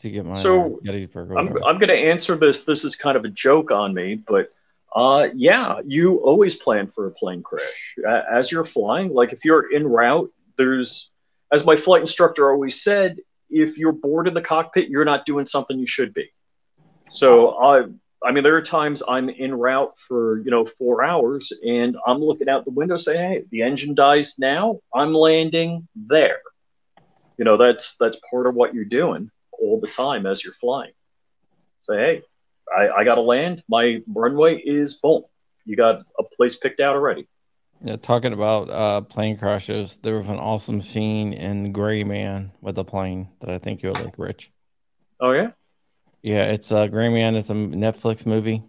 to 0.00 0.10
get 0.10 0.24
my 0.24 0.34
So, 0.34 0.76
uh, 0.76 0.78
Gettysburg. 0.84 1.30
I'm. 1.32 1.48
I'm 1.64 1.78
going 1.78 1.88
to 1.88 1.94
answer 1.94 2.36
this. 2.36 2.64
This 2.64 2.84
is 2.84 2.96
kind 2.96 3.16
of 3.16 3.24
a 3.24 3.28
joke 3.28 3.70
on 3.70 3.94
me, 3.94 4.14
but 4.14 4.52
uh, 4.94 5.28
yeah, 5.34 5.80
you 5.86 6.16
always 6.16 6.56
plan 6.56 6.86
for 6.88 7.06
a 7.06 7.10
plane 7.10 7.42
crash. 7.42 7.96
As 8.30 8.52
you're 8.52 8.64
flying, 8.64 9.12
like 9.12 9.32
if 9.32 9.44
you're 9.44 9.72
en 9.74 9.86
route, 9.86 10.32
there's, 10.56 11.10
as 11.52 11.64
my 11.64 11.76
flight 11.76 12.00
instructor 12.00 12.50
always 12.50 12.82
said, 12.82 13.18
if 13.52 13.78
you're 13.78 13.92
bored 13.92 14.28
in 14.28 14.34
the 14.34 14.42
cockpit, 14.42 14.88
you're 14.88 15.04
not 15.04 15.26
doing 15.26 15.46
something 15.46 15.78
you 15.78 15.86
should 15.86 16.14
be. 16.14 16.30
So 17.08 17.50
I, 17.58 17.84
I 18.24 18.32
mean, 18.32 18.44
there 18.44 18.56
are 18.56 18.62
times 18.62 19.02
I'm 19.06 19.28
in 19.28 19.54
route 19.54 19.94
for 20.08 20.38
you 20.38 20.50
know 20.50 20.64
four 20.64 21.04
hours, 21.04 21.52
and 21.66 21.96
I'm 22.06 22.18
looking 22.18 22.48
out 22.48 22.64
the 22.64 22.70
window 22.70 22.96
saying, 22.96 23.20
"Hey, 23.20 23.44
the 23.50 23.62
engine 23.62 23.94
dies 23.94 24.38
now. 24.38 24.80
I'm 24.94 25.14
landing 25.14 25.86
there." 25.94 26.40
You 27.38 27.44
know, 27.44 27.56
that's 27.56 27.96
that's 27.96 28.18
part 28.30 28.46
of 28.46 28.54
what 28.54 28.74
you're 28.74 28.84
doing 28.84 29.30
all 29.52 29.80
the 29.80 29.88
time 29.88 30.26
as 30.26 30.44
you're 30.44 30.54
flying. 30.54 30.92
Say, 31.82 31.96
hey, 31.96 32.22
I, 32.74 32.88
I 32.88 33.04
got 33.04 33.16
to 33.16 33.20
land. 33.20 33.62
My 33.68 34.02
runway 34.06 34.58
is 34.58 34.94
boom. 34.94 35.24
You 35.64 35.76
got 35.76 36.02
a 36.18 36.22
place 36.36 36.56
picked 36.56 36.80
out 36.80 36.94
already. 36.94 37.28
Yeah, 37.84 37.96
talking 37.96 38.32
about 38.32 38.70
uh, 38.70 39.00
plane 39.00 39.36
crashes, 39.36 39.98
there 39.98 40.16
was 40.16 40.28
an 40.28 40.38
awesome 40.38 40.80
scene 40.80 41.32
in 41.32 41.72
Gray 41.72 42.04
Man 42.04 42.52
with 42.60 42.78
a 42.78 42.84
plane 42.84 43.28
that 43.40 43.50
I 43.50 43.58
think 43.58 43.82
you'll 43.82 43.94
like, 43.94 44.18
Rich. 44.18 44.52
Oh 45.18 45.32
yeah. 45.32 45.50
Yeah, 46.22 46.44
it's 46.44 46.70
uh, 46.70 46.86
Gray 46.86 47.08
Man. 47.08 47.34
It's 47.34 47.50
a 47.50 47.54
Netflix 47.54 48.24
movie 48.24 48.62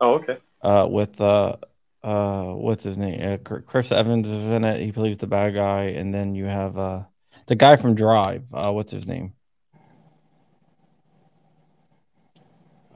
Oh 0.00 0.14
okay. 0.14 0.38
uh, 0.62 0.88
with 0.90 1.20
uh, 1.20 1.56
uh, 2.02 2.44
what's 2.54 2.82
his 2.82 2.98
name? 2.98 3.20
Uh, 3.22 3.36
Chris 3.60 3.92
Evans 3.92 4.26
is 4.26 4.50
in 4.50 4.64
it. 4.64 4.80
He 4.80 4.90
plays 4.92 5.18
the 5.18 5.26
bad 5.28 5.54
guy, 5.54 5.84
and 5.84 6.12
then 6.12 6.34
you 6.34 6.46
have 6.46 6.76
uh, 6.76 7.04
the 7.46 7.54
guy 7.54 7.76
from 7.76 7.94
Drive. 7.94 8.44
Uh, 8.52 8.72
what's 8.72 8.90
his 8.92 9.06
name? 9.06 9.34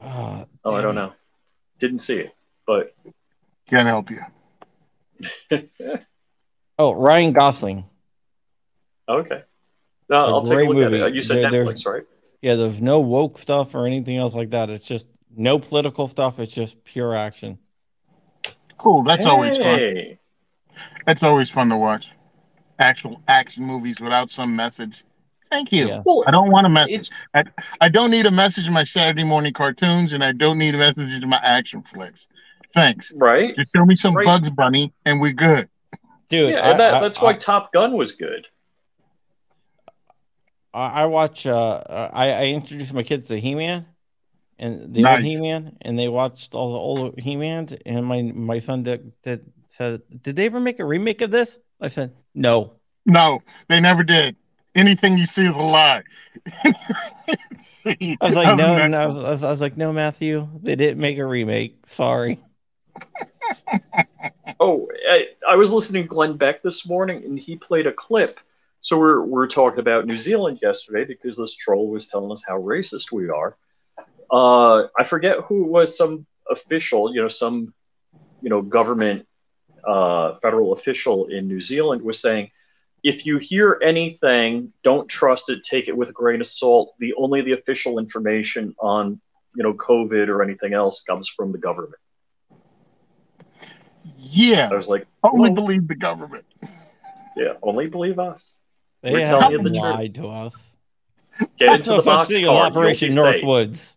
Uh, 0.01 0.45
Oh, 0.63 0.75
I 0.75 0.81
don't 0.81 0.95
know. 0.95 1.13
Didn't 1.79 1.99
see 1.99 2.17
it, 2.17 2.31
but 2.65 2.93
Can't 3.69 3.87
help 3.87 4.09
you. 4.09 4.21
Oh, 6.77 6.91
Ryan 6.93 7.31
Gosling. 7.31 7.85
okay. 9.07 9.43
No, 10.09 10.17
A 10.17 10.19
I'll 10.27 10.41
take 10.43 10.51
a 10.51 10.55
great 10.55 10.67
look 10.67 10.77
at 10.85 10.91
movie. 10.91 11.03
it. 11.03 11.13
You 11.15 11.23
said 11.23 11.51
There- 11.53 11.63
Netflix, 11.65 11.85
right? 11.85 12.03
Yeah, 12.41 12.55
there's 12.55 12.81
no 12.81 12.99
woke 12.99 13.37
stuff 13.37 13.73
or 13.73 13.87
anything 13.87 14.17
else 14.17 14.33
like 14.35 14.51
that. 14.51 14.69
It's 14.69 14.83
just 14.85 15.07
no 15.35 15.57
political 15.57 16.07
stuff. 16.07 16.37
It's 16.37 16.51
just 16.53 16.83
pure 16.83 17.15
action. 17.15 17.57
Cool. 18.77 19.03
That's 19.03 19.25
always 19.25 19.57
fun. 19.57 19.79
Hey. 19.79 20.19
That's 21.07 21.23
always 21.23 21.49
fun 21.49 21.69
to 21.69 21.77
watch. 21.77 22.07
Actual 22.77 23.21
action 23.27 23.63
movies 23.63 23.99
without 24.01 24.29
some 24.29 24.55
message. 24.55 25.03
Thank 25.49 25.71
you. 25.71 25.87
Yeah. 25.87 26.01
Well, 26.05 26.23
I 26.27 26.31
don't 26.31 26.51
want 26.51 26.67
a 26.67 26.69
message. 26.69 27.09
I, 27.33 27.45
I 27.81 27.87
don't 27.89 28.11
need 28.11 28.25
a 28.25 28.31
message 28.31 28.67
in 28.67 28.73
my 28.73 28.83
Saturday 28.83 29.23
morning 29.23 29.53
cartoons, 29.53 30.11
and 30.13 30.23
I 30.23 30.33
don't 30.33 30.57
need 30.59 30.75
a 30.75 30.77
message 30.77 31.13
in 31.13 31.27
my 31.29 31.39
action 31.41 31.81
flicks. 31.81 32.27
Thanks. 32.75 33.11
right? 33.15 33.55
Just 33.55 33.73
show 33.75 33.85
me 33.85 33.95
some 33.95 34.15
Right. 34.15 34.25
Bugs 34.25 34.49
Bunny, 34.49 34.93
and 35.05 35.19
we're 35.21 35.31
good. 35.33 35.69
Dude, 36.29 36.51
yeah, 36.53 36.59
I, 36.67 36.71
and 36.71 36.79
that, 36.79 36.93
I- 36.95 36.99
that's 37.01 37.17
I- 37.19 37.23
why 37.23 37.33
Top 37.33 37.71
Gun 37.73 37.93
was 37.93 38.11
good. 38.11 38.47
I, 40.73 41.03
I 41.03 41.05
watch. 41.05 41.45
Uh, 41.45 41.83
I, 42.13 42.31
I 42.31 42.45
introduced 42.47 42.93
my 42.93 43.03
kids 43.03 43.27
to 43.27 43.39
He 43.39 43.55
Man, 43.55 43.85
and 44.59 44.93
the 44.93 45.01
Nice. 45.03 45.17
old 45.17 45.25
He 45.25 45.41
Man, 45.41 45.77
and 45.81 45.97
they 45.97 46.07
watched 46.09 46.53
all 46.53 46.71
the 46.73 46.77
old 46.77 47.19
He 47.19 47.35
Mans. 47.35 47.73
And 47.85 48.05
my 48.05 48.21
my 48.21 48.59
son 48.59 48.83
did, 48.83 49.13
did 49.23 49.45
said, 49.69 50.01
"Did 50.21 50.35
they 50.35 50.45
ever 50.47 50.59
make 50.59 50.79
a 50.79 50.85
remake 50.85 51.21
of 51.21 51.31
this?" 51.31 51.57
I 51.79 51.87
said, 51.87 52.13
"No." 52.33 52.73
No, 53.05 53.39
they 53.69 53.79
never 53.79 54.03
did. 54.03 54.35
Anything 54.73 55.17
you 55.17 55.25
see 55.27 55.45
is 55.45 55.55
a 55.55 55.61
lie. 55.61 56.01
See, 57.63 58.17
I 58.21 58.25
was 58.25 58.35
like, 58.35 58.57
"No, 58.57 58.77
not- 58.79 58.89
no." 58.89 58.99
I 59.01 59.05
was, 59.31 59.43
I 59.43 59.51
was 59.51 59.61
like, 59.61 59.77
"No, 59.77 59.93
Matthew, 59.93 60.49
they 60.61 60.75
didn't 60.75 60.99
make 60.99 61.17
a 61.19 61.25
remake. 61.25 61.77
Sorry." 61.87 62.39
Oh, 64.59 64.89
I, 65.09 65.27
I 65.47 65.55
was 65.55 65.71
listening 65.71 66.03
to 66.03 66.09
Glenn 66.09 66.37
Beck 66.37 66.63
this 66.63 66.87
morning, 66.87 67.23
and 67.25 67.37
he 67.37 67.57
played 67.57 67.87
a 67.87 67.91
clip. 67.91 68.39
So 68.79 68.97
we're 68.97 69.23
we're 69.23 69.47
talking 69.47 69.79
about 69.79 70.05
New 70.05 70.17
Zealand 70.17 70.59
yesterday 70.61 71.03
because 71.03 71.37
this 71.37 71.55
troll 71.55 71.89
was 71.89 72.07
telling 72.07 72.31
us 72.31 72.43
how 72.47 72.61
racist 72.61 73.11
we 73.11 73.29
are. 73.29 73.57
Uh, 74.31 74.87
I 74.97 75.03
forget 75.03 75.39
who 75.41 75.65
was, 75.65 75.97
some 75.97 76.25
official, 76.49 77.13
you 77.13 77.21
know, 77.21 77.27
some 77.27 77.73
you 78.41 78.49
know 78.49 78.61
government 78.61 79.27
uh, 79.85 80.35
federal 80.35 80.73
official 80.73 81.27
in 81.27 81.47
New 81.47 81.61
Zealand 81.61 82.01
was 82.01 82.19
saying, 82.19 82.49
if 83.03 83.25
you 83.25 83.37
hear 83.37 83.79
anything, 83.83 84.71
don't 84.83 85.07
trust 85.07 85.49
it. 85.49 85.63
Take 85.63 85.87
it 85.87 85.97
with 85.97 86.09
a 86.09 86.13
grain 86.13 86.41
of 86.41 86.47
salt. 86.47 86.95
The 86.99 87.13
only 87.15 87.41
the 87.41 87.51
official 87.51 87.99
information 87.99 88.73
on 88.79 89.19
you 89.55 89.63
know 89.63 89.73
COVID 89.73 90.27
or 90.27 90.41
anything 90.41 90.73
else 90.73 91.03
comes 91.03 91.27
from 91.27 91.51
the 91.51 91.57
government. 91.57 91.99
Yeah, 94.17 94.69
I 94.71 94.75
was 94.75 94.87
like, 94.87 95.07
only 95.23 95.49
well- 95.49 95.55
believe 95.55 95.87
the 95.87 95.95
government. 95.95 96.45
yeah, 97.35 97.53
only 97.63 97.87
believe 97.87 98.19
us. 98.19 98.59
They 99.01 99.11
We're 99.13 99.19
haven't 99.25 99.39
telling 99.39 99.51
you 99.51 99.57
the 99.63 99.69
truth. 99.69 99.81
lied 99.81 100.15
to 100.15 100.27
us. 100.27 100.53
Get 101.39 101.49
That's 101.59 101.79
into 101.81 101.89
no 101.91 101.95
the 101.97 102.01
such 102.03 102.05
box 102.05 102.29
thing 102.29 102.43
as 102.43 102.49
car, 102.49 102.65
Operation 102.67 103.09
be 103.09 103.13
safe. 103.15 103.43
Northwoods. 103.43 103.95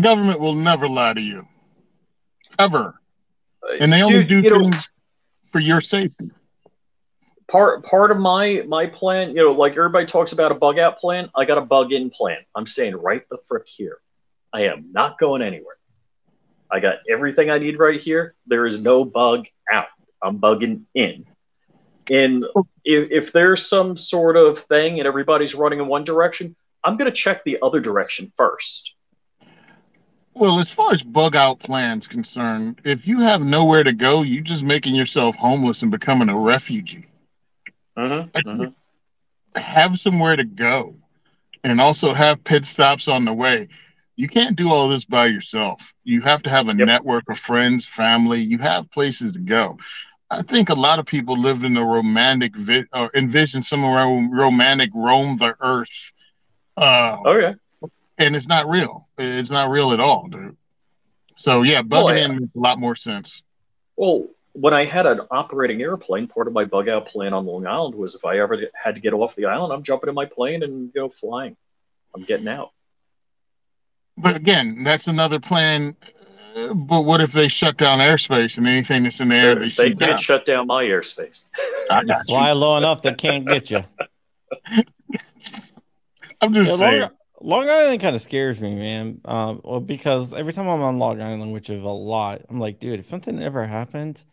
Government 0.00 0.40
will 0.40 0.54
never 0.54 0.88
lie 0.88 1.12
to 1.14 1.20
you, 1.20 1.46
ever, 2.58 2.94
and 3.80 3.92
they 3.92 4.00
Uh, 4.02 4.06
only 4.06 4.24
dude, 4.24 4.28
do 4.28 4.48
you 4.48 4.50
know, 4.62 4.62
things 4.70 4.92
for 5.50 5.58
your 5.58 5.80
safety. 5.80 6.30
part 7.48 7.84
part 7.84 8.12
of 8.12 8.18
my 8.18 8.64
my 8.68 8.86
plan, 8.86 9.30
you 9.30 9.36
know, 9.42 9.50
like 9.52 9.72
everybody 9.72 10.06
talks 10.06 10.32
about 10.32 10.52
a 10.52 10.54
bug 10.54 10.78
out 10.78 10.98
plan. 11.00 11.28
I 11.34 11.44
got 11.44 11.58
a 11.58 11.62
bug 11.62 11.92
in 11.92 12.08
plan. 12.08 12.38
I'm 12.54 12.66
staying 12.66 12.94
right 12.96 13.28
the 13.30 13.38
frick 13.48 13.66
here. 13.66 13.98
I 14.52 14.62
am 14.62 14.90
not 14.92 15.18
going 15.18 15.42
anywhere. 15.42 15.74
I 16.72 16.80
got 16.80 16.98
everything 17.08 17.50
I 17.50 17.58
need 17.58 17.78
right 17.78 18.00
here. 18.00 18.34
There 18.46 18.66
is 18.66 18.78
no 18.78 19.04
bug 19.04 19.46
out. 19.72 19.86
I'm 20.22 20.38
bugging 20.38 20.82
in. 20.94 21.26
And 22.08 22.44
if, 22.84 23.10
if 23.10 23.32
there's 23.32 23.66
some 23.66 23.96
sort 23.96 24.36
of 24.36 24.60
thing 24.60 24.98
and 24.98 25.06
everybody's 25.06 25.54
running 25.54 25.80
in 25.80 25.86
one 25.86 26.04
direction, 26.04 26.56
I'm 26.82 26.96
going 26.96 27.10
to 27.10 27.16
check 27.16 27.44
the 27.44 27.58
other 27.62 27.80
direction 27.80 28.32
first. 28.36 28.94
Well, 30.34 30.58
as 30.58 30.70
far 30.70 30.92
as 30.92 31.02
bug 31.02 31.36
out 31.36 31.58
plans 31.58 32.06
concerned, 32.06 32.80
if 32.84 33.06
you 33.06 33.20
have 33.20 33.42
nowhere 33.42 33.84
to 33.84 33.92
go, 33.92 34.22
you're 34.22 34.42
just 34.42 34.62
making 34.62 34.94
yourself 34.94 35.36
homeless 35.36 35.82
and 35.82 35.90
becoming 35.90 36.28
a 36.28 36.38
refugee. 36.38 37.04
That's- 38.32 38.54
mhm. 38.54 38.74
Have 39.56 39.98
somewhere 39.98 40.36
to 40.36 40.44
go, 40.44 40.94
and 41.64 41.80
also 41.80 42.14
have 42.14 42.44
pit 42.44 42.64
stops 42.64 43.08
on 43.08 43.24
the 43.24 43.34
way. 43.34 43.68
You 44.20 44.28
can't 44.28 44.54
do 44.56 44.68
all 44.70 44.88
this 44.90 45.04
by 45.06 45.26
yourself. 45.28 45.94
You 46.04 46.20
have 46.20 46.42
to 46.42 46.50
have 46.50 46.68
a 46.68 46.74
Yep. 46.74 46.86
network 46.86 47.24
of 47.30 47.38
friends, 47.38 47.86
family. 47.86 48.40
You 48.42 48.58
have 48.58 48.90
places 48.90 49.32
to 49.32 49.38
go. 49.38 49.78
I 50.30 50.42
think 50.42 50.68
a 50.68 50.74
lot 50.74 50.98
of 50.98 51.06
people 51.06 51.38
lived 51.38 51.64
in 51.64 51.76
a 51.76 51.84
romantic 51.84 52.54
vi- 52.54 52.84
or 52.92 53.10
envision 53.14 53.62
some 53.62 53.82
romantic 53.82 54.90
roam 54.94 55.38
the 55.38 55.56
earth. 55.60 56.12
Uh, 56.76 57.16
Oh 57.24 57.36
yeah. 57.38 57.54
and 58.18 58.36
it's 58.36 58.46
not 58.46 58.68
real. 58.68 59.08
It's 59.16 59.50
not 59.50 59.70
real 59.70 59.92
at 59.92 60.00
all, 60.00 60.28
dude. 60.28 60.56
So 61.38 61.62
yeah, 61.62 61.80
bugging 61.82 62.04
Well, 62.04 62.08
in 62.08 62.38
makes 62.40 62.54
a 62.54 62.60
lot 62.60 62.78
more 62.78 62.96
sense. 62.96 63.42
Well, 63.96 64.28
when 64.52 64.74
I 64.74 64.84
had 64.84 65.06
an 65.06 65.20
operating 65.30 65.80
airplane, 65.80 66.26
part 66.26 66.46
of 66.46 66.52
my 66.52 66.64
bug 66.66 66.88
out 66.90 67.06
plan 67.06 67.32
on 67.32 67.46
Long 67.46 67.66
Island 67.66 67.94
was 67.94 68.14
if 68.14 68.26
I 68.26 68.38
ever 68.40 68.58
had 68.74 68.96
to 68.96 69.00
get 69.00 69.14
off 69.14 69.34
the 69.34 69.46
island, 69.46 69.72
I'm 69.72 69.82
jumping 69.82 70.10
in 70.10 70.14
my 70.14 70.26
plane 70.26 70.62
and 70.62 70.92
go 70.92 71.08
flying. 71.08 71.56
I'm 72.14 72.24
getting 72.24 72.48
out. 72.48 72.70
But 74.22 74.36
again, 74.36 74.84
that's 74.84 75.06
another 75.06 75.40
plan. 75.40 75.96
Uh, 76.56 76.74
But 76.74 77.02
what 77.02 77.20
if 77.20 77.32
they 77.32 77.48
shut 77.48 77.76
down 77.76 77.98
airspace 77.98 78.58
and 78.58 78.66
anything 78.66 79.04
that's 79.04 79.20
in 79.20 79.28
the 79.28 79.34
air 79.36 79.54
they, 79.56 79.68
they 79.70 79.84
can't 79.92 79.98
down? 79.98 80.18
shut 80.18 80.46
down 80.46 80.66
my 80.66 80.84
airspace. 80.84 81.48
I 81.90 82.04
got 82.04 82.28
you. 82.28 82.34
Fly 82.34 82.52
low 82.52 82.76
enough 82.76 83.02
they 83.02 83.12
can't 83.12 83.46
get 83.46 83.70
you. 83.70 83.84
I'm 86.40 86.54
just 86.54 86.70
Yeah, 86.70 86.76
saying. 86.76 87.00
Long, 87.00 87.10
Long 87.40 87.68
Island 87.70 88.00
kind 88.00 88.16
of 88.16 88.22
scares 88.22 88.60
me, 88.60 88.74
man. 88.74 89.20
Um, 89.24 89.60
well, 89.64 89.80
because 89.80 90.32
every 90.34 90.52
time 90.52 90.68
I'm 90.68 90.82
on 90.82 90.98
Long 90.98 91.20
Island, 91.20 91.52
which 91.52 91.70
is 91.70 91.82
a 91.82 91.86
lot, 91.88 92.42
I'm 92.48 92.60
like, 92.60 92.80
dude, 92.80 93.00
if 93.00 93.08
something 93.08 93.42
ever 93.42 93.66
happened, 93.66 94.24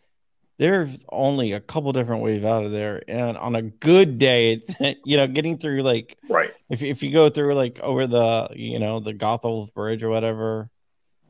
there's 0.58 1.04
only 1.10 1.52
a 1.52 1.60
couple 1.60 1.92
different 1.92 2.22
ways 2.22 2.44
out 2.44 2.64
of 2.64 2.72
there, 2.72 3.02
and 3.08 3.36
on 3.38 3.54
a 3.56 3.62
good 3.62 4.18
day, 4.18 4.60
you 5.04 5.16
know, 5.16 5.26
getting 5.26 5.56
through 5.58 5.82
like 5.82 6.18
Right. 6.28 6.50
if 6.68 6.82
if 6.82 7.02
you 7.02 7.12
go 7.12 7.28
through 7.28 7.54
like 7.54 7.78
over 7.80 8.06
the 8.06 8.48
you 8.54 8.78
know 8.78 9.00
the 9.00 9.14
Goethals 9.14 9.72
Bridge 9.72 10.02
or 10.02 10.08
whatever, 10.08 10.68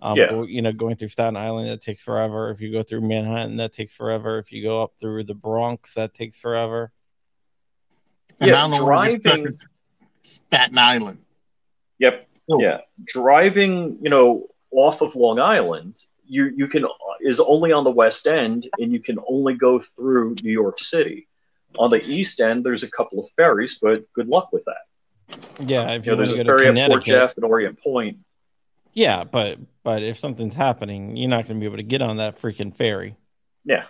um, 0.00 0.16
Yeah. 0.16 0.28
go- 0.30 0.42
you 0.44 0.62
know, 0.62 0.72
going 0.72 0.96
through 0.96 1.08
Staten 1.08 1.36
Island 1.36 1.68
that 1.68 1.82
takes 1.82 2.02
forever. 2.02 2.50
If 2.50 2.60
you 2.60 2.72
go 2.72 2.82
through 2.82 3.02
Manhattan, 3.02 3.56
that 3.58 3.72
takes 3.74 3.94
forever. 3.94 4.38
If 4.38 4.50
you 4.52 4.62
go 4.62 4.82
up 4.82 4.92
through 5.00 5.24
the 5.24 5.34
Bronx, 5.34 5.94
that 5.94 6.14
takes 6.14 6.38
forever. 6.38 6.90
and 8.40 8.48
Yeah, 8.50 8.64
I 8.64 8.68
don't 8.70 8.82
want 8.86 9.10
to 9.10 9.18
get 9.18 9.20
stuck 9.20 9.34
driving- 9.34 9.54
Staten 10.22 10.78
Island. 10.78 11.18
Yep. 11.98 12.28
Oh. 12.50 12.60
Yeah. 12.60 12.78
Driving, 13.04 13.98
you 14.00 14.08
know, 14.10 14.46
off 14.70 15.00
of 15.02 15.16
Long 15.16 15.38
Island, 15.40 15.96
you 16.28 16.52
you 16.56 16.68
can 16.68 16.84
is 17.20 17.40
only 17.40 17.72
on 17.72 17.84
the 17.84 17.90
west 17.90 18.26
end, 18.26 18.68
and 18.78 18.92
you 18.92 19.00
can 19.00 19.18
only 19.28 19.54
go 19.54 19.78
through 19.78 20.36
New 20.42 20.52
York 20.52 20.80
City. 20.80 21.26
On 21.78 21.90
the 21.90 22.02
east 22.04 22.40
end, 22.40 22.64
there's 22.64 22.82
a 22.82 22.90
couple 22.90 23.18
of 23.20 23.30
ferries, 23.32 23.78
but 23.80 24.10
good 24.12 24.28
luck 24.28 24.52
with 24.52 24.64
that. 24.64 25.38
Yeah, 25.60 25.90
if 25.92 26.06
You 26.06 26.12
you, 26.12 26.16
know, 26.16 26.26
there's 26.26 26.34
to 26.34 26.40
a 26.40 26.44
go 26.44 26.56
to 26.56 26.58
ferry 26.64 26.68
at 26.68 26.88
Port 26.88 27.04
Connecticut, 27.04 27.04
Jeff 27.04 27.36
and 27.36 27.44
Orient 27.44 27.82
Point. 27.82 28.18
yeah, 28.94 29.24
but 29.24 29.58
but 29.84 30.02
if 30.02 30.16
something's 30.18 30.54
happening, 30.54 31.16
you're 31.16 31.28
not 31.30 31.46
going 31.46 31.56
to 31.58 31.60
be 31.60 31.66
able 31.66 31.76
to 31.76 31.82
get 31.82 32.02
on 32.02 32.16
that 32.18 32.40
freaking 32.40 32.74
ferry. 32.74 33.16
Yeah. 33.64 33.84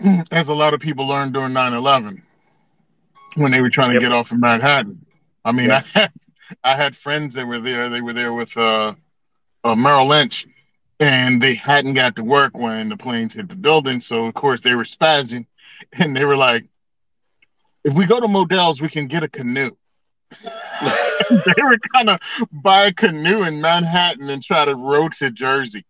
As 0.30 0.48
a 0.48 0.54
lot 0.54 0.74
of 0.74 0.80
people 0.80 1.06
learned 1.06 1.34
during 1.34 1.52
9 1.52 1.72
11 1.72 2.22
when 3.36 3.50
they 3.52 3.60
were 3.60 3.70
trying 3.70 3.90
to 3.90 3.94
Yep. 3.94 4.02
get 4.02 4.12
off 4.12 4.32
of 4.32 4.38
Manhattan. 4.38 5.04
I 5.44 5.52
mean, 5.52 5.68
Yeah. 5.68 5.82
I, 5.94 5.98
had, 6.00 6.12
I 6.64 6.76
had 6.76 6.96
friends 6.96 7.34
that 7.34 7.46
were 7.46 7.60
there. 7.60 7.88
They 7.88 8.00
were 8.00 8.12
there 8.12 8.32
with 8.32 8.54
uh, 8.56 8.94
uh, 9.64 9.74
Merrill 9.74 10.08
Lynch, 10.08 10.46
and 11.00 11.40
they 11.40 11.54
hadn't 11.54 11.94
got 11.94 12.14
to 12.16 12.22
work 12.22 12.56
when 12.56 12.90
the 12.90 12.96
planes 12.96 13.32
hit 13.32 13.48
the 13.48 13.56
building. 13.56 14.00
So, 14.00 14.26
of 14.26 14.34
course, 14.34 14.60
they 14.60 14.74
were 14.74 14.84
spazzing, 14.84 15.46
and 15.94 16.14
they 16.14 16.24
were 16.24 16.36
like, 16.36 16.66
if 17.82 17.94
we 17.94 18.04
go 18.04 18.20
to 18.20 18.28
Modell's, 18.28 18.80
we 18.80 18.90
can 18.90 19.08
get 19.08 19.22
a 19.22 19.28
canoe. 19.28 19.70
they 21.30 21.62
were 21.62 21.78
kind 21.92 22.10
of 22.10 22.20
buy 22.52 22.86
a 22.86 22.92
canoe 22.92 23.42
in 23.42 23.60
Manhattan 23.60 24.28
and 24.28 24.44
try 24.44 24.64
to 24.64 24.76
row 24.76 25.08
to 25.08 25.30
Jersey. 25.30 25.84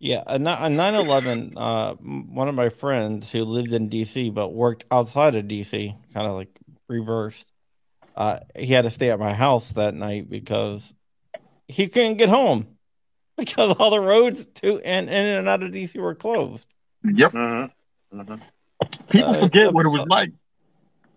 Yeah, 0.00 0.24
a, 0.26 0.38
ni- 0.38 0.50
a 0.50 0.68
9/11. 0.68 1.52
Uh, 1.56 1.94
one 1.94 2.48
of 2.48 2.54
my 2.54 2.68
friends 2.68 3.30
who 3.30 3.44
lived 3.44 3.72
in 3.72 3.88
DC 3.88 4.34
but 4.34 4.52
worked 4.52 4.84
outside 4.90 5.34
of 5.34 5.44
DC, 5.44 5.94
kind 6.12 6.26
of 6.26 6.32
like 6.32 6.48
reversed. 6.88 7.52
Uh, 8.16 8.40
he 8.56 8.66
had 8.66 8.82
to 8.82 8.90
stay 8.90 9.10
at 9.10 9.18
my 9.18 9.32
house 9.32 9.72
that 9.72 9.94
night 9.94 10.28
because 10.28 10.94
he 11.68 11.86
couldn't 11.86 12.16
get 12.16 12.28
home 12.28 12.73
because 13.36 13.76
all 13.78 13.90
the 13.90 14.00
roads 14.00 14.46
to 14.46 14.80
and 14.80 15.08
in 15.08 15.26
and 15.26 15.48
out 15.48 15.62
of 15.62 15.70
DC 15.72 16.00
were 16.00 16.14
closed. 16.14 16.72
Yep. 17.04 17.32
Mm-hmm. 17.32 18.20
Mm-hmm. 18.20 18.34
People 19.08 19.30
Uh, 19.30 19.40
forget 19.40 19.72
what 19.72 19.86
it 19.86 19.90
was 19.90 20.04
like. 20.08 20.30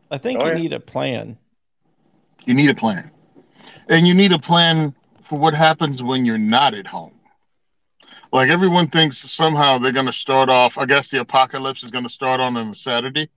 I 0.10 0.17
think 0.17 0.39
Oh, 0.39 0.45
you 0.45 0.51
yeah. 0.51 0.58
need 0.58 0.73
a 0.73 0.80
plan. 0.80 1.38
You 2.45 2.53
need 2.53 2.69
a 2.69 2.75
plan. 2.75 3.12
And 3.89 4.08
you 4.08 4.13
need 4.13 4.32
a 4.32 4.39
plan 4.39 4.95
for 5.23 5.38
what 5.38 5.53
happens 5.53 6.01
when 6.01 6.25
you're 6.25 6.38
not 6.38 6.73
at 6.73 6.88
home. 6.88 7.13
Like 8.32 8.49
everyone 8.49 8.89
thinks 8.89 9.17
somehow 9.17 9.77
they're 9.77 9.91
going 9.91 10.06
to 10.06 10.12
start 10.13 10.49
off, 10.49 10.77
I 10.77 10.86
guess 10.86 11.10
the 11.10 11.19
apocalypse 11.19 11.84
is 11.84 11.91
going 11.91 12.03
to 12.03 12.10
start 12.10 12.39
on 12.39 12.56
a 12.58 12.73
Saturday. 12.73 13.30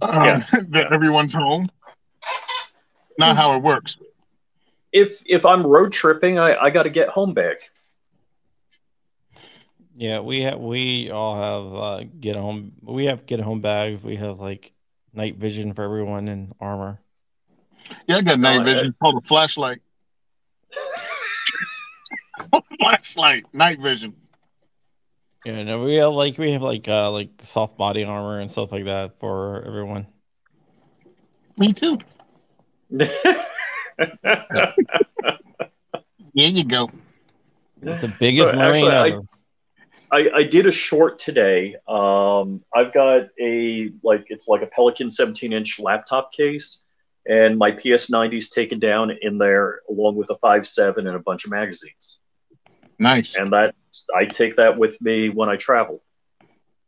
Um, 0.00 0.24
Yeah. 0.24 0.44
that 0.70 0.92
everyone's 0.92 1.34
home. 1.34 1.68
Not 3.18 3.36
how 3.36 3.56
it 3.56 3.62
works. 3.62 3.96
If 4.92 5.20
if 5.26 5.44
I'm 5.44 5.66
road 5.66 5.92
tripping, 5.92 6.38
I, 6.38 6.54
I 6.56 6.70
got 6.70 6.84
to 6.84 6.90
get 6.90 7.08
home 7.08 7.34
back. 7.34 7.70
Yeah, 9.98 10.20
we 10.20 10.42
have 10.42 10.60
we 10.60 11.10
all 11.10 11.34
have 11.34 11.74
uh, 11.74 12.04
get 12.20 12.36
home. 12.36 12.70
We 12.82 13.06
have 13.06 13.26
get 13.26 13.40
home 13.40 13.60
bags. 13.60 14.00
We 14.00 14.14
have 14.14 14.38
like 14.38 14.72
night 15.12 15.34
vision 15.38 15.72
for 15.72 15.82
everyone 15.82 16.28
and 16.28 16.54
armor. 16.60 17.00
Yeah, 18.06 18.18
I 18.18 18.22
got 18.22 18.38
night 18.38 18.60
Oh, 18.60 18.64
vision 18.64 18.94
called 19.00 19.16
a 19.16 19.26
flashlight. 19.26 19.80
flashlight, 22.78 23.46
night 23.52 23.80
vision. 23.80 24.14
Yeah, 25.44 25.64
no, 25.64 25.82
we 25.82 25.96
have 25.96 26.12
like 26.12 26.38
we 26.38 26.52
have 26.52 26.62
like 26.62 26.86
uh 26.86 27.10
like 27.10 27.30
soft 27.42 27.76
body 27.76 28.04
armor 28.04 28.38
and 28.38 28.48
stuff 28.48 28.70
like 28.70 28.84
that 28.84 29.18
for 29.18 29.64
everyone. 29.66 30.06
Me 31.56 31.72
too. 31.72 31.98
There 36.34 36.46
you 36.46 36.62
go. 36.62 36.88
It's 37.82 38.00
the 38.02 38.08
biggest 38.08 38.52
So, 38.52 38.56
marine 38.58 38.90
actually, 38.90 38.92
ever. 38.92 39.22
I, 39.22 39.37
I 40.10 40.42
did 40.42 40.66
a 40.66 40.72
short 40.72 41.18
today. 41.18 41.76
Um, 41.86 42.64
I've 42.74 42.92
got 42.92 43.28
a 43.40 43.90
like 44.02 44.26
it's 44.28 44.48
like 44.48 44.62
a 44.62 44.66
Pelican 44.66 45.10
17 45.10 45.52
inch 45.52 45.78
laptop 45.78 46.32
case, 46.32 46.84
and 47.26 47.58
my 47.58 47.72
PS90's 47.72 48.48
taken 48.48 48.78
down 48.78 49.10
in 49.20 49.38
there 49.38 49.80
along 49.88 50.16
with 50.16 50.30
a 50.30 50.36
5.7 50.36 50.98
and 50.98 51.08
a 51.08 51.18
bunch 51.18 51.44
of 51.44 51.50
magazines. 51.50 52.18
Nice. 52.98 53.34
And 53.36 53.52
that 53.52 53.74
I 54.16 54.24
take 54.24 54.56
that 54.56 54.78
with 54.78 55.00
me 55.00 55.28
when 55.28 55.48
I 55.48 55.56
travel. 55.56 56.02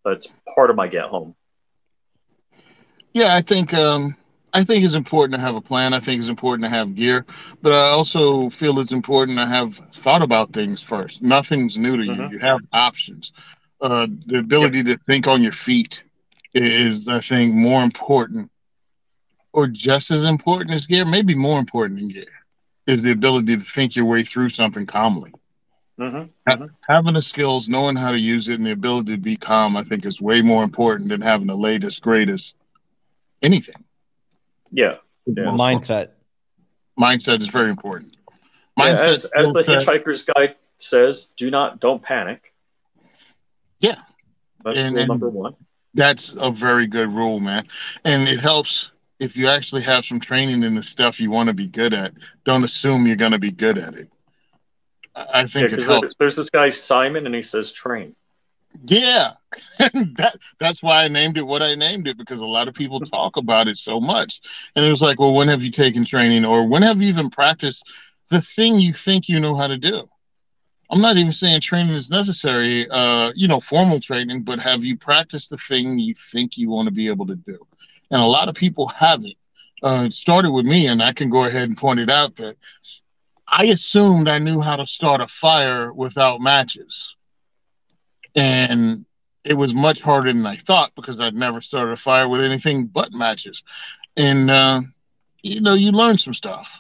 That's 0.05 0.29
part 0.55 0.71
of 0.71 0.77
my 0.77 0.89
get 0.89 1.05
home. 1.05 1.35
Yeah, 3.13 3.35
I 3.35 3.43
think 3.43 3.75
um, 3.75 4.17
I 4.53 4.65
think 4.65 4.85
it's 4.85 4.95
important 4.95 5.35
to 5.35 5.41
have 5.41 5.55
a 5.57 5.61
plan. 5.61 5.93
I 5.95 6.01
think 6.01 6.19
it's 6.21 6.29
important 6.29 6.65
to 6.65 6.71
have 6.77 6.95
gear, 6.95 7.25
but 7.63 7.73
I 7.73 7.89
also 7.91 8.49
feel 8.51 8.79
it's 8.81 8.93
important 8.93 9.39
to 9.39 9.47
have 9.47 9.77
thought 9.93 10.23
about 10.23 10.53
things 10.53 10.81
first. 10.81 11.23
Nothing's 11.23 11.77
new 11.77 11.97
to 11.97 12.05
you. 12.05 12.23
Mhm. 12.23 12.31
You 12.31 12.39
have 12.41 12.61
options. 12.73 13.33
Uh, 13.81 14.07
the 14.27 14.39
ability 14.39 14.85
to 14.85 14.97
think 15.07 15.27
on 15.27 15.43
your 15.43 15.53
feet 15.53 16.03
is, 16.55 17.09
I 17.09 17.21
think, 17.21 17.55
more 17.55 17.83
important, 17.83 18.51
or 19.53 19.67
just 19.67 20.11
as 20.11 20.25
important 20.25 20.73
as 20.73 20.87
gear. 20.87 21.05
Maybe 21.05 21.35
more 21.35 21.59
important 21.59 21.99
than 22.01 22.09
gear 22.09 22.25
is 22.87 23.03
the 23.03 23.13
ability 23.13 23.57
to 23.57 23.63
think 23.63 23.95
your 23.97 24.07
way 24.07 24.23
through 24.25 24.51
something 24.51 24.87
calmly. 24.87 25.33
hmm 25.99 26.25
Ha- 26.49 26.57
having 26.89 27.15
the 27.15 27.23
skills, 27.23 27.69
knowing 27.69 27.97
how 27.97 28.13
to 28.13 28.19
use 28.19 28.49
it, 28.49 28.55
and 28.55 28.67
the 28.67 28.73
ability 28.73 29.13
to 29.13 29.19
be 29.21 29.37
calm, 29.37 29.77
I 29.77 29.83
think, 29.85 30.05
is 30.07 30.21
way 30.21 30.43
more 30.43 30.63
important 30.65 31.09
than 31.11 31.21
having 31.21 31.47
the 31.47 31.57
latest, 31.57 32.01
greatest 32.01 32.55
anything. 33.43 33.85
Yeah. 34.71 34.97
Yeah. 35.27 35.45
Mindset. 35.45 36.11
mindset 36.99 37.41
is 37.41 37.49
very 37.49 37.71
important. 37.71 38.17
Yeah, 38.77 38.87
as, 38.95 39.25
as 39.27 39.51
the 39.53 39.63
skill 39.63 39.77
Hitchhiker's 39.77 40.23
Guide 40.25 40.57
says, 40.79 41.35
do 41.37 41.51
not, 41.51 41.81
don't 41.81 42.03
panic. 42.03 42.55
Yeah. 43.79 43.97
That's 44.65 44.81
And- 44.81 44.95
rule 44.95 45.01
and- 45.01 45.09
number 45.09 45.29
one. 45.29 45.55
that's 45.95 46.35
a 46.39 46.51
very 46.51 46.87
good 46.87 47.09
rule, 47.13 47.41
man. 47.41 47.67
And 48.05 48.29
it 48.29 48.41
helps 48.41 48.91
if 49.19 49.37
you 49.37 49.49
actually 49.49 49.83
have 49.83 50.05
some 50.05 50.19
training 50.21 50.63
in 50.63 50.75
the 50.75 50.83
stuff 50.83 51.21
you 51.21 51.31
want 51.31 51.49
to 51.49 51.53
be 51.55 51.67
good 51.67 51.93
at. 51.93 52.13
Don't 52.45 52.65
assume 52.65 53.07
you're 53.07 53.17
going 53.17 53.33
to 53.33 53.39
be 53.39 53.51
good 53.53 53.77
at 53.77 53.95
it. 53.95 54.09
I 55.15 55.21
I 55.23 55.41
Yeah, 55.41 55.47
think 55.47 55.73
it 55.73 55.83
helps. 55.83 56.15
there's 56.19 56.37
this 56.37 56.49
guy 56.49 56.71
Simon, 56.71 57.27
and 57.27 57.35
he 57.35 57.43
says 57.43 57.73
train. 57.73 58.15
Yeah, 58.85 59.33
that 59.79 60.37
that's 60.59 60.83
why 60.83 61.05
I 61.05 61.09
named 61.09 61.37
it 61.39 61.47
what 61.47 61.63
I 61.63 61.75
named 61.75 62.07
it 62.07 62.17
because 62.17 62.41
a 62.41 62.45
lot 62.47 62.69
of 62.69 62.75
people 62.75 63.01
talk 63.01 63.37
about 63.37 63.69
it 63.69 63.77
so 63.77 64.01
much, 64.01 64.41
and 64.77 64.85
it 64.85 64.91
was 64.91 65.03
like, 65.03 65.19
well, 65.19 65.35
when 65.35 65.49
have 65.49 65.63
you 65.63 65.71
taken 65.71 66.05
training, 66.05 66.45
or 66.45 66.67
when 66.67 66.83
have 66.83 67.01
you 67.03 67.09
even 67.09 67.31
practiced 67.31 67.85
the 68.29 68.41
thing 68.41 68.79
you 68.79 68.93
think 68.93 69.29
you 69.29 69.41
know 69.41 69.57
how 69.57 69.67
to 69.67 69.77
do? 69.77 70.09
I'm 70.91 71.01
not 71.01 71.19
even 71.19 71.33
saying 71.33 71.63
training 71.63 71.95
is 71.95 72.11
necessary, 72.11 72.89
uh, 72.91 73.33
you 73.35 73.49
know, 73.49 73.61
formal 73.61 74.01
training, 74.01 74.43
but 74.45 74.61
have 74.61 74.85
you 74.85 74.97
practiced 74.97 75.51
the 75.51 75.57
thing 75.59 75.99
you 75.99 76.15
think 76.15 76.57
you 76.59 76.71
want 76.71 76.87
to 76.87 76.93
be 76.93 77.09
able 77.09 77.27
to 77.27 77.37
do? 77.37 77.59
And 78.11 78.21
a 78.23 78.27
lot 78.27 78.49
of 78.49 78.55
people 78.55 78.89
haven't. 78.89 79.35
Uh, 79.83 80.05
it 80.07 80.13
started 80.13 80.51
with 80.53 80.67
me, 80.67 80.87
and 80.89 81.03
I 81.03 81.13
can 81.13 81.31
go 81.31 81.45
ahead 81.45 81.69
and 81.69 81.77
point 81.79 82.01
it 82.01 82.11
out 82.11 82.37
that 82.37 82.57
I 83.49 83.67
assumed 83.67 84.29
I 84.29 84.39
knew 84.39 84.61
how 84.61 84.77
to 84.77 84.87
start 84.87 85.21
a 85.21 85.27
fire 85.27 85.93
without 85.93 86.41
matches 86.41 87.15
and 88.35 89.05
it 89.45 89.55
was 89.55 89.73
much 89.75 90.01
harder 90.03 90.33
than 90.33 90.45
I 90.47 90.57
thought 90.57 90.93
because 90.95 91.19
I'd 91.21 91.35
never 91.35 91.61
started 91.61 91.93
a 91.93 91.97
fire 91.97 92.29
with 92.29 92.43
anything 92.43 92.87
but 92.87 93.13
matches. 93.13 93.63
And 94.17 94.51
uh, 94.51 94.81
you 95.43 95.61
know, 95.61 95.75
you 95.75 95.93
learn 95.93 96.19
some 96.19 96.35
stuff. 96.35 96.79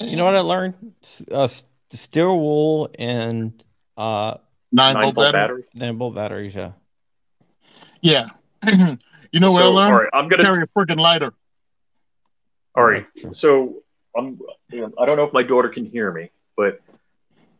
You 0.00 0.16
know 0.16 0.24
what 0.24 0.36
I 0.36 0.40
learned? 0.40 0.74
S- 1.02 1.24
Uh, 1.30 1.48
steel 1.92 2.38
wool 2.38 2.88
and 2.98 3.62
uh 3.96 4.36
Nine, 4.72 4.94
Nine 4.94 5.02
volt 5.02 5.14
volt 5.16 5.32
battery. 5.32 5.40
battery. 5.42 5.64
nine 5.74 5.96
bolt 5.98 6.14
batteries. 6.14 6.54
Yeah. 6.54 6.72
Yeah. 8.00 8.28
you 9.32 9.40
know 9.40 9.50
what 9.50 9.62
I 9.62 9.66
So, 9.66 9.68
all 9.68 9.74
learned? 9.74 9.94
right, 9.94 10.08
I'm 10.12 10.28
gonna. 10.28 10.44
Carry 10.44 10.62
a 10.62 10.66
freaking 10.66 11.00
lighter. 11.00 11.32
All 12.76 12.84
right, 12.84 13.04
so 13.32 13.82
I'm. 14.16 14.38
I 14.72 15.06
don't 15.06 15.16
know 15.16 15.24
if 15.24 15.32
my 15.32 15.42
daughter 15.42 15.68
can 15.68 15.84
hear 15.84 16.12
me, 16.12 16.30
but 16.56 16.80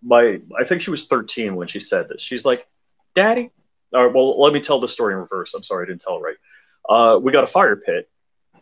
my 0.02 0.40
I 0.59 0.64
think 0.64 0.83
she 0.83 0.90
was 0.90 1.06
13 1.09 1.56
when 1.56 1.66
she 1.66 1.80
said 1.80 2.09
this. 2.09 2.22
She's 2.22 2.44
like, 2.44 2.66
"Daddy." 3.14 3.51
All 3.92 4.07
right, 4.07 4.14
well, 4.14 4.40
let 4.40 4.53
me 4.53 4.61
tell 4.61 4.79
the 4.79 4.88
story 4.88 5.14
in 5.14 5.20
reverse. 5.20 5.55
I'm 5.55 5.64
sorry, 5.64 5.85
I 5.85 5.88
didn't 5.88 6.03
tell 6.03 6.16
it 6.16 6.20
right. 6.20 6.37
Uh, 6.88 7.18
we 7.18 7.33
got 7.33 7.44
a 7.44 7.49
fire 7.49 7.77
pit, 7.77 8.09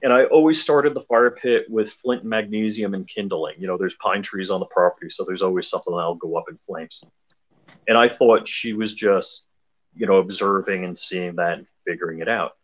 and 0.03 0.13
I 0.13 0.25
always 0.25 0.61
started 0.61 0.95
the 0.95 1.03
fire 1.03 1.31
pit 1.31 1.67
with 1.69 1.91
flint 1.91 2.25
magnesium 2.25 2.95
and 2.95 3.07
kindling. 3.07 3.57
You 3.59 3.67
know, 3.67 3.77
there's 3.77 3.97
pine 3.97 4.23
trees 4.23 4.51
on 4.51 4.61
the 4.61 4.67
property, 4.67 5.11
so 5.11 5.25
there's 5.25 5.43
always 5.43 5.69
something 5.69 5.95
that'll 5.95 6.15
go 6.15 6.37
up 6.37 6.45
in 6.49 6.59
flames. 6.67 7.05
And 7.87 7.97
I 7.97 8.09
thought 8.09 8.49
she 8.49 8.73
was 8.73 8.95
just, 8.95 9.47
you 9.95 10.07
know, 10.07 10.17
observing 10.17 10.85
and 10.85 10.97
seeing 10.97 11.37
that 11.37 11.59
and 11.59 11.67
figuring 11.87 12.21
it 12.21 12.29
out. 12.29 12.57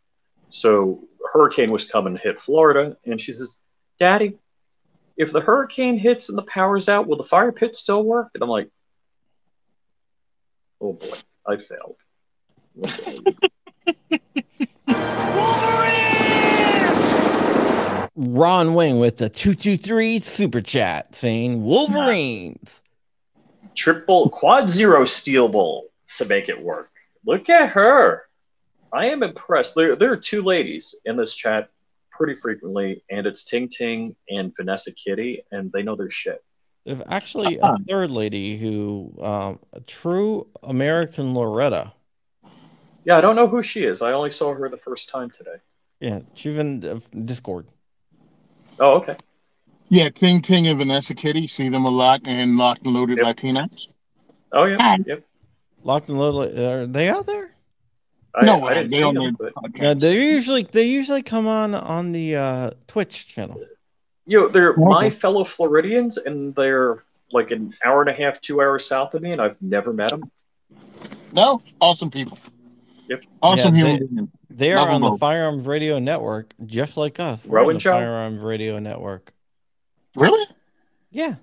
So 0.48 1.04
hurricane 1.32 1.70
was 1.70 1.84
coming 1.84 2.14
to 2.14 2.20
hit 2.20 2.40
Florida, 2.40 2.96
and 3.04 3.20
she 3.20 3.32
says, 3.32 3.62
Daddy, 3.98 4.38
if 5.16 5.32
the 5.32 5.40
hurricane 5.40 5.98
hits 5.98 6.28
and 6.28 6.38
the 6.38 6.42
power's 6.42 6.88
out, 6.88 7.06
will 7.06 7.16
the 7.16 7.24
fire 7.24 7.52
pit 7.52 7.76
still 7.76 8.04
work? 8.04 8.30
And 8.34 8.42
I'm 8.42 8.48
like, 8.48 8.70
oh 10.80 10.94
boy, 10.94 11.18
I 11.46 11.56
failed. 11.56 11.96
Ron 18.16 18.74
Wing 18.74 19.00
with 19.00 19.16
the 19.16 19.28
223 19.28 20.20
super 20.20 20.60
chat 20.60 21.14
saying 21.14 21.62
Wolverines. 21.62 22.82
Triple 23.74 24.30
quad 24.30 24.70
zero 24.70 25.04
steel 25.04 25.48
bowl 25.48 25.88
to 26.16 26.24
make 26.24 26.48
it 26.48 26.62
work. 26.62 26.90
Look 27.26 27.48
at 27.48 27.70
her. 27.70 28.24
I 28.92 29.06
am 29.06 29.24
impressed. 29.24 29.74
There, 29.74 29.96
there 29.96 30.12
are 30.12 30.16
two 30.16 30.42
ladies 30.42 30.94
in 31.04 31.16
this 31.16 31.34
chat 31.34 31.70
pretty 32.12 32.36
frequently, 32.40 33.02
and 33.10 33.26
it's 33.26 33.44
Ting 33.44 33.68
Ting 33.68 34.14
and 34.28 34.54
Vanessa 34.56 34.92
Kitty, 34.92 35.44
and 35.50 35.72
they 35.72 35.82
know 35.82 35.96
their 35.96 36.10
shit. 36.10 36.44
There's 36.84 37.00
actually 37.08 37.58
a 37.62 37.78
third 37.88 38.10
lady 38.10 38.58
who, 38.58 39.14
um, 39.22 39.58
a 39.72 39.80
true 39.80 40.46
American 40.62 41.32
Loretta. 41.32 41.92
Yeah, 43.04 43.16
I 43.16 43.20
don't 43.22 43.36
know 43.36 43.48
who 43.48 43.62
she 43.62 43.84
is. 43.84 44.02
I 44.02 44.12
only 44.12 44.30
saw 44.30 44.54
her 44.54 44.68
the 44.68 44.76
first 44.76 45.08
time 45.08 45.30
today. 45.30 45.56
Yeah, 46.00 46.20
she's 46.34 46.58
in 46.58 46.84
uh, 46.84 47.00
Discord. 47.24 47.68
Oh, 48.78 48.96
okay. 48.96 49.16
Yeah, 49.88 50.10
Ting 50.10 50.42
Ting 50.42 50.66
and 50.66 50.78
Vanessa 50.78 51.14
Kitty 51.14 51.46
see 51.46 51.68
them 51.68 51.84
a 51.84 51.90
lot 51.90 52.26
in 52.26 52.56
Locked 52.58 52.82
and 52.84 52.92
Loaded 52.92 53.18
Yep. 53.18 53.36
Latinas. 53.36 53.86
Oh, 54.52 54.64
yeah. 54.64 54.76
Hi. 54.78 54.98
Yep. 55.06 55.24
Locked 55.82 56.08
and 56.08 56.18
Loaded, 56.18 56.58
are 56.58 56.86
they 56.86 57.08
out 57.08 57.26
there? 57.26 57.54
I, 58.34 58.44
no, 58.44 58.66
I 58.66 58.74
didn't 58.74 58.90
they 58.90 58.98
see 58.98 59.12
them, 59.12 59.36
but. 59.38 59.52
Yeah, 59.74 59.94
they 59.94 60.20
usually 60.20 60.64
they 60.64 60.84
usually 60.84 61.22
come 61.22 61.46
on 61.46 61.74
on 61.74 62.12
the 62.12 62.36
uh, 62.36 62.70
Twitch 62.88 63.28
channel. 63.28 63.62
You 64.26 64.40
know, 64.40 64.48
they're 64.48 64.70
Okay. 64.72 64.82
my 64.82 65.10
fellow 65.10 65.44
Floridians, 65.44 66.16
and 66.16 66.54
they're 66.54 67.04
like 67.32 67.50
an 67.50 67.72
hour 67.84 68.00
and 68.00 68.10
a 68.10 68.14
half, 68.14 68.40
two 68.40 68.60
hours 68.60 68.86
south 68.86 69.14
of 69.14 69.22
me, 69.22 69.32
and 69.32 69.40
I've 69.40 69.60
never 69.60 69.92
met 69.92 70.10
them. 70.10 70.30
No, 71.32 71.60
awesome 71.80 72.10
people. 72.10 72.38
Yep. 73.08 73.24
Awesome 73.42 73.74
Yeah, 73.74 73.96
human 73.96 74.30
they, 74.48 74.66
they 74.68 74.72
are 74.72 74.88
on 74.88 75.00
the 75.00 75.10
both. 75.10 75.20
Firearms 75.20 75.66
Radio 75.66 75.98
Network, 75.98 76.54
just 76.64 76.96
like 76.96 77.20
us. 77.20 77.44
We're 77.44 77.58
on 77.58 77.64
Rowan 77.64 77.74
the 77.74 77.80
Show? 77.80 77.92
Firearms 77.92 78.40
Radio 78.42 78.78
Network. 78.78 79.32
Really? 80.16 80.46
Yeah. 81.10 81.34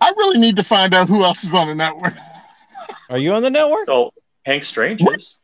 I 0.00 0.10
really 0.10 0.38
need 0.38 0.56
to 0.56 0.62
find 0.62 0.94
out 0.94 1.08
who 1.08 1.22
else 1.24 1.44
is 1.44 1.52
on 1.52 1.66
the 1.68 1.74
network. 1.74 2.14
Are 3.10 3.18
you 3.18 3.32
on 3.32 3.42
the 3.42 3.50
network? 3.50 3.88
Oh, 3.88 4.12
Hank 4.46 4.64
Strange 4.64 5.02
is. 5.02 5.38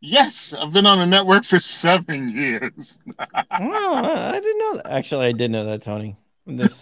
Yes, 0.00 0.54
I've 0.54 0.72
been 0.72 0.86
on 0.86 0.98
the 0.98 1.06
network 1.06 1.44
for 1.44 1.60
seven 1.60 2.30
years. 2.30 2.98
Oh, 3.08 3.94
I 3.94 4.40
didn't 4.40 4.58
know 4.58 4.76
that. 4.76 4.90
Actually, 4.90 5.26
I 5.26 5.32
did 5.32 5.50
know 5.50 5.64
that, 5.66 5.82
Tony. 5.82 6.16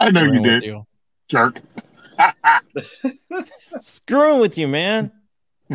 I 0.01 0.11
know 0.11 0.25
you 0.25 0.43
did. 0.43 0.63
You. 0.63 0.87
Jerk. 1.29 1.61
Screwing 3.81 4.41
with 4.41 4.57
you, 4.57 4.69
man. 4.69 5.13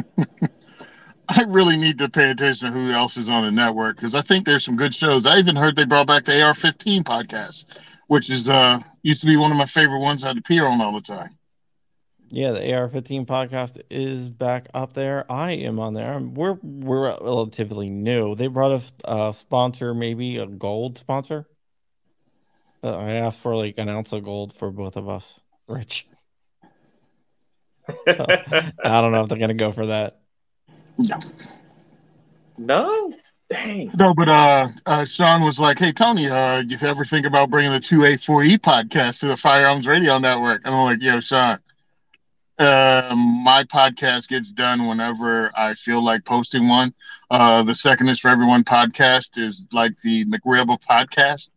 I 1.29 1.43
really 1.43 1.77
need 1.77 1.97
to 1.99 2.09
pay 2.09 2.31
attention 2.31 2.67
to 2.67 2.73
who 2.73 2.91
else 2.91 3.17
is 3.17 3.29
on 3.29 3.43
the 3.43 3.51
network 3.51 3.97
because 3.97 4.15
I 4.15 4.21
think 4.21 4.45
there's 4.45 4.63
some 4.63 4.75
good 4.75 4.93
shows. 4.93 5.25
I 5.25 5.37
even 5.37 5.55
heard 5.55 5.75
they 5.75 5.85
brought 5.85 6.07
back 6.07 6.25
the 6.25 6.41
AR-15 6.41 7.03
podcast, 7.03 7.77
which 8.07 8.29
is 8.29 8.49
uh 8.49 8.79
used 9.03 9.21
to 9.21 9.27
be 9.27 9.37
one 9.37 9.51
of 9.51 9.57
my 9.57 9.65
favorite 9.65 9.99
ones 9.99 10.25
I'd 10.25 10.37
appear 10.37 10.65
on 10.65 10.81
all 10.81 10.93
the 10.93 11.01
time. 11.01 11.29
Yeah, 12.35 12.53
the 12.53 12.73
AR-15 12.73 13.27
podcast 13.27 13.79
is 13.91 14.31
back 14.31 14.67
up 14.73 14.93
there. 14.93 15.31
I 15.31 15.51
am 15.51 15.77
on 15.79 15.93
there. 15.93 16.17
We're 16.17 16.57
we're 16.63 17.15
relatively 17.21 17.91
new. 17.91 18.33
They 18.33 18.47
brought 18.47 18.71
us 18.71 18.91
a 19.05 19.35
sponsor, 19.37 19.93
maybe 19.93 20.37
a 20.37 20.47
gold 20.47 20.97
sponsor. 20.97 21.45
But 22.81 22.95
I 22.95 23.11
asked 23.13 23.39
for 23.39 23.55
like 23.55 23.75
an 23.77 23.87
ounce 23.87 24.13
of 24.13 24.23
gold 24.23 24.51
for 24.51 24.71
both 24.71 24.97
of 24.97 25.07
us, 25.07 25.41
Rich. 25.67 26.07
So, 27.87 27.93
I 28.83 29.01
don't 29.01 29.11
know 29.11 29.21
if 29.21 29.29
they're 29.29 29.37
gonna 29.37 29.53
go 29.53 29.71
for 29.71 29.85
that. 29.85 30.19
No, 30.97 31.19
no, 32.57 33.13
dang. 33.51 33.91
no, 33.99 34.15
but 34.15 34.29
uh, 34.29 34.69
uh, 34.87 35.05
Sean 35.05 35.43
was 35.43 35.59
like, 35.59 35.77
"Hey 35.77 35.91
Tony, 35.91 36.31
uh, 36.31 36.63
you 36.67 36.79
ever 36.81 37.05
think 37.05 37.27
about 37.27 37.51
bringing 37.51 37.73
the 37.73 37.79
two 37.79 38.03
A 38.05 38.17
four 38.17 38.43
E 38.43 38.57
podcast 38.57 39.19
to 39.19 39.27
the 39.27 39.35
Firearms 39.37 39.85
Radio 39.85 40.17
Network?" 40.17 40.63
And 40.65 40.73
I'm 40.73 40.83
like, 40.85 40.99
"Yo, 40.99 41.19
Sean, 41.19 41.59
um, 42.59 43.43
my 43.43 43.63
podcast 43.63 44.27
gets 44.27 44.51
done 44.51 44.87
whenever 44.87 45.51
I 45.57 45.73
feel 45.73 46.03
like 46.03 46.23
posting 46.25 46.67
one. 46.67 46.93
Uh, 47.31 47.63
the 47.63 47.73
Second 47.73 48.09
is 48.09 48.19
for 48.19 48.29
Everyone 48.29 48.63
podcast 48.63 49.37
is 49.37 49.67
like 49.71 49.97
the 49.97 50.25
McRibble 50.25 50.79
podcast. 50.81 51.49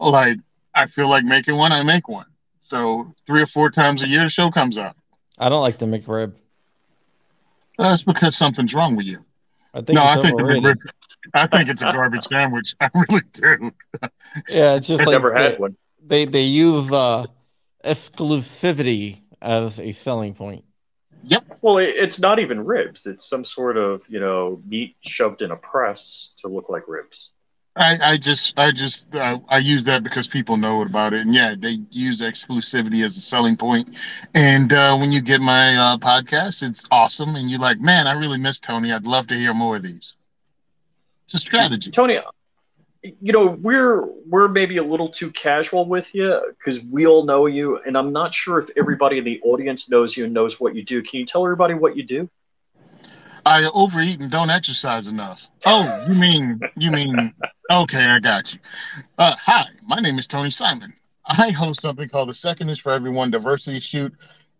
Like, 0.00 0.38
I 0.74 0.86
feel 0.86 1.08
like 1.08 1.24
making 1.24 1.56
one, 1.56 1.72
I 1.72 1.82
make 1.82 2.08
one. 2.08 2.26
So 2.60 3.14
three 3.26 3.42
or 3.42 3.46
four 3.46 3.70
times 3.70 4.02
a 4.02 4.08
year, 4.08 4.22
the 4.22 4.28
show 4.30 4.50
comes 4.50 4.78
out. 4.78 4.96
I 5.38 5.48
don't 5.48 5.62
like 5.62 5.78
the 5.78 5.86
McRib. 5.86 6.32
That's 7.78 8.02
because 8.02 8.36
something's 8.36 8.72
wrong 8.72 8.96
with 8.96 9.06
you. 9.06 9.24
I 9.74 9.82
think 9.82 9.96
no, 9.96 10.06
it's 10.06 10.16
I 10.16 10.22
think 10.22 10.36
the. 10.38 10.42
McRib, 10.42 10.76
I 11.34 11.46
think 11.46 11.68
it's 11.68 11.82
a 11.82 11.92
garbage 11.92 12.24
sandwich. 12.24 12.74
I 12.80 12.88
really 12.94 13.22
do. 13.32 13.72
Yeah, 14.48 14.74
it's 14.76 14.86
just 14.86 15.02
I've 15.02 15.08
like 15.08 15.14
never 15.14 15.34
had 15.34 15.52
they, 15.52 15.56
one. 15.58 15.76
they 16.04 16.24
they 16.24 16.42
use 16.42 16.90
uh 16.90 17.24
exclusivity 17.84 19.20
as 19.42 19.78
a 19.78 19.92
selling 19.92 20.34
point. 20.34 20.64
Yep. 21.24 21.58
Well, 21.62 21.78
it, 21.78 21.94
it's 21.96 22.20
not 22.20 22.38
even 22.38 22.64
ribs. 22.64 23.06
It's 23.06 23.28
some 23.28 23.44
sort 23.44 23.76
of 23.76 24.02
you 24.08 24.20
know 24.20 24.62
meat 24.66 24.96
shoved 25.00 25.42
in 25.42 25.50
a 25.50 25.56
press 25.56 26.34
to 26.38 26.48
look 26.48 26.68
like 26.68 26.84
ribs. 26.86 27.32
I, 27.76 28.12
I 28.12 28.16
just, 28.16 28.58
I 28.58 28.70
just, 28.70 29.14
uh, 29.14 29.38
I 29.48 29.58
use 29.58 29.84
that 29.84 30.02
because 30.02 30.26
people 30.26 30.56
know 30.56 30.80
about 30.80 31.12
it, 31.12 31.20
and 31.20 31.34
yeah, 31.34 31.54
they 31.58 31.78
use 31.90 32.22
exclusivity 32.22 33.04
as 33.04 33.18
a 33.18 33.20
selling 33.20 33.56
point. 33.56 33.94
And 34.32 34.72
uh, 34.72 34.96
when 34.96 35.12
you 35.12 35.20
get 35.20 35.42
my 35.42 35.76
uh, 35.76 35.98
podcast, 35.98 36.62
it's 36.62 36.86
awesome, 36.90 37.36
and 37.36 37.50
you're 37.50 37.60
like, 37.60 37.78
man, 37.78 38.06
I 38.06 38.12
really 38.12 38.38
miss 38.38 38.60
Tony. 38.60 38.92
I'd 38.92 39.04
love 39.04 39.26
to 39.26 39.34
hear 39.34 39.52
more 39.52 39.76
of 39.76 39.82
these. 39.82 40.14
It's 41.26 41.34
a 41.34 41.38
strategy. 41.38 41.90
Tony, 41.90 42.18
you 43.20 43.32
know 43.32 43.46
we're 43.46 44.04
we're 44.26 44.48
maybe 44.48 44.78
a 44.78 44.82
little 44.82 45.08
too 45.08 45.30
casual 45.30 45.86
with 45.86 46.14
you 46.14 46.40
because 46.58 46.82
we 46.84 47.06
all 47.06 47.24
know 47.24 47.46
you, 47.46 47.78
and 47.78 47.96
I'm 47.96 48.12
not 48.12 48.34
sure 48.34 48.58
if 48.58 48.70
everybody 48.76 49.18
in 49.18 49.24
the 49.24 49.40
audience 49.42 49.90
knows 49.90 50.16
you 50.16 50.24
and 50.24 50.34
knows 50.34 50.60
what 50.60 50.74
you 50.74 50.84
do. 50.84 51.02
Can 51.02 51.20
you 51.20 51.26
tell 51.26 51.44
everybody 51.44 51.74
what 51.74 51.96
you 51.96 52.04
do? 52.04 52.28
I 53.44 53.64
overeat 53.72 54.20
and 54.20 54.30
don't 54.30 54.50
exercise 54.50 55.06
enough. 55.06 55.46
Oh, 55.64 56.04
you 56.08 56.14
mean, 56.14 56.60
you 56.76 56.90
mean, 56.90 57.32
okay, 57.70 58.04
I 58.04 58.18
got 58.18 58.52
you. 58.52 58.58
Uh, 59.18 59.36
hi, 59.36 59.66
my 59.86 60.00
name 60.00 60.18
is 60.18 60.26
Tony 60.26 60.50
Simon. 60.50 60.92
I 61.24 61.50
host 61.50 61.80
something 61.80 62.08
called 62.08 62.28
the 62.28 62.34
Second 62.34 62.70
is 62.70 62.78
for 62.78 62.92
Everyone 62.92 63.30
Diversity 63.30 63.78
Shoot 63.80 64.12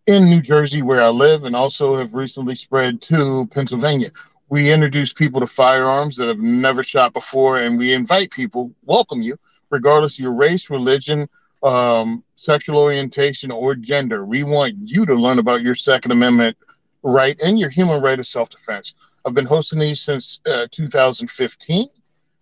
in 0.05 0.25
New 0.29 0.41
Jersey, 0.41 0.81
where 0.81 1.01
I 1.01 1.09
live, 1.09 1.43
and 1.43 1.55
also 1.55 1.97
have 1.97 2.13
recently 2.13 2.55
spread 2.55 3.01
to 3.03 3.47
Pennsylvania. 3.47 4.11
We 4.49 4.71
introduce 4.71 5.11
people 5.11 5.41
to 5.41 5.47
firearms 5.47 6.15
that 6.17 6.29
have 6.29 6.39
never 6.39 6.81
shot 6.81 7.13
before, 7.13 7.57
and 7.57 7.77
we 7.77 7.93
invite 7.93 8.31
people, 8.31 8.71
welcome 8.85 9.21
you, 9.21 9.37
regardless 9.69 10.15
of 10.15 10.19
your 10.19 10.33
race, 10.33 10.69
religion, 10.69 11.27
um, 11.63 12.23
sexual 12.35 12.77
orientation, 12.77 13.51
or 13.51 13.75
gender. 13.75 14.25
We 14.25 14.43
want 14.43 14.75
you 14.79 15.05
to 15.05 15.15
learn 15.15 15.39
about 15.39 15.63
your 15.63 15.75
Second 15.75 16.11
Amendment 16.11 16.55
right 17.03 17.39
and 17.41 17.59
your 17.59 17.69
human 17.69 18.01
right 18.01 18.17
of 18.17 18.25
self-defense. 18.25 18.95
I've 19.25 19.33
been 19.33 19.45
hosting 19.45 19.79
these 19.79 19.99
since 19.99 20.39
uh, 20.45 20.67
2015. 20.71 21.87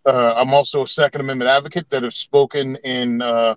Uh, 0.06 0.34
I'm 0.38 0.54
also 0.54 0.84
a 0.84 0.88
Second 0.88 1.22
Amendment 1.22 1.50
advocate 1.50 1.90
that 1.90 2.04
have 2.04 2.14
spoken 2.14 2.76
in 2.84 3.24
uh, 3.24 3.56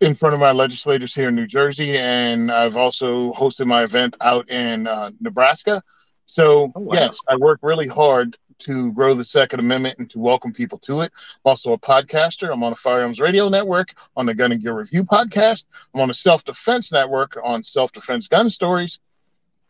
in 0.00 0.14
front 0.14 0.34
of 0.34 0.40
my 0.40 0.52
legislators 0.52 1.14
here 1.14 1.28
in 1.28 1.34
New 1.34 1.46
Jersey, 1.46 1.98
and 1.98 2.52
I've 2.52 2.76
also 2.76 3.32
hosted 3.32 3.66
my 3.66 3.82
event 3.82 4.16
out 4.20 4.48
in 4.50 4.86
uh, 4.86 5.10
Nebraska. 5.20 5.82
So 6.26 6.72
Oh, 6.74 6.80
wow. 6.80 6.94
yes, 6.94 7.18
I 7.28 7.36
work 7.36 7.60
really 7.62 7.86
hard 7.86 8.36
to 8.60 8.92
grow 8.92 9.14
the 9.14 9.24
Second 9.24 9.60
Amendment 9.60 9.98
and 9.98 10.08
to 10.10 10.18
welcome 10.18 10.52
people 10.52 10.78
to 10.78 11.00
it. 11.00 11.12
I'm 11.44 11.50
also 11.50 11.72
a 11.72 11.78
podcaster. 11.78 12.52
I'm 12.52 12.62
on 12.62 12.70
the 12.70 12.76
Firearms 12.76 13.20
Radio 13.20 13.48
Network, 13.48 13.94
on 14.16 14.26
the 14.26 14.34
Gun 14.34 14.52
and 14.52 14.62
Gear 14.62 14.74
Review 14.78 15.04
podcast. 15.04 15.66
I'm 15.94 16.00
on 16.00 16.08
the 16.08 16.14
Self 16.14 16.44
Defense 16.44 16.92
Network 16.92 17.36
on 17.42 17.62
Self 17.62 17.92
Defense 17.92 18.28
Gun 18.28 18.48
Stories. 18.48 19.00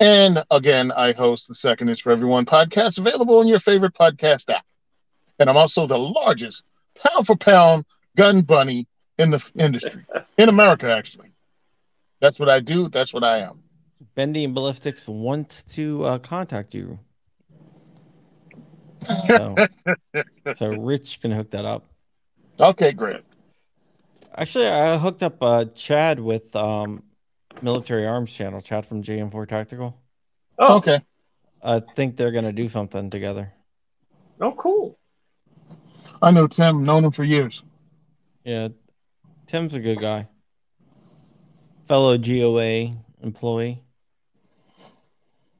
And 0.00 0.44
again, 0.50 0.92
I 0.92 1.12
host 1.12 1.48
the 1.48 1.54
Second 1.54 1.88
is 1.88 2.00
for 2.00 2.12
Everyone 2.12 2.44
podcast, 2.44 2.98
available 2.98 3.40
in 3.40 3.48
your 3.48 3.58
favorite 3.60 3.94
podcast 3.94 4.50
app. 4.52 4.64
And 5.38 5.48
I'm 5.48 5.56
also 5.56 5.86
the 5.86 5.98
largest 5.98 6.62
pound 6.96 7.26
for 7.26 7.36
pound 7.36 7.84
gun 8.16 8.42
bunny 8.42 8.86
in 9.18 9.30
the 9.30 9.42
industry, 9.58 10.04
in 10.38 10.48
America, 10.48 10.92
actually. 10.94 11.32
That's 12.20 12.38
what 12.38 12.48
I 12.48 12.60
do. 12.60 12.88
That's 12.88 13.12
what 13.14 13.24
I 13.24 13.38
am. 13.40 13.62
Bendy 14.14 14.44
and 14.44 14.54
Ballistics 14.54 15.08
wants 15.08 15.62
to 15.74 16.04
uh, 16.04 16.18
contact 16.18 16.74
you. 16.74 16.98
So, 19.26 19.54
so 20.54 20.68
Rich 20.70 21.20
can 21.20 21.30
hook 21.32 21.50
that 21.50 21.64
up. 21.64 21.84
Okay, 22.58 22.92
great. 22.92 23.22
Actually, 24.36 24.68
I 24.68 24.96
hooked 24.98 25.22
up 25.22 25.42
uh, 25.42 25.64
Chad 25.66 26.18
with 26.20 26.54
um, 26.56 27.02
Military 27.62 28.06
Arms 28.06 28.32
Channel, 28.32 28.60
Chad 28.60 28.86
from 28.86 29.02
JM4 29.02 29.46
Tactical. 29.48 30.00
Oh, 30.58 30.76
Okay. 30.76 31.00
I 31.62 31.80
think 31.96 32.16
they're 32.16 32.30
going 32.32 32.44
to 32.44 32.52
do 32.52 32.68
something 32.68 33.08
together. 33.08 33.52
oh, 34.40 34.52
cool. 34.52 34.98
I 36.20 36.30
know 36.30 36.46
Tim, 36.46 36.84
known 36.84 37.04
him 37.04 37.10
for 37.10 37.24
years. 37.24 37.62
Yeah, 38.44 38.68
Tim's 39.46 39.72
a 39.74 39.80
good 39.80 39.98
guy. 40.00 40.28
Fellow 41.88 42.18
GOA 42.18 42.94
employee, 43.22 43.82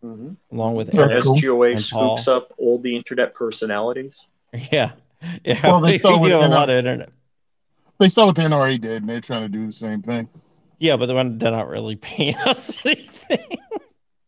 hmm 0.04 0.32
along 0.52 0.74
with 0.74 0.92
Yeah, 0.92 1.02
Eric. 1.02 1.24
SGOA 1.24 1.74
And 1.76 1.84
Paul. 1.90 2.18
scoops 2.18 2.28
up 2.28 2.52
all 2.58 2.78
the 2.78 2.94
internet 2.94 3.34
personalities. 3.34 4.28
Yeah, 4.70 4.92
yeah. 5.44 5.60
Well, 5.64 5.80
they 5.80 5.92
we, 5.92 5.98
saw 5.98 6.18
we 6.18 6.28
do 6.28 6.36
a 6.36 6.46
lot 6.48 6.68
of 6.68 6.76
internet. 6.76 7.10
They 7.98 8.08
saw 8.08 8.26
what 8.26 8.36
the 8.36 8.42
NRA 8.42 8.80
did, 8.80 9.02
and 9.02 9.08
they're 9.08 9.20
trying 9.20 9.42
to 9.42 9.48
do 9.48 9.66
the 9.66 9.72
same 9.72 10.02
thing. 10.02 10.28
Yeah, 10.78 10.96
but 10.96 11.06
they're 11.06 11.30
they're 11.30 11.50
not 11.50 11.68
really 11.68 11.96
paying 11.96 12.36
us 12.46 12.84
anything. 12.84 13.58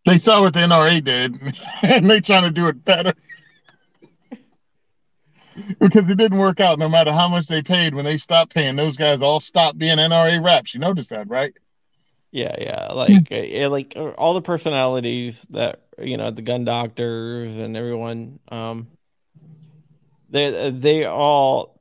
They 0.07 0.19
saw 0.19 0.41
what 0.41 0.55
the 0.55 0.61
NRA 0.61 1.05
did, 1.05 1.55
and 1.83 2.09
they're 2.09 2.21
trying 2.21 2.45
to 2.45 2.51
do 2.51 2.69
it 2.69 2.85
better. 2.85 3.13
because 5.81 6.09
it 6.09 6.17
didn't 6.17 6.39
work 6.39 6.61
out 6.61 6.79
no 6.79 6.89
matter 6.89 7.13
how 7.13 7.29
much 7.29 7.47
they 7.49 7.63
paid 7.63 7.95
when 7.95 8.05
they 8.05 8.17
stopped 8.17 8.55
paying. 8.55 8.77
Those 8.77 8.97
guys 8.97 9.21
all 9.21 9.41
stopped 9.41 9.79
being 9.79 9.99
NRA 9.99 10.43
reps. 10.43 10.75
You 10.75 10.81
noticed 10.81 11.11
that, 11.11 11.29
right? 11.29 11.53
Yeah, 12.37 12.55
yeah, 12.61 12.93
like 12.93 13.33
uh, 13.33 13.37
yeah, 13.37 13.69
like 13.69 13.95
uh, 13.97 14.11
all 14.11 14.35
the 14.35 14.43
personalities 14.43 15.47
that 15.49 15.81
you 15.99 16.19
know, 16.19 16.31
the 16.31 16.43
gun 16.43 16.67
doctors 16.67 17.57
and 17.57 17.75
everyone. 17.79 18.41
Um, 18.49 18.89
they 20.29 20.71
they 20.71 21.07
all 21.07 21.81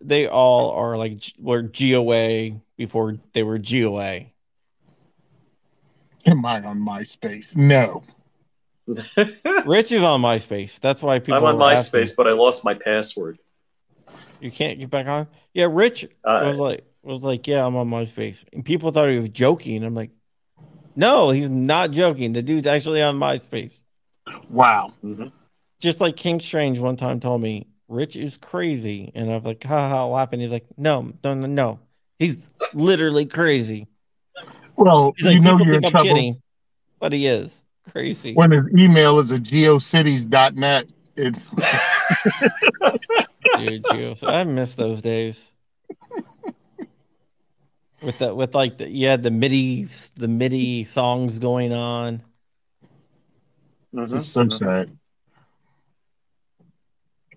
they 0.00 0.26
all 0.26 0.70
are 0.70 0.96
like 0.96 1.18
were 1.38 1.60
GOA 1.60 2.62
before 2.78 3.18
they 3.34 3.42
were 3.42 3.58
GOA. 3.58 4.20
Am 6.24 6.46
I 6.46 6.62
on 6.62 6.80
MySpace? 6.80 7.54
No. 7.54 8.04
Rich 8.86 9.92
is 9.92 10.02
on 10.02 10.22
MySpace. 10.22 10.80
That's 10.80 11.02
why 11.02 11.18
people. 11.18 11.34
I'm 11.34 11.44
on 11.44 11.58
were 11.58 11.64
asking. 11.64 12.00
MySpace, 12.00 12.16
but 12.16 12.26
I 12.26 12.32
lost 12.32 12.64
my 12.64 12.72
password. 12.72 13.38
You 14.40 14.50
can't 14.50 14.78
get 14.78 14.88
back 14.88 15.08
on. 15.08 15.26
Yeah, 15.52 15.68
Rich 15.70 16.04
Uh, 16.24 16.40
was 16.42 16.58
like 16.58 16.86
was 17.02 17.22
like, 17.22 17.46
yeah, 17.46 17.66
I'm 17.66 17.76
on 17.76 17.88
MySpace, 17.88 18.44
and 18.52 18.64
people 18.64 18.90
thought 18.92 19.08
he 19.10 19.18
was 19.18 19.28
joking. 19.28 19.82
I'm 19.84 19.94
like, 19.94 20.10
No, 20.94 21.30
he's 21.30 21.50
not 21.50 21.90
joking. 21.90 22.32
The 22.32 22.42
dude's 22.42 22.66
actually 22.66 23.02
on 23.02 23.18
MySpace. 23.18 23.74
Wow. 24.48 24.90
hmm 25.00 25.26
Just 25.80 26.00
like 26.00 26.16
King 26.16 26.40
Strange 26.40 26.78
one 26.78 26.96
time 26.96 27.18
told 27.20 27.40
me, 27.42 27.66
Rich 27.88 28.16
is 28.16 28.36
crazy. 28.36 29.10
And 29.14 29.30
I'm 29.32 29.42
like, 29.42 29.62
ha 29.64 29.88
ha, 29.88 30.06
laughing. 30.06 30.40
He's 30.40 30.50
like, 30.50 30.66
no, 30.76 31.12
no, 31.24 31.34
no, 31.34 31.46
no. 31.46 31.80
He's 32.18 32.48
literally 32.72 33.26
crazy. 33.26 33.88
Well, 34.76 35.12
He's 35.16 35.26
like, 35.26 35.34
you 35.34 35.40
know 35.40 35.58
you're 35.58 35.76
in 35.76 35.84
I'm 35.84 35.90
trouble 35.90 36.06
kidding, 36.14 36.42
but 36.98 37.12
he 37.12 37.26
is 37.26 37.62
crazy. 37.90 38.34
when 38.34 38.50
his 38.50 38.66
email 38.76 39.18
is 39.18 39.30
a 39.30 39.38
geocities.net. 39.38 40.86
It's 41.16 41.40
Dude, 43.56 43.86
you, 43.92 44.14
I 44.22 44.44
miss 44.44 44.76
those 44.76 45.02
days. 45.02 45.51
With 48.02 48.18
the 48.18 48.34
with 48.34 48.54
like 48.54 48.78
the 48.78 48.88
you 48.90 49.06
had 49.06 49.22
the 49.22 49.30
MIDI 49.30 49.84
the 50.16 50.28
MIDI 50.28 50.84
songs 50.84 51.38
going 51.38 51.72
on. 51.72 52.22
hmm 53.92 54.16
It's 54.16 54.28
so 54.28 54.48
sad. 54.48 54.96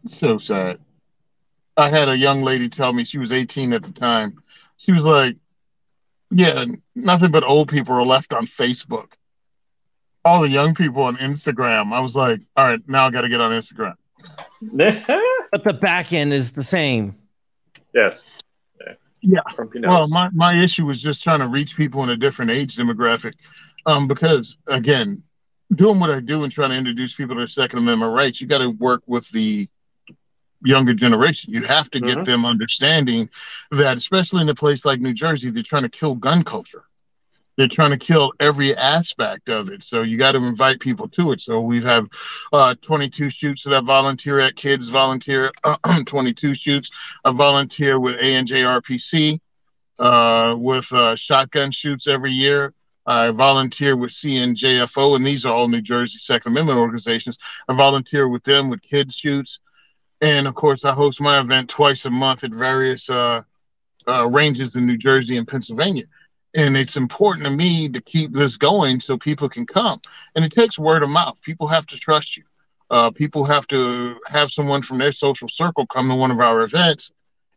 So 0.08 0.38
sad. 0.38 0.80
I 1.78 1.90
had 1.90 2.10
a 2.10 2.18
young 2.18 2.42
lady 2.42 2.70
tell 2.70 2.94
me 2.94 3.04
she 3.04 3.18
was 3.18 3.34
18 3.34 3.74
at 3.74 3.84
the 3.84 3.92
time. 3.92 4.42
She 4.78 4.92
was 4.92 5.04
like, 5.04 5.36
Yeah, 6.32 6.66
nothing 6.96 7.32
but 7.32 7.44
old 7.44 7.70
people 7.70 7.96
are 7.96 8.06
left 8.06 8.34
on 8.34 8.46
Facebook. 8.46 9.14
All 10.24 10.42
the 10.42 10.50
young 10.50 10.74
people 10.74 11.04
on 11.04 11.18
Instagram. 11.18 11.94
I 11.94 12.00
was 12.00 12.16
like, 12.16 12.40
All 12.56 12.66
right, 12.68 12.80
now 12.88 13.08
I 13.08 13.12
got 13.12 13.22
to 13.22 13.30
get 13.30 13.42
on 13.42 13.52
Instagram. 13.52 13.96
But 15.52 15.64
the 15.64 15.74
back 15.74 16.12
end 16.12 16.34
is 16.34 16.52
the 16.54 16.64
same. 16.64 17.16
yes. 17.94 18.32
Yeah. 19.28 19.42
Well, 19.90 20.04
my, 20.10 20.30
my 20.34 20.62
issue 20.62 20.86
was 20.86 21.02
just 21.02 21.24
trying 21.24 21.40
to 21.40 21.48
reach 21.48 21.76
people 21.76 22.04
in 22.04 22.10
a 22.10 22.16
different 22.16 22.52
age 22.52 22.76
demographic. 22.76 23.34
Um, 23.86 24.08
because 24.08 24.58
again, 24.68 25.24
doing 25.74 26.00
what 26.00 26.12
I 26.12 26.20
do 26.20 26.44
and 26.44 26.52
trying 26.52 26.70
to 26.70 26.76
introduce 26.76 27.16
people 27.16 27.36
to 27.36 27.40
their 27.42 27.48
Second 27.48 27.80
Amendment 27.80 28.14
rights, 28.14 28.40
you 28.40 28.48
got 28.48 28.60
to 28.60 28.70
work 28.70 29.02
with 29.08 29.28
the 29.30 29.68
younger 30.64 30.94
generation. 30.94 31.54
You 31.54 31.64
have 31.64 31.90
to 31.92 32.00
get 32.00 32.20
Mhm. 32.20 32.26
them 32.26 32.46
understanding 32.46 33.30
that, 33.72 33.98
especially 33.98 34.42
in 34.42 34.50
a 34.50 34.56
place 34.56 34.86
like 34.86 35.00
New 35.00 35.14
Jersey, 35.14 35.50
they're 35.50 35.64
trying 35.64 35.84
to 35.84 35.90
kill 35.90 36.16
gun 36.16 36.44
culture. 36.44 36.84
They're 37.58 37.68
trying 37.68 37.92
to 37.92 37.98
kill 37.98 38.34
every 38.40 38.76
aspect 38.76 39.50
of 39.50 39.70
it. 39.70 39.82
So 39.84 40.02
you 40.02 40.18
got 40.18 40.34
to 40.34 40.40
invite 40.40 40.80
people 40.80 41.08
to 41.10 41.32
it. 41.32 41.42
So 41.42 41.62
we 41.62 41.82
have 41.84 42.08
uh, 42.52 42.76
22 42.82 43.30
shoots 43.30 43.64
that 43.64 43.74
I 43.74 43.80
volunteer 43.80 44.40
at. 44.40 44.56
Kids 44.56 44.90
volunteer 44.90 45.52
22 46.06 46.54
shoots. 46.54 46.90
I 47.24 47.32
volunteer 47.32 48.00
with 48.00 48.20
ANJRPC 48.20 49.40
uh, 50.00 50.56
with 50.58 50.92
uh, 50.92 51.16
shotgun 51.16 51.72
shoots 51.72 52.08
every 52.08 52.32
year. 52.32 52.74
I 53.06 53.30
volunteer 53.30 53.96
with 53.96 54.12
CNJFO, 54.12 55.16
and 55.16 55.26
these 55.26 55.46
are 55.46 55.54
all 55.54 55.68
New 55.68 55.82
Jersey 55.82 56.18
Second 56.18 56.54
Amendment 56.54 56.80
organizations. 56.80 57.38
I 57.68 57.76
volunteer 57.76 58.28
with 58.28 58.44
them 58.44 58.70
with 58.70 58.82
kids 58.82 59.16
shoots, 59.16 59.60
and 60.22 60.48
of 60.48 60.56
course, 60.56 60.86
I 60.86 60.94
host 60.94 61.22
my 61.22 61.40
event 61.40 61.70
twice 61.70 62.06
a 62.06 62.10
month 62.10 62.44
at 62.44 62.52
various 62.52 63.10
uh, 63.10 63.44
uh, 64.08 64.28
ranges 64.28 64.76
in 64.76 64.88
New 64.88 64.98
Jersey 64.98 65.38
and 65.38 65.48
Pennsylvania. 65.48 66.06
And 66.56 66.78
it's 66.78 66.96
important 66.96 67.44
to 67.44 67.52
me 67.52 67.90
to 67.90 68.02
keep 68.02 68.32
this 68.32 68.58
going 68.58 69.02
so 69.02 69.18
people 69.18 69.50
can 69.50 69.68
come. 69.68 70.00
And 70.36 70.44
it 70.46 70.52
takes 70.52 70.80
word 70.80 71.04
of 71.04 71.10
mouth. 71.10 71.42
People 71.42 71.68
have 71.68 71.86
to 71.88 71.98
trust 71.98 72.38
you. 72.38 72.44
Uh, 72.90 73.12
people 73.12 73.44
have 73.44 73.68
to 73.68 74.16
have 74.28 74.52
someone 74.52 74.82
from 74.82 74.98
their 74.98 75.12
social 75.12 75.50
circle 75.50 75.86
come 75.86 76.08
to 76.10 76.16
one 76.16 76.32
of 76.32 76.40
our 76.40 76.62
events 76.62 77.12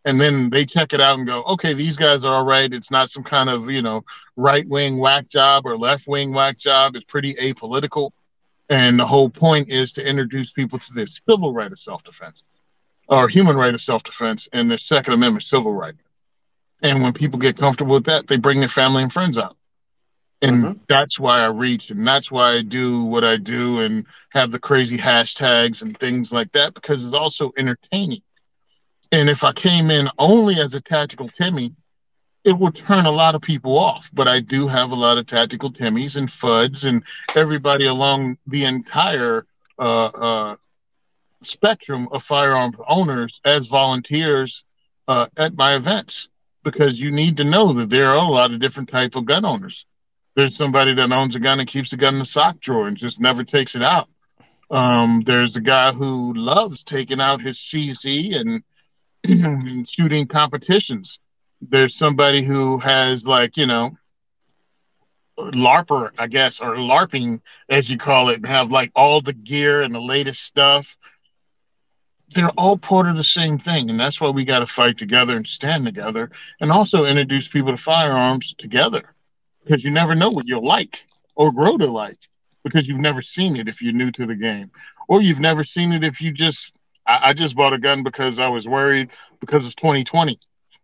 and 0.05 0.21
then 0.21 0.49
they 0.49 0.65
check 0.65 0.95
it 0.95 1.03
out 1.03 1.19
and 1.19 1.27
go, 1.27 1.43
okay, 1.43 1.75
these 1.75 1.97
guys 1.97 2.25
are 2.25 2.35
all 2.35 2.45
right. 2.45 2.73
It's 2.73 2.91
not 2.91 3.11
some 3.11 3.25
kind 3.25 3.51
of, 3.51 3.69
you 3.69 3.83
know, 3.83 4.05
right 4.37 4.67
wing 4.67 4.99
whack 4.99 5.29
job 5.29 5.67
or 5.67 5.77
left 5.77 6.07
wing 6.07 6.33
whack 6.33 6.57
job. 6.57 6.97
It's 6.97 7.05
pretty 7.05 7.35
apolitical. 7.35 8.13
And 8.71 8.99
the 8.99 9.07
whole 9.07 9.29
point 9.29 9.71
is 9.71 9.93
to 9.95 10.07
introduce 10.07 10.51
people 10.51 10.79
to 10.79 10.93
the 10.95 11.07
civil 11.07 11.53
right 11.53 11.71
of 11.71 11.79
self 11.79 12.05
defense 12.05 12.43
or 13.09 13.29
human 13.29 13.57
right 13.57 13.75
of 13.75 13.81
self 13.81 14.03
defense 14.03 14.49
and 14.53 14.71
the 14.71 14.79
Second 14.79 15.15
Amendment 15.15 15.45
civil 15.45 15.73
right. 15.75 15.95
And 16.83 17.03
when 17.03 17.13
people 17.13 17.39
get 17.39 17.57
comfortable 17.57 17.95
with 17.95 18.05
that, 18.07 18.29
they 18.29 18.37
bring 18.37 18.61
their 18.61 18.69
family 18.69 19.03
and 19.03 19.13
friends 19.13 19.39
out. 19.39 19.57
And 20.41 20.65
Mhm. 20.65 20.81
that's 20.89 21.19
why 21.19 21.41
I 21.41 21.47
reach 21.47 21.91
and 21.91 22.07
that's 22.07 22.31
why 22.31 22.55
I 22.55 22.63
do 22.63 23.05
what 23.05 23.25
I 23.25 23.37
do 23.37 23.81
and 23.81 24.07
have 24.31 24.51
the 24.53 24.59
crazy 24.61 24.97
hashtags 24.97 25.83
and 25.83 25.99
things 25.99 26.33
like 26.33 26.53
that 26.53 26.75
because 26.75 27.05
it's 27.05 27.15
also 27.15 27.53
entertaining. 27.57 28.23
And 29.11 29.29
if 29.29 29.45
I 29.45 29.53
came 29.53 29.91
in 29.91 30.09
only 30.19 30.61
as 30.61 30.75
a 30.75 30.81
tactical 30.81 31.29
Timmy, 31.29 31.75
it 32.45 32.57
would 32.59 32.77
turn 32.77 33.07
a 33.07 33.11
lot 33.11 33.35
of 33.35 33.43
people 33.43 33.79
off. 33.79 34.09
But 34.13 34.29
I 34.29 34.41
do 34.41 34.69
have 34.69 34.93
a 34.93 34.97
lot 34.97 35.19
of 35.19 35.27
tactical 35.27 35.73
Timmys 35.73 36.17
and 36.17 36.29
Fuds 36.29 36.85
and 36.85 37.03
everybody 37.35 37.87
along 37.87 38.37
the 38.47 38.65
entire 38.65 39.47
uh, 39.79 40.07
uh, 40.07 40.57
spectrum 41.43 42.09
of 42.13 42.23
firearm 42.23 42.75
owners 42.89 43.41
as 43.45 43.67
volunteers 43.67 44.65
uh, 45.09 45.27
at 45.37 45.57
my 45.57 45.75
events 45.77 46.29
because 46.65 46.99
you 46.99 47.11
need 47.11 47.37
to 47.39 47.45
know 47.45 47.73
that 47.75 47.91
there 47.91 48.11
are 48.11 48.17
a 48.17 48.29
lot 48.29 48.53
of 48.53 48.61
different 48.61 48.89
type 48.89 49.17
of 49.17 49.27
gun 49.27 49.45
owners. 49.45 49.87
There's 50.35 50.57
somebody 50.57 50.95
that 50.95 51.13
owns 51.13 51.35
a 51.35 51.41
gun 51.41 51.61
and 51.61 51.69
keeps 51.69 51.91
the 51.91 51.97
gun 51.97 52.15
in 52.15 52.21
the 52.21 52.25
sock 52.25 52.61
drawer 52.61 52.87
and 52.87 52.97
just 52.97 53.21
never 53.21 53.45
takes 53.45 53.75
it 53.75 53.83
out. 53.83 54.09
Um, 54.71 55.23
there's 55.25 55.57
a 55.57 55.61
guy 55.61 55.93
who 55.93 56.35
loves 56.35 56.85
taking 56.85 57.21
out 57.21 57.41
his 57.41 57.59
CZ 57.59 58.39
and 58.39 58.63
and 59.25 59.89
shooting 59.89 60.27
competitions. 60.27 61.19
There's 61.61 61.97
somebody 61.97 62.45
who 62.45 62.79
has 62.79 63.27
like, 63.27 63.57
you 63.57 63.67
know, 63.67 63.97
LARPer, 65.39 66.11
I 66.19 66.27
guess, 66.27 66.61
or 66.61 66.77
LARPing, 66.77 67.41
as 67.69 67.89
you 67.89 67.99
call 67.99 68.29
it, 68.29 68.45
have 68.47 68.71
like 68.71 68.93
all 68.95 69.21
the 69.21 69.33
gear 69.33 69.83
and 69.83 69.95
the 69.95 70.01
latest 70.01 70.43
stuff. 70.43 70.97
They're 72.35 72.51
all 72.51 72.77
part 72.77 73.07
of 73.07 73.17
the 73.17 73.25
same 73.25 73.59
thing. 73.59 73.91
And 73.91 73.99
that's 73.99 74.21
why 74.21 74.29
we 74.29 74.45
got 74.45 74.61
to 74.61 74.67
fight 74.67 74.99
together 74.99 75.37
and 75.37 75.47
stand 75.47 75.85
together 75.85 76.31
and 76.61 76.71
also 76.71 77.05
introduce 77.05 77.49
people 77.49 77.73
to 77.73 77.83
firearms 77.83 78.55
together 78.59 79.15
because 79.65 79.85
you 79.85 79.91
never 79.91 80.15
know 80.15 80.31
what 80.31 80.47
you'll 80.47 80.67
like 80.67 81.07
or 81.37 81.53
grow 81.53 81.77
to 81.79 81.87
like 81.87 82.19
because 82.65 82.89
you've 82.89 82.99
never 82.99 83.23
seen 83.23 83.57
it 83.57 83.69
if 83.69 83.81
you're 83.81 83.93
new 83.93 84.11
to 84.13 84.27
the 84.27 84.35
game 84.35 84.71
or 85.09 85.23
you've 85.23 85.41
never 85.41 85.65
seen 85.65 85.93
it 85.93 86.05
if 86.05 86.21
you 86.21 86.33
just 86.33 86.73
I, 87.07 87.31
I 87.31 87.33
just 87.33 87.57
bought 87.57 87.73
a 87.73 87.79
gun 87.79 88.03
because 88.03 88.39
I 88.39 88.49
was 88.49 88.69
worried 88.69 89.11
because 89.41 89.67
of 89.67 89.75
2020. 89.77 90.39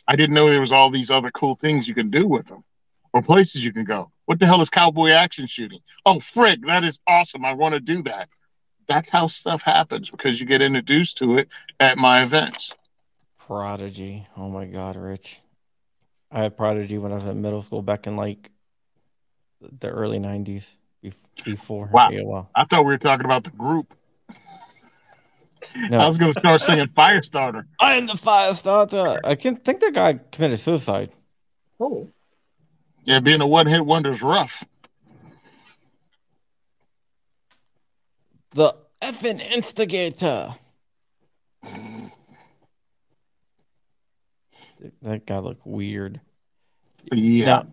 I 0.07 0.17
didn't 0.17 0.35
know 0.35 0.49
there 0.49 0.61
was 0.61 0.73
all 0.73 0.91
these 0.91 1.11
other 1.11 1.31
cool 1.31 1.55
things 1.55 1.87
you 1.87 1.95
can 1.95 2.11
do 2.11 2.27
with 2.27 2.47
them 2.47 2.65
or 3.13 3.23
places 3.23 3.63
you 3.63 3.73
can 3.73 3.85
go. 3.85 4.11
What 4.27 4.41
the 4.41 4.47
hell 4.47 4.61
is 4.61 4.71
cowboy 4.71 5.11
action 5.11 5.47
shooting? 5.47 5.81
Oh, 6.05 6.17
frig, 6.17 6.67
that 6.67 6.85
is 6.85 7.01
awesome. 7.07 7.45
I 7.45 7.53
want 7.53 7.75
to 7.75 7.81
do 7.81 8.03
that. 8.05 8.29
That's 8.87 9.09
how 9.09 9.27
stuff 9.27 9.63
happens 9.63 10.11
because 10.11 10.41
you 10.41 10.47
get 10.47 10.63
introduced 10.63 11.19
to 11.19 11.39
it 11.39 11.49
at 11.81 11.99
my 11.99 12.23
events. 12.23 12.73
Prodigy. 13.39 14.27
Oh 14.37 14.49
my 14.49 14.67
god, 14.67 14.97
Rich. 14.97 15.41
I 16.31 16.43
had 16.43 16.57
Prodigy 16.57 16.99
when 16.99 17.13
I 17.13 17.17
was 17.17 17.25
in 17.25 17.41
middle 17.43 17.63
school 17.63 17.83
back 17.83 18.07
in 18.07 18.17
like 18.17 18.51
the 19.61 19.89
early 19.89 20.19
nineties. 20.19 20.77
Before 21.45 21.91
Wow. 21.93 22.11
AOL. 22.11 22.47
I 22.55 22.65
thought 22.65 22.81
we 22.85 22.93
were 22.93 22.99
talking 22.99 23.25
about 23.25 23.43
the 23.43 23.51
group. 23.51 23.93
I 25.91 26.07
was 26.07 26.17
going 26.17 26.33
to 26.33 26.39
start 26.39 26.61
singing 26.61 26.87
Firestarter. 26.87 27.65
I 27.81 27.95
am 27.95 28.07
the 28.07 28.17
fire 28.17 28.55
starter. 28.55 29.19
I 29.25 29.35
can't 29.35 29.63
think 29.65 29.81
that 29.81 29.95
guy 29.95 30.21
committed 30.31 30.61
suicide. 30.61 31.11
Oh. 31.81 32.09
Yeah, 33.05 33.19
being 33.21 33.41
a 33.41 33.47
one 33.47 33.67
hit 33.67 33.85
wonder 33.85 34.13
is 34.13 34.23
rough. 34.23 34.63
The 38.55 38.75
effing 39.03 39.41
instigator. 39.41 40.55
That 45.03 45.27
guy 45.27 45.39
looked 45.39 45.67
weird. 45.67 46.21
Yeah. 47.13 47.65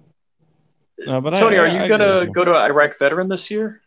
No, 0.99 1.13
no, 1.13 1.21
but 1.21 1.35
Tony, 1.37 1.57
I, 1.57 1.59
are 1.61 1.67
you 1.67 1.79
I 1.81 1.87
gonna 1.87 2.05
agree 2.05 2.19
with 2.19 2.27
you. 2.29 2.33
go 2.33 2.45
to 2.45 2.55
Iraq 2.55 2.97
Veteran 2.99 3.27
this 3.29 3.49
year? 3.51 3.81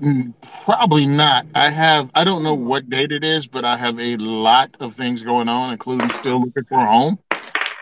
Mm, 0.00 0.34
Probably 0.64 1.06
not. 1.06 1.46
I 1.54 1.70
have, 1.70 2.10
I 2.14 2.24
don't 2.24 2.42
know 2.42 2.54
what 2.54 2.88
date 2.88 3.12
it 3.12 3.24
is, 3.24 3.46
but 3.46 3.64
I 3.64 3.76
have 3.76 3.98
a 3.98 4.16
lot 4.16 4.74
of 4.80 4.94
things 4.94 5.22
going 5.22 5.48
on, 5.48 5.72
including 5.72 6.08
still 6.10 6.40
looking 6.40 6.64
for 6.64 6.78
a 6.80 6.86
home 6.86 7.18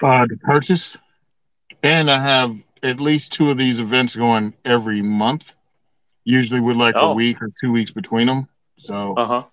uh, 0.02 0.26
to 0.26 0.36
purchase. 0.42 0.96
And 1.82 2.10
I 2.10 2.20
have 2.20 2.56
at 2.82 3.00
least 3.00 3.32
two 3.32 3.50
of 3.50 3.58
these 3.58 3.78
events 3.80 4.16
going 4.16 4.54
every 4.64 5.02
month, 5.02 5.54
usually 6.28 6.60
with 6.60 6.76
like 6.76 6.94
Oh. 6.96 7.12
a 7.12 7.14
week 7.14 7.40
or 7.40 7.48
two 7.58 7.72
weeks 7.72 7.90
between 7.90 8.26
them. 8.26 8.48
So, 8.78 9.14
Uh 9.16 9.26
huh. 9.26 9.44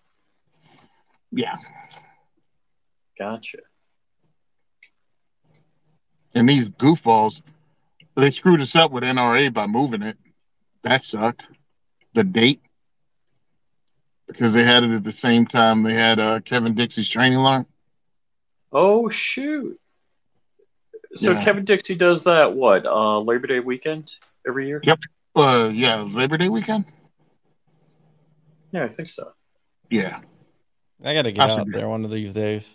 yeah. 1.31 1.55
Gotcha. 3.17 3.59
And 6.33 6.49
these 6.49 6.67
goofballs, 6.67 7.41
they 8.17 8.29
screwed 8.31 8.59
us 8.59 8.75
up 8.75 8.91
with 8.91 9.03
NRA 9.05 9.53
by 9.53 9.67
moving 9.67 10.01
it. 10.01 10.17
That 10.83 11.03
sucked. 11.03 11.43
The 12.13 12.23
date. 12.25 12.61
Because 14.27 14.53
they 14.53 14.63
had 14.63 14.83
it 14.83 14.91
at 14.91 15.03
the 15.03 15.11
same 15.13 15.45
time 15.45 15.83
they 15.83 15.93
had 15.93 16.19
uh, 16.19 16.39
Kevin 16.41 16.73
Dixie's 16.75 17.07
training 17.07 17.39
line. 17.39 17.65
Oh 18.71 19.07
shoot. 19.07 19.79
So 21.15 21.31
Yeah. 21.31 21.41
Kevin 21.43 21.63
Dixie 21.63 21.95
does 21.95 22.23
that 22.23 22.53
what? 22.53 22.85
Uh, 22.85 23.19
Labor 23.21 23.47
Day 23.47 23.59
weekend 23.61 24.13
every 24.45 24.67
year. 24.67 24.81
Yep. 24.83 24.99
Uh, 25.35 25.69
yeah, 25.73 26.01
Labor 26.01 26.37
Day 26.37 26.49
weekend. 26.49 26.85
Yeah, 28.71 28.85
I 28.85 28.87
think 28.87 29.09
so. 29.09 29.31
Yeah, 29.89 30.19
I 31.03 31.13
got 31.13 31.23
to 31.23 31.31
get 31.31 31.37
Possibly. 31.47 31.73
out 31.75 31.77
there 31.79 31.87
one 31.89 32.05
of 32.05 32.11
these 32.11 32.33
days. 32.33 32.73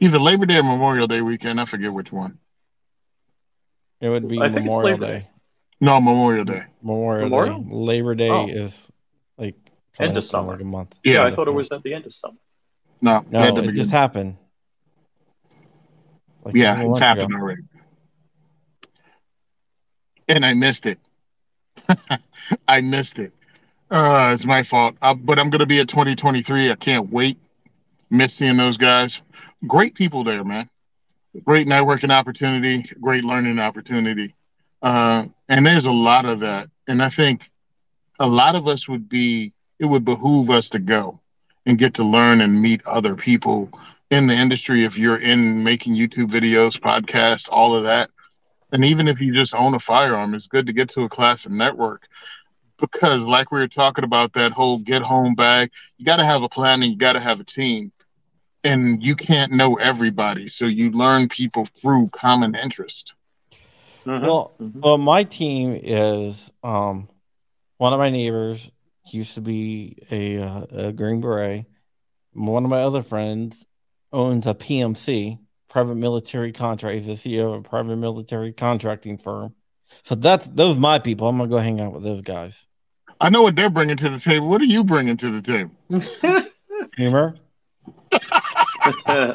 either 0.00 0.18
Labor 0.18 0.46
Day 0.46 0.58
or 0.58 0.62
Memorial 0.62 1.06
Day 1.06 1.20
weekend. 1.20 1.60
I 1.60 1.64
forget 1.64 1.90
which 1.90 2.12
one. 2.12 2.38
It 4.00 4.08
would 4.08 4.28
be 4.28 4.40
I 4.40 4.48
Memorial 4.48 4.98
Day. 4.98 5.06
Day. 5.06 5.28
No, 5.80 6.00
Memorial 6.00 6.44
Day. 6.44 6.64
Memorial, 6.82 7.24
Memorial? 7.28 7.60
Day. 7.60 7.68
Labor 7.74 8.14
Day 8.14 8.28
Oh. 8.30 8.46
is 8.46 8.90
like 9.38 9.56
End 9.98 10.16
of 10.16 10.24
summer. 10.24 10.52
like 10.52 10.60
a 10.60 10.64
month. 10.64 10.98
Yeah, 11.04 11.14
Yeah, 11.14 11.24
I 11.26 11.34
thought 11.34 11.48
it 11.48 11.52
was 11.54 11.70
at 11.70 11.82
the 11.82 11.94
end 11.94 12.06
of 12.06 12.12
summer. 12.12 12.38
No, 13.00 13.24
No, 13.30 13.38
at 13.40 13.54
the 13.54 13.62
it 13.68 13.72
just 13.74 13.90
happened. 13.90 14.36
Like 16.44 16.54
yeah, 16.54 16.80
it's 16.82 17.00
happened 17.00 17.32
ago. 17.34 17.40
already, 17.42 17.62
and 20.28 20.44
I 20.46 20.54
missed 20.54 20.86
it. 20.86 20.98
I 22.68 22.80
missed 22.80 23.18
it. 23.18 23.32
Uh, 23.90 24.30
it's 24.32 24.44
my 24.44 24.62
fault. 24.62 24.96
Uh, 25.02 25.14
but 25.14 25.38
I'm 25.38 25.50
gonna 25.50 25.66
be 25.66 25.80
at 25.80 25.88
2023. 25.88 26.70
I 26.70 26.74
can't 26.76 27.10
wait. 27.10 27.38
Miss 28.10 28.34
seeing 28.34 28.56
those 28.56 28.76
guys. 28.76 29.22
Great 29.66 29.94
people 29.94 30.24
there, 30.24 30.44
man. 30.44 30.68
Great 31.44 31.66
networking 31.66 32.12
opportunity. 32.12 32.82
Great 33.00 33.24
learning 33.24 33.58
opportunity. 33.58 34.34
Uh, 34.82 35.26
and 35.48 35.66
there's 35.66 35.86
a 35.86 35.92
lot 35.92 36.24
of 36.24 36.40
that. 36.40 36.68
And 36.86 37.02
I 37.02 37.08
think 37.08 37.50
a 38.18 38.26
lot 38.26 38.54
of 38.54 38.68
us 38.68 38.88
would 38.88 39.08
be. 39.08 39.52
It 39.78 39.86
would 39.86 40.04
behoove 40.04 40.50
us 40.50 40.68
to 40.70 40.78
go 40.78 41.20
and 41.64 41.78
get 41.78 41.94
to 41.94 42.04
learn 42.04 42.42
and 42.42 42.60
meet 42.60 42.86
other 42.86 43.14
people 43.14 43.70
in 44.10 44.26
the 44.26 44.34
industry 44.34 44.84
if 44.84 44.98
you're 44.98 45.16
in 45.16 45.62
making 45.64 45.94
YouTube 45.94 46.30
videos, 46.30 46.78
podcasts, 46.78 47.48
all 47.50 47.74
of 47.74 47.84
that. 47.84 48.10
And 48.72 48.84
even 48.84 49.08
if 49.08 49.20
you 49.20 49.32
just 49.34 49.54
own 49.54 49.74
a 49.74 49.80
firearm, 49.80 50.34
it's 50.34 50.46
good 50.46 50.66
to 50.66 50.72
get 50.72 50.88
to 50.90 51.02
a 51.02 51.08
class 51.08 51.46
and 51.46 51.58
network 51.58 52.08
because, 52.78 53.24
like 53.24 53.50
we 53.50 53.60
were 53.60 53.68
talking 53.68 54.04
about, 54.04 54.32
that 54.34 54.52
whole 54.52 54.78
get 54.78 55.02
home 55.02 55.34
bag, 55.34 55.70
you 55.98 56.04
got 56.04 56.16
to 56.16 56.24
have 56.24 56.42
a 56.42 56.48
plan 56.48 56.82
and 56.82 56.92
you 56.92 56.98
got 56.98 57.14
to 57.14 57.20
have 57.20 57.40
a 57.40 57.44
team. 57.44 57.92
And 58.62 59.02
you 59.02 59.16
can't 59.16 59.52
know 59.52 59.76
everybody. 59.76 60.48
So 60.48 60.66
you 60.66 60.90
learn 60.90 61.28
people 61.28 61.66
through 61.66 62.10
common 62.12 62.54
interest. 62.54 63.14
Mhm. 64.06 64.20
Well, 64.20 64.54
Mhm. 64.60 64.82
well, 64.82 64.98
my 64.98 65.24
team 65.24 65.78
is 65.82 66.52
um, 66.62 67.08
one 67.78 67.92
of 67.94 67.98
my 67.98 68.10
neighbors 68.10 68.70
used 69.06 69.34
to 69.34 69.40
be 69.40 69.96
a, 70.10 70.38
uh, 70.38 70.66
a 70.70 70.92
Green 70.92 71.20
Beret. 71.20 71.64
One 72.32 72.64
of 72.64 72.70
my 72.70 72.82
other 72.82 73.02
friends 73.02 73.64
owns 74.12 74.46
a 74.46 74.54
PMC, 74.54 75.38
private 75.70 75.94
military 75.94 76.52
contract. 76.52 76.98
He's 76.98 77.22
the 77.22 77.36
CEO 77.36 77.54
of 77.54 77.60
a 77.60 77.62
private 77.62 77.96
military 77.96 78.52
contracting 78.52 79.16
firm. 79.16 79.54
So 80.04 80.14
that's 80.14 80.48
those 80.48 80.76
my 80.76 80.98
people. 80.98 81.26
I'm 81.28 81.38
gonna 81.38 81.48
go 81.48 81.56
hang 81.56 81.80
out 81.80 81.94
with 81.94 82.02
those 82.02 82.20
guys. 82.20 82.66
I 83.20 83.30
know 83.30 83.42
what 83.42 83.56
they're 83.56 83.70
bringing 83.70 83.96
to 83.98 84.10
the 84.10 84.18
table. 84.18 84.48
What 84.48 84.60
are 84.60 84.66
you 84.66 84.84
bringing 84.84 85.16
to 85.16 85.40
the 85.40 85.42
table? 85.42 85.70
Humor. 86.96 87.36
I 88.12 89.32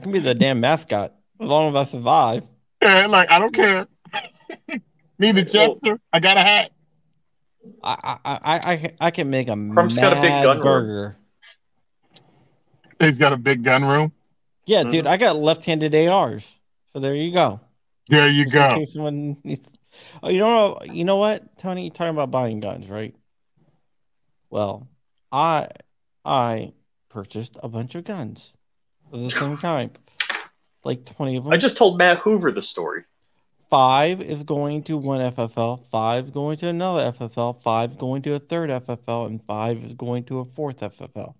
can 0.00 0.10
be 0.10 0.18
the 0.18 0.34
damn 0.34 0.58
mascot 0.60 1.14
as 1.40 1.48
long 1.48 1.74
as 1.74 1.88
I 1.88 1.90
survive. 1.90 2.46
Yeah, 2.82 3.06
like, 3.06 3.30
I 3.30 3.38
don't 3.38 3.54
care. 3.54 3.86
Need 5.18 5.38
a 5.38 5.44
jester? 5.44 5.98
I 6.12 6.20
got 6.20 6.36
a 6.36 6.40
hat. 6.40 6.70
I 7.82 7.96
I 8.02 8.18
I 8.24 8.38
I, 8.44 8.92
I 9.00 9.10
can 9.10 9.30
make 9.30 9.48
a 9.48 9.56
Crump's 9.56 9.96
mad 9.96 10.10
got 10.10 10.18
a 10.18 10.20
big 10.20 10.44
gun 10.44 10.60
room. 10.60 11.16
He's 13.00 13.16
got 13.18 13.32
a 13.32 13.36
big 13.36 13.64
gun 13.64 13.84
room. 13.84 14.12
Yeah, 14.66 14.82
Mhm. 14.84 14.90
dude, 14.90 15.06
I 15.06 15.16
got 15.16 15.36
left-handed 15.36 15.94
ARs. 15.94 16.56
So 16.92 17.00
there 17.00 17.14
you 17.14 17.32
go. 17.32 17.60
There 18.08 18.28
you 18.28 18.44
Just 18.44 18.54
in 18.54 18.60
go. 18.60 18.74
case 18.76 18.92
someone 18.92 19.36
needs- 19.44 19.70
Oh, 20.22 20.28
you 20.28 20.40
know, 20.40 20.78
you 20.84 21.04
know 21.04 21.16
what, 21.16 21.56
Tony? 21.58 21.84
You're 21.84 21.90
talking 21.92 22.12
about 22.14 22.30
buying 22.30 22.60
guns, 22.60 22.88
right? 22.88 23.14
Well, 24.50 24.86
I 25.32 25.68
I 26.24 26.72
purchased 27.08 27.56
a 27.62 27.68
bunch 27.68 27.94
of 27.94 28.04
guns 28.04 28.52
of 29.12 29.22
the 29.22 29.30
same 29.30 29.56
kind, 29.56 29.96
like 30.84 31.04
twenty 31.04 31.36
of 31.36 31.44
them. 31.44 31.52
I 31.52 31.56
just 31.56 31.76
told 31.76 31.98
Matt 31.98 32.18
Hoover 32.18 32.50
the 32.52 32.62
story. 32.62 33.04
Five 33.70 34.20
is 34.20 34.42
going 34.42 34.82
to 34.84 34.96
one 34.96 35.20
FFL, 35.20 35.78
five 35.90 36.32
going 36.32 36.56
to 36.58 36.68
another 36.68 37.02
FFL, 37.12 37.54
five 37.54 37.96
going 37.98 38.22
to 38.22 38.34
a 38.34 38.38
third 38.38 38.70
FFL, 38.70 39.26
and 39.26 39.42
five 39.44 39.82
is 39.82 39.94
going 39.94 40.24
to 40.24 40.40
a 40.40 40.44
fourth 40.44 40.82
FFL. 40.82 41.34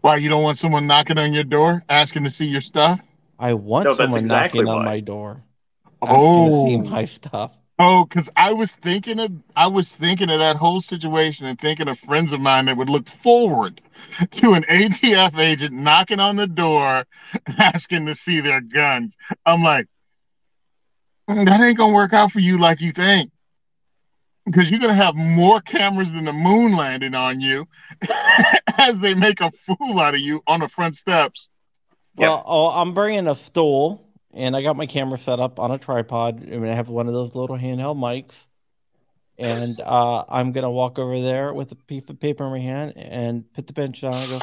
Why 0.00 0.16
you 0.16 0.28
don't 0.28 0.42
want 0.42 0.58
someone 0.58 0.86
knocking 0.86 1.18
on 1.18 1.32
your 1.32 1.44
door 1.44 1.82
asking 1.88 2.24
to 2.24 2.30
see 2.30 2.46
your 2.46 2.60
stuff? 2.60 3.02
I 3.38 3.54
want 3.54 3.84
No, 3.84 3.90
someone 3.92 4.20
exactly 4.20 4.60
knocking 4.60 4.66
on 4.68 4.82
my 4.84 5.00
door, 5.00 5.44
asking 6.04 6.44
Oh, 6.44 6.46
to 6.46 6.52
see 6.52 6.76
my 6.76 7.04
stuff. 7.04 7.56
oh, 7.78 8.04
because 8.08 8.28
I 8.36 8.52
was 8.52 8.72
thinking 8.74 9.18
of 9.20 9.32
I 9.56 9.66
was 9.68 9.94
thinking 9.94 10.30
of 10.30 10.38
that 10.38 10.56
whole 10.56 10.80
situation 10.80 11.46
and 11.46 11.58
thinking 11.58 11.88
of 11.88 11.98
friends 11.98 12.32
of 12.32 12.40
mine 12.40 12.66
that 12.66 12.76
would 12.76 12.90
look 12.90 13.08
forward 13.08 13.80
to 14.32 14.54
an 14.54 14.64
ATF 14.68 15.38
agent 15.38 15.74
knocking 15.74 16.20
on 16.20 16.36
the 16.36 16.46
door 16.46 17.04
asking 17.58 18.06
to 18.06 18.14
see 18.14 18.40
their 18.40 18.60
guns. 18.60 19.16
I'm 19.44 19.62
like, 19.62 19.86
"Mm, 21.28 21.46
that 21.46 21.60
ain't 21.60 21.76
gonna 21.78 21.94
work 21.94 22.12
out 22.12 22.32
for 22.32 22.40
you 22.40 22.58
like 22.58 22.80
you 22.80 22.92
think. 22.92 23.30
Because 24.50 24.70
you're 24.70 24.80
gonna 24.80 24.94
have 24.94 25.14
more 25.14 25.60
cameras 25.60 26.12
than 26.12 26.24
the 26.24 26.32
moon 26.32 26.74
landing 26.76 27.14
on 27.14 27.40
you 27.40 27.68
as 28.78 28.98
they 29.00 29.12
make 29.14 29.40
a 29.40 29.50
fool 29.50 30.00
out 30.00 30.14
of 30.14 30.20
you 30.20 30.42
on 30.46 30.60
the 30.60 30.68
front 30.68 30.96
steps. 30.96 31.50
Yeah. 32.16 32.28
Well, 32.28 32.42
oh, 32.46 32.68
I'm 32.68 32.94
bringing 32.94 33.26
a 33.28 33.34
stool, 33.34 34.08
and 34.32 34.56
I 34.56 34.62
got 34.62 34.76
my 34.76 34.86
camera 34.86 35.18
set 35.18 35.38
up 35.38 35.58
on 35.60 35.70
a 35.70 35.78
tripod. 35.78 36.40
and 36.42 36.66
I 36.66 36.74
have 36.74 36.88
one 36.88 37.06
of 37.06 37.12
those 37.12 37.34
little 37.34 37.58
handheld 37.58 37.96
mics, 37.98 38.46
and 39.38 39.80
uh, 39.80 40.24
I'm 40.28 40.52
gonna 40.52 40.70
walk 40.70 40.98
over 40.98 41.20
there 41.20 41.52
with 41.52 41.70
a 41.72 41.76
piece 41.76 42.08
of 42.08 42.18
paper 42.18 42.44
in 42.44 42.50
my 42.52 42.58
hand 42.58 42.94
and 42.96 43.52
put 43.52 43.66
the 43.66 43.72
bench 43.74 44.00
down 44.00 44.14
and 44.14 44.30
go. 44.30 44.38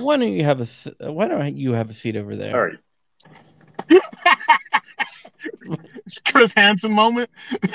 Why 0.00 0.16
don't 0.16 0.32
you 0.32 0.44
have 0.44 0.60
a 0.60 0.64
s- 0.64 0.88
Why 1.00 1.26
don't 1.26 1.56
you 1.56 1.72
have 1.72 1.90
a 1.90 1.94
seat 1.94 2.14
over 2.16 2.36
there? 2.36 2.54
All 2.54 2.62
right. 2.66 2.78
It's 6.06 6.20
Chris 6.20 6.54
Hansen 6.54 6.92
moment. 6.92 7.28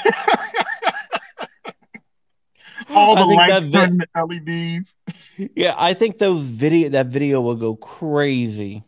All 2.89 3.17
I 3.17 3.21
the 3.21 3.27
think 3.27 3.37
lights 3.37 3.69
that 3.69 3.87
turn 3.87 3.99
to 3.99 4.25
LEDs. 4.25 4.95
Yeah, 5.55 5.75
I 5.77 5.93
think 5.93 6.17
those 6.17 6.43
video 6.43 6.89
that 6.89 7.07
video 7.07 7.41
will 7.41 7.55
go 7.55 7.75
crazy. 7.75 8.83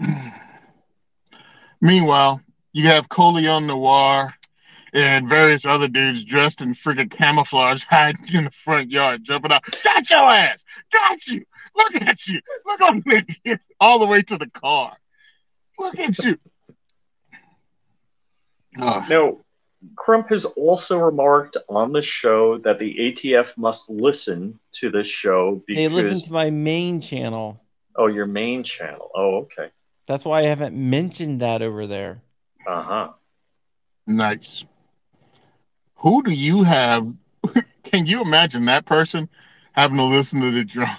Meanwhile, 1.80 2.40
you 2.72 2.86
have 2.86 3.08
Colion 3.08 3.66
Noir 3.66 4.34
and 4.92 5.28
various 5.28 5.64
other 5.64 5.88
dudes 5.88 6.24
dressed 6.24 6.60
in 6.60 6.74
friggin' 6.74 7.10
camouflage 7.10 7.84
hiding 7.84 8.26
in 8.32 8.44
the 8.44 8.50
front 8.50 8.90
yard, 8.90 9.24
jumping 9.24 9.52
out. 9.52 9.64
Got 9.84 10.10
your 10.10 10.30
ass! 10.30 10.64
Got 10.92 11.26
you! 11.28 11.44
Look 11.76 12.02
at 12.02 12.26
you! 12.26 12.40
Look 12.66 12.80
on 12.80 13.02
me! 13.06 13.24
All 13.80 13.98
the 13.98 14.06
way 14.06 14.22
to 14.22 14.36
the 14.36 14.50
car. 14.50 14.96
Look 15.78 15.98
at 15.98 16.18
you! 16.18 16.38
Ugh. 18.78 19.04
Now, 19.10 19.38
Crump 19.96 20.28
has 20.28 20.44
also 20.44 20.98
remarked 20.98 21.56
on 21.68 21.92
the 21.92 22.02
show 22.02 22.58
that 22.58 22.78
the 22.78 22.94
ATF 22.96 23.56
must 23.56 23.88
listen 23.88 24.58
to 24.72 24.90
this 24.90 25.06
show 25.06 25.62
They 25.66 25.88
listen 25.88 26.20
to 26.26 26.32
my 26.32 26.50
main 26.50 27.00
channel. 27.00 27.62
oh, 27.96 28.06
your 28.06 28.26
main 28.26 28.62
channel. 28.62 29.10
Oh, 29.14 29.36
okay. 29.38 29.70
That's 30.06 30.24
why 30.24 30.40
I 30.40 30.42
haven't 30.44 30.76
mentioned 30.76 31.40
that 31.40 31.62
over 31.62 31.86
there. 31.86 32.20
Uh 32.66 32.82
huh. 32.82 33.08
Nice. 34.06 34.64
Who 35.96 36.22
do 36.22 36.30
you 36.30 36.62
have? 36.62 37.06
Can 37.84 38.06
you 38.06 38.20
imagine 38.20 38.64
that 38.66 38.84
person 38.84 39.28
having 39.72 39.96
to 39.96 40.04
listen 40.04 40.40
to 40.40 40.50
the 40.50 40.64
drum 40.64 40.96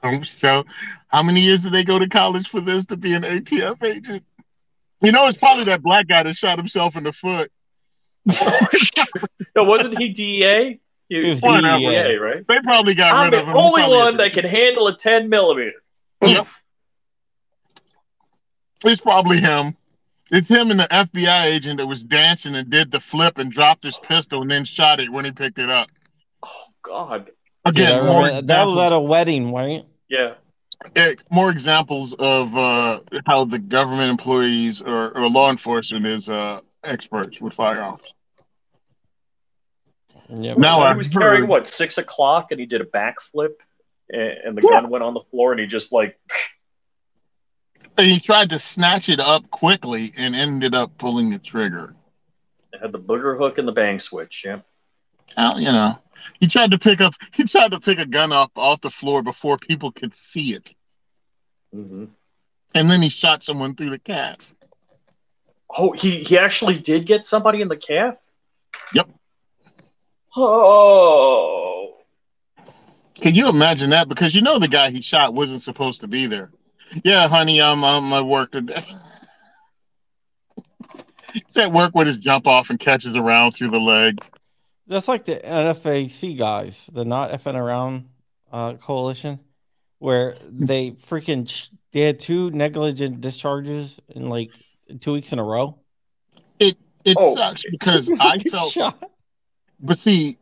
Crump 0.00 0.24
show? 0.24 0.64
How 1.08 1.22
many 1.22 1.40
years 1.40 1.62
did 1.62 1.72
they 1.72 1.84
go 1.84 1.98
to 1.98 2.08
college 2.08 2.48
for 2.48 2.60
this 2.60 2.84
to 2.86 2.96
be 2.96 3.14
an 3.14 3.22
ATF 3.22 3.82
agent? 3.82 4.24
You 5.00 5.12
know, 5.12 5.26
it's 5.28 5.38
probably 5.38 5.64
that 5.64 5.82
black 5.82 6.08
guy 6.08 6.22
that 6.22 6.34
shot 6.34 6.58
himself 6.58 6.96
in 6.96 7.04
the 7.04 7.12
foot. 7.12 7.50
no, 9.56 9.64
wasn't 9.64 9.98
he 9.98 10.08
DEA? 10.10 10.80
He, 11.08 11.22
He 11.22 11.30
was 11.30 11.40
DEA. 11.40 11.78
DEA, 11.78 12.14
right? 12.16 12.46
They 12.46 12.58
probably 12.62 12.94
got 12.94 13.12
I'm 13.12 13.30
rid 13.30 13.32
the 13.34 13.42
of 13.42 13.48
him. 13.48 13.56
only 13.56 13.82
one 13.84 14.16
that 14.18 14.32
can 14.34 14.44
handle 14.44 14.86
a 14.88 14.96
10 14.96 15.28
millimeter. 15.28 15.72
It's 18.84 19.00
probably 19.00 19.40
him. 19.40 19.76
It's 20.30 20.48
him 20.48 20.70
and 20.70 20.78
the 20.78 20.86
FBI 20.88 21.44
agent 21.46 21.78
that 21.78 21.86
was 21.86 22.04
dancing 22.04 22.54
and 22.54 22.68
did 22.70 22.92
the 22.92 23.00
flip 23.00 23.38
and 23.38 23.50
dropped 23.50 23.82
his 23.84 23.96
pistol 23.98 24.42
and 24.42 24.50
then 24.50 24.64
shot 24.64 25.00
it 25.00 25.10
when 25.10 25.24
he 25.24 25.30
picked 25.32 25.58
it 25.58 25.70
up. 25.70 25.88
Oh 26.44 26.64
God. 26.82 27.30
Again, 27.64 27.88
Dude, 27.88 27.98
I 28.08 28.12
more 28.12 28.24
remember- 28.26 28.46
that 28.46 28.64
was 28.66 28.78
at 28.78 28.92
a 28.92 29.00
wedding, 29.00 29.52
right? 29.52 29.84
Yeah. 30.08 30.34
eh, 30.94 31.14
more 31.30 31.50
examples 31.50 32.14
of 32.18 32.56
uh, 32.56 33.00
how 33.26 33.46
the 33.46 33.58
government 33.58 34.10
employees 34.10 34.80
or, 34.80 35.10
or 35.16 35.28
law 35.28 35.50
enforcement 35.50 36.06
is 36.06 36.28
uh, 36.30 36.60
experts 36.88 37.40
with 37.40 37.54
firearms. 37.54 38.02
Yeah. 40.28 40.54
Now 40.56 40.78
he 40.78 40.84
I've 40.84 40.96
was 40.96 41.08
carrying 41.08 41.46
what 41.46 41.66
six 41.66 41.98
o'clock, 41.98 42.50
and 42.50 42.60
he 42.60 42.66
did 42.66 42.80
a 42.80 42.84
backflip, 42.84 43.54
and, 44.10 44.20
and 44.20 44.58
the 44.58 44.62
Yeah. 44.62 44.70
gun 44.80 44.90
went 44.90 45.04
on 45.04 45.14
the 45.14 45.20
floor, 45.30 45.52
and 45.52 45.60
he 45.60 45.66
just 45.66 45.92
like 45.92 46.18
And 47.96 48.06
he 48.06 48.20
tried 48.20 48.50
to 48.50 48.58
snatch 48.58 49.08
it 49.08 49.20
up 49.20 49.50
quickly 49.50 50.12
and 50.16 50.34
ended 50.36 50.74
up 50.74 50.96
pulling 50.98 51.30
the 51.30 51.38
trigger. 51.38 51.94
It 52.72 52.80
had 52.80 52.92
the 52.92 52.98
booger 52.98 53.36
hook 53.38 53.58
and 53.58 53.66
the 53.66 53.72
bang 53.72 53.98
switch. 53.98 54.44
Yeah. 54.44 54.60
Well, 55.36 55.60
you 55.60 55.72
know, 55.72 55.98
he 56.40 56.46
tried 56.46 56.70
to 56.72 56.78
pick 56.78 57.00
up. 57.00 57.14
He 57.32 57.44
tried 57.44 57.72
to 57.72 57.80
pick 57.80 57.98
a 57.98 58.06
gun 58.06 58.32
up 58.32 58.52
off 58.56 58.80
the 58.80 58.90
floor 58.90 59.22
before 59.22 59.58
people 59.58 59.92
could 59.92 60.14
see 60.14 60.54
it, 60.54 60.74
hmm 61.72 62.06
and 62.74 62.90
then 62.90 63.02
he 63.02 63.08
shot 63.08 63.42
someone 63.42 63.74
through 63.74 63.90
the 63.90 63.98
calf. 63.98 64.54
Oh, 65.76 65.92
he 65.92 66.22
he 66.22 66.38
actually 66.38 66.78
did 66.78 67.06
get 67.06 67.24
somebody 67.24 67.60
in 67.60 67.68
the 67.68 67.76
calf. 67.76 68.16
Yep. 68.94 69.08
Oh. 70.36 71.96
Can 73.16 73.34
you 73.34 73.48
imagine 73.48 73.90
that? 73.90 74.08
Because 74.08 74.34
you 74.34 74.40
know 74.40 74.58
the 74.58 74.68
guy 74.68 74.90
he 74.90 75.00
shot 75.02 75.34
wasn't 75.34 75.62
supposed 75.62 76.00
to 76.02 76.06
be 76.06 76.26
there. 76.26 76.50
Yeah, 77.04 77.28
honey, 77.28 77.60
I'm 77.60 77.84
I'm 77.84 78.12
at 78.12 78.24
work 78.24 78.52
today. 78.52 78.84
He's 81.32 81.56
at 81.58 81.72
work 81.72 81.94
with 81.94 82.06
his 82.06 82.18
jump 82.18 82.46
off 82.46 82.70
and 82.70 82.80
catches 82.80 83.14
around 83.14 83.52
through 83.52 83.70
the 83.70 83.78
leg. 83.78 84.24
That's 84.86 85.08
like 85.08 85.26
the 85.26 85.36
NFAC 85.36 86.38
guys, 86.38 86.88
the 86.90 87.04
not 87.04 87.30
effing 87.30 87.54
around 87.54 88.08
uh, 88.50 88.74
coalition, 88.74 89.38
where 89.98 90.36
they 90.48 90.92
freaking 90.92 91.46
sh- 91.48 91.68
they 91.92 92.00
had 92.00 92.18
two 92.18 92.50
negligent 92.50 93.20
discharges 93.20 93.98
in 94.08 94.30
like 94.30 94.50
two 95.00 95.12
weeks 95.12 95.32
in 95.32 95.38
a 95.38 95.44
row. 95.44 95.78
It 97.04 97.16
Oh. 97.16 97.34
sucks 97.36 97.64
because 97.70 98.10
I 98.20 98.36
Fucking 98.36 98.50
felt 98.50 98.72
shot. 98.72 99.10
But 99.80 99.98
see, 99.98 100.36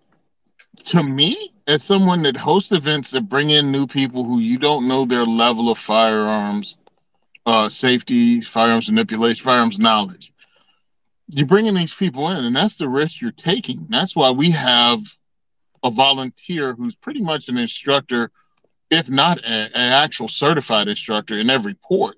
to 0.87 1.03
me, 1.03 1.53
as 1.67 1.85
someone 1.85 2.23
that 2.23 2.37
hosts 2.37 2.73
events 2.73 3.11
that 3.11 3.29
bring 3.29 3.51
in 3.51 3.71
new 3.71 3.87
people 3.87 4.25
who 4.25 4.39
you 4.41 4.59
don't 4.59 4.89
know 4.89 5.05
their 5.05 5.27
level 5.27 5.71
of 5.71 5.79
firearms, 5.79 6.77
uh, 7.45 7.69
safety, 7.69 8.41
firearms 8.41 8.89
manipulation, 8.91 9.45
firearms 9.45 9.79
knowledge, 9.79 10.33
you're 11.29 11.47
bringing 11.47 11.75
these 11.75 11.95
people 11.95 12.31
in, 12.31 12.45
and 12.45 12.57
that's 12.57 12.79
the 12.79 12.89
risk 12.89 13.21
you're 13.21 13.33
taking. 13.33 13.87
That's 13.91 14.17
why 14.17 14.31
we 14.31 14.51
have 14.53 15.01
a 15.85 15.91
volunteer 15.91 16.75
who's 16.75 16.95
pretty 16.97 17.21
much 17.21 17.49
an 17.49 17.59
instructor, 17.59 18.33
if 18.91 19.09
not 19.09 19.39
a- 19.41 19.45
an 19.77 19.93
actual 19.93 20.27
certified 20.29 20.89
instructor 20.89 21.39
in 21.39 21.51
every 21.51 21.75
port. 21.75 22.17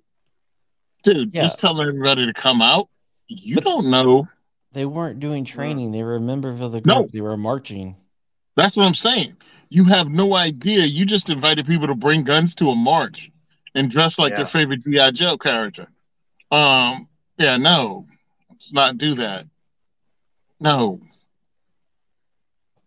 Dude, 1.04 1.34
Yeah. 1.34 1.42
just 1.42 1.58
telling 1.60 1.86
everybody 1.86 2.26
to 2.26 2.32
come 2.32 2.60
out. 2.62 2.88
You 3.28 3.56
But- 3.56 3.64
don't 3.64 3.90
know 3.90 4.28
They 4.72 4.84
weren't 4.84 5.18
doing 5.18 5.44
training. 5.46 5.92
They 5.92 6.02
were 6.02 6.20
members 6.20 6.60
of 6.60 6.72
the 6.72 6.80
group. 6.82 6.96
No. 6.96 7.08
They 7.10 7.22
were 7.22 7.36
marching. 7.38 7.96
That's 8.54 8.76
what 8.76 8.84
I'm 8.84 8.94
saying. 8.94 9.34
You 9.70 9.84
have 9.84 10.10
no 10.10 10.34
idea. 10.36 10.84
You 10.84 11.06
just 11.06 11.30
invited 11.30 11.66
people 11.66 11.86
to 11.86 11.94
bring 11.94 12.22
guns 12.22 12.54
to 12.56 12.70
a 12.70 12.76
march 12.76 13.30
and 13.74 13.90
dress 13.90 14.18
like 14.18 14.36
their 14.36 14.46
favorite 14.46 14.82
GI 14.82 15.12
Joe 15.12 15.38
character. 15.38 15.88
Um, 16.50 17.08
yeah, 17.38 17.56
no, 17.56 18.06
let's 18.50 18.72
not 18.72 18.98
do 18.98 19.14
that. 19.14 19.46
No, 20.60 21.00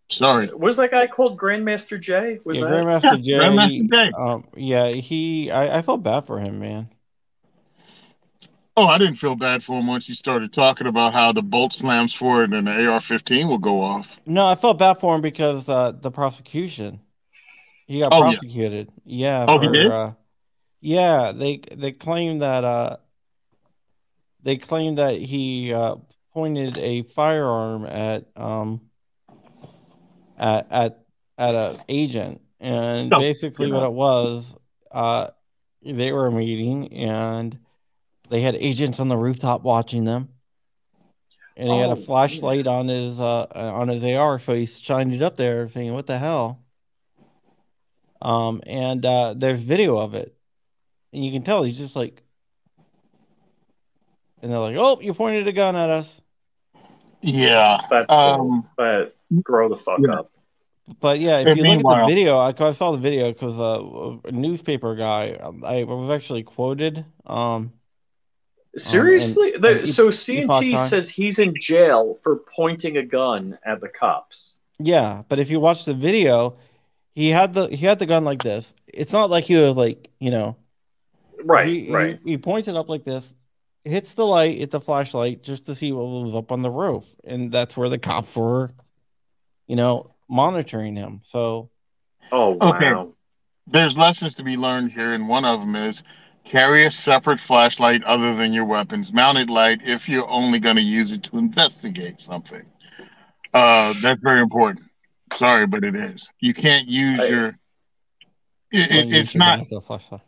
sorry. 0.09 0.53
Was 0.53 0.77
that 0.77 0.91
guy 0.91 1.07
called 1.07 1.37
Grandmaster 1.37 1.99
Jay? 1.99 2.39
Was 2.43 2.59
yeah, 2.59 2.65
that? 2.65 2.71
Grandmaster 2.71 3.03
Yeah, 3.03 3.15
Jay. 3.17 3.31
Grandmaster 3.39 3.89
Jay. 3.89 4.11
Um, 4.17 4.47
yeah, 4.55 4.87
he. 4.89 5.51
I, 5.51 5.79
I 5.79 5.81
felt 5.81 6.03
bad 6.03 6.21
for 6.25 6.39
him, 6.39 6.59
man. 6.59 6.89
Oh, 8.77 8.87
I 8.87 8.97
didn't 8.97 9.15
feel 9.15 9.35
bad 9.35 9.63
for 9.63 9.79
him 9.79 9.87
once 9.87 10.07
he 10.07 10.13
started 10.13 10.53
talking 10.53 10.87
about 10.87 11.13
how 11.13 11.33
the 11.33 11.41
bolt 11.41 11.73
slams 11.73 12.13
for 12.13 12.43
it 12.43 12.53
and 12.53 12.67
the 12.67 12.71
AR-15 12.71 13.47
will 13.47 13.57
go 13.57 13.81
off. 13.81 14.17
No, 14.25 14.47
I 14.47 14.55
felt 14.55 14.79
bad 14.79 14.99
for 14.99 15.13
him 15.15 15.21
because 15.21 15.67
uh, 15.67 15.91
the 15.91 16.09
prosecution. 16.09 17.01
He 17.85 17.99
got 17.99 18.13
Oh, 18.13 18.21
prosecuted. 18.21 18.89
Yeah. 19.05 19.45
Oh, 19.49 19.59
he 19.59 19.67
did? 19.67 19.87
Uh, 19.87 20.13
yeah, 20.79 21.33
they 21.33 21.61
they 21.75 21.91
claim 21.91 22.39
that 22.39 22.63
uh, 22.63 22.97
they 24.41 24.55
claim 24.55 24.95
that 24.95 25.19
he 25.19 25.73
uh, 25.73 25.95
pointed 26.33 26.77
a 26.77 27.03
firearm 27.03 27.85
at 27.85 28.25
um 28.37 28.81
at 30.37 30.67
at 30.71 31.05
at 31.37 31.55
a 31.55 31.79
agent, 31.89 32.41
and 32.59 33.09
No, 33.09 33.19
basically 33.19 33.71
what 33.71 33.83
it 33.83 33.91
was, 33.91 34.55
uh, 34.91 35.27
they 35.83 36.11
were 36.13 36.31
meeting 36.31 36.93
and 36.93 37.59
they 38.31 38.41
had 38.41 38.55
agents 38.55 38.99
on 38.99 39.09
the 39.09 39.17
rooftop 39.17 39.63
watching 39.63 40.05
them. 40.05 40.29
And 41.57 41.69
he 41.69 41.77
had 41.79 41.89
Oh, 41.89 41.91
a 41.91 41.95
flashlight 41.95 42.67
on 42.67 42.87
his 42.89 43.19
uh 43.19 43.45
on 43.55 43.87
his 43.89 44.03
AR, 44.03 44.39
so 44.39 44.53
he 44.53 44.65
shined 44.65 45.13
it 45.13 45.21
up 45.21 45.37
there, 45.37 45.67
thinking, 45.69 45.93
"What 45.93 46.07
the 46.07 46.17
hell?" 46.19 46.65
Um, 48.21 48.61
and 48.67 49.05
uh, 49.05 49.33
there's 49.35 49.61
video 49.61 49.97
of 49.97 50.13
it, 50.13 50.35
and 51.13 51.25
you 51.25 51.31
can 51.31 51.43
tell 51.43 51.63
he's 51.63 51.77
just 51.77 51.95
like, 51.95 52.23
and 54.41 54.51
they're 54.51 54.59
like, 54.59 54.75
"Oh, 54.77 54.99
you 55.01 55.13
pointed 55.13 55.47
a 55.47 55.51
gun 55.53 55.75
at 55.75 55.89
us." 55.89 56.21
Yeah. 57.21 57.81
But, 57.89 58.09
Um, 58.09 58.69
but 58.77 59.15
grow 59.41 59.69
the 59.69 59.77
fuck 59.77 59.99
yeah. 60.05 60.11
up. 60.11 60.31
But 60.99 61.19
yeah, 61.19 61.39
if 61.39 61.55
you 61.55 61.63
look 61.63 61.79
at 61.79 61.87
the 61.87 61.95
video, 61.95 62.37
I, 62.37 62.53
I 62.57 62.71
saw 62.73 62.91
the 62.91 62.97
video 62.97 63.31
because 63.31 63.59
uh, 63.59 64.17
a 64.27 64.31
newspaper 64.31 64.95
guy, 64.95 65.33
um, 65.33 65.63
I 65.65 65.83
was 65.83 66.11
actually 66.13 66.43
quoted. 66.43 67.05
Um, 67.25 67.73
Um, 68.73 68.79
Seriously? 68.79 69.53
and- 69.53 69.63
The- 69.63 69.79
and 69.79 69.89
so 69.89 70.09
CNT 70.09 70.75
Time. 70.75 70.87
says 70.87 71.09
he's 71.09 71.39
in 71.39 71.53
jail 71.59 72.17
for 72.23 72.37
pointing 72.55 72.97
a 72.97 73.03
gun 73.03 73.57
at 73.65 73.81
the 73.81 73.89
cops. 73.89 74.59
Yeah, 74.79 75.23
but 75.27 75.39
if 75.39 75.49
you 75.49 75.59
watch 75.59 75.85
the 75.85 75.93
video, 75.93 76.55
he 77.13 77.29
had 77.29 77.53
the 77.53 77.67
he 77.67 77.85
had 77.85 77.99
the 77.99 78.05
gun 78.05 78.23
like 78.23 78.41
this. 78.41 78.73
It's 78.87 79.11
not 79.11 79.29
like 79.29 79.43
he 79.43 79.55
was 79.55 79.75
like 79.75 80.09
you 80.19 80.31
know 80.31 80.55
Right, 81.43 81.67
he, 81.67 81.91
right. 81.91 82.19
He, 82.23 82.31
he 82.31 82.37
points 82.37 82.67
it 82.67 82.75
up 82.75 82.87
like 82.87 83.03
this, 83.03 83.33
hits 83.83 84.13
the 84.13 84.25
light, 84.25 84.57
hits 84.59 84.71
the 84.71 84.79
flashlight 84.79 85.41
just 85.43 85.65
to 85.65 85.75
see 85.75 85.91
what 85.91 86.03
was 86.05 86.35
up 86.35 86.51
on 86.51 86.61
the 86.61 86.69
roof, 86.71 87.03
and 87.23 87.51
that's 87.51 87.75
where 87.75 87.89
the 87.89 87.97
cops 87.97 88.35
were, 88.35 88.71
you 89.67 89.75
know, 89.75 90.13
monitoring 90.29 90.95
him. 90.95 91.21
So 91.23 91.69
Oh 92.31 92.57
Okay. 92.61 93.11
there's 93.67 93.97
lessons 93.97 94.35
to 94.35 94.43
be 94.43 94.55
learned 94.55 94.91
here, 94.93 95.13
and 95.13 95.27
one 95.27 95.43
of 95.45 95.59
them 95.61 95.75
is 95.75 96.03
carry 96.43 96.85
a 96.85 96.91
separate 96.91 97.39
flashlight 97.39 98.03
other 98.03 98.35
than 98.35 98.53
your 98.53 98.65
weapons 98.65 99.11
mounted 99.13 99.49
light 99.49 99.81
if 99.83 100.09
you're 100.09 100.27
only 100.27 100.59
going 100.59 100.75
to 100.75 100.81
use 100.81 101.11
it 101.11 101.23
to 101.23 101.37
investigate 101.37 102.19
something. 102.19 102.63
Uh, 103.53 103.93
that's 104.01 104.21
very 104.21 104.41
important. 104.41 104.85
Sorry, 105.35 105.65
but 105.67 105.83
it 105.83 105.95
is. 105.95 106.27
You 106.39 106.53
can't 106.53 106.87
use 106.87 107.19
I- 107.19 107.25
your. 107.27 107.47
It, 108.73 108.89
it, 108.91 109.13
it's 109.13 109.35
not. 109.35 109.59
as 109.59 109.71
a 109.73 109.81
flashlight. 109.81 110.21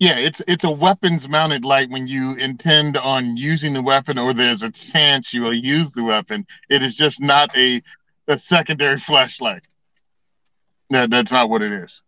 Yeah, 0.00 0.16
it's 0.16 0.42
it's 0.48 0.64
a 0.64 0.70
weapons 0.70 1.28
mounted 1.28 1.64
light 1.64 1.88
when 1.88 2.08
you 2.08 2.34
intend 2.34 2.96
on 2.96 3.36
using 3.36 3.72
the 3.72 3.82
weapon 3.82 4.18
or 4.18 4.34
there's 4.34 4.64
a 4.64 4.70
chance 4.72 5.32
you 5.32 5.42
will 5.42 5.54
use 5.54 5.92
the 5.92 6.02
weapon. 6.02 6.44
It 6.68 6.82
is 6.82 6.96
just 6.96 7.20
not 7.20 7.56
a 7.56 7.80
a 8.26 8.36
secondary 8.36 8.98
flashlight. 8.98 9.62
That 10.90 11.10
that's 11.10 11.30
not 11.30 11.48
what 11.48 11.62
it 11.62 11.70
is. 11.70 12.02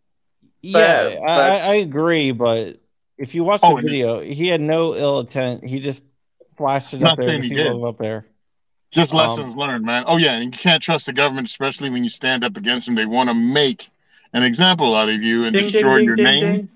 Yeah, 0.62 0.80
That- 0.80 1.22
I, 1.22 1.48
I, 1.48 1.72
I 1.72 1.74
agree, 1.76 2.32
but 2.32 2.80
if 3.18 3.34
you 3.34 3.44
watch 3.44 3.60
Oh, 3.62 3.70
the 3.70 3.76
and- 3.76 3.84
video, 3.88 4.20
he 4.20 4.48
had 4.48 4.60
no 4.60 4.94
ill 4.94 5.20
intent. 5.20 5.64
He 5.64 5.80
just 5.80 6.02
flashed 6.56 6.94
it 6.94 7.02
up 7.02 7.16
there 7.16 7.26
saying 7.26 7.42
he 7.42 7.54
did. 7.54 7.66
up 7.68 7.98
there. 7.98 8.26
Just 8.92 9.12
Um, 9.12 9.18
lessons 9.18 9.56
learned, 9.56 9.84
man. 9.84 10.04
Oh 10.06 10.16
yeah, 10.16 10.32
and 10.34 10.44
you 10.44 10.58
can't 10.58 10.82
trust 10.82 11.06
the 11.06 11.12
government, 11.12 11.48
especially 11.48 11.90
when 11.90 12.02
you 12.04 12.10
stand 12.10 12.44
up 12.44 12.56
against 12.56 12.86
them. 12.86 12.94
They 12.94 13.04
want 13.06 13.28
to 13.28 13.34
make 13.34 13.90
an 14.32 14.42
example 14.42 14.94
out 14.94 15.08
of 15.08 15.22
you 15.22 15.44
and 15.44 15.52
Ding 15.52 15.64
ding 15.64 15.72
destroy 15.72 15.96
ding 15.98 16.04
your 16.06 16.16
ding 16.16 16.24
name. 16.24 16.40
ding. 16.40 16.68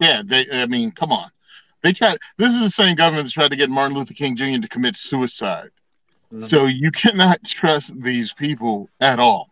Yeah, 0.00 0.22
they. 0.24 0.46
I 0.50 0.66
mean, 0.66 0.90
come 0.92 1.12
on. 1.12 1.30
They 1.82 1.92
tried. 1.92 2.18
This 2.38 2.52
is 2.54 2.60
the 2.60 2.70
same 2.70 2.96
government 2.96 3.26
that 3.28 3.32
tried 3.32 3.48
to 3.48 3.56
get 3.56 3.70
Martin 3.70 3.96
Luther 3.96 4.14
King 4.14 4.36
Jr. 4.36 4.60
to 4.60 4.68
commit 4.68 4.96
suicide. 4.96 5.70
Mhm. 6.32 6.44
So 6.46 6.66
you 6.66 6.90
cannot 6.90 7.42
trust 7.44 7.98
these 8.02 8.32
people 8.32 8.90
at 9.00 9.18
all. 9.20 9.48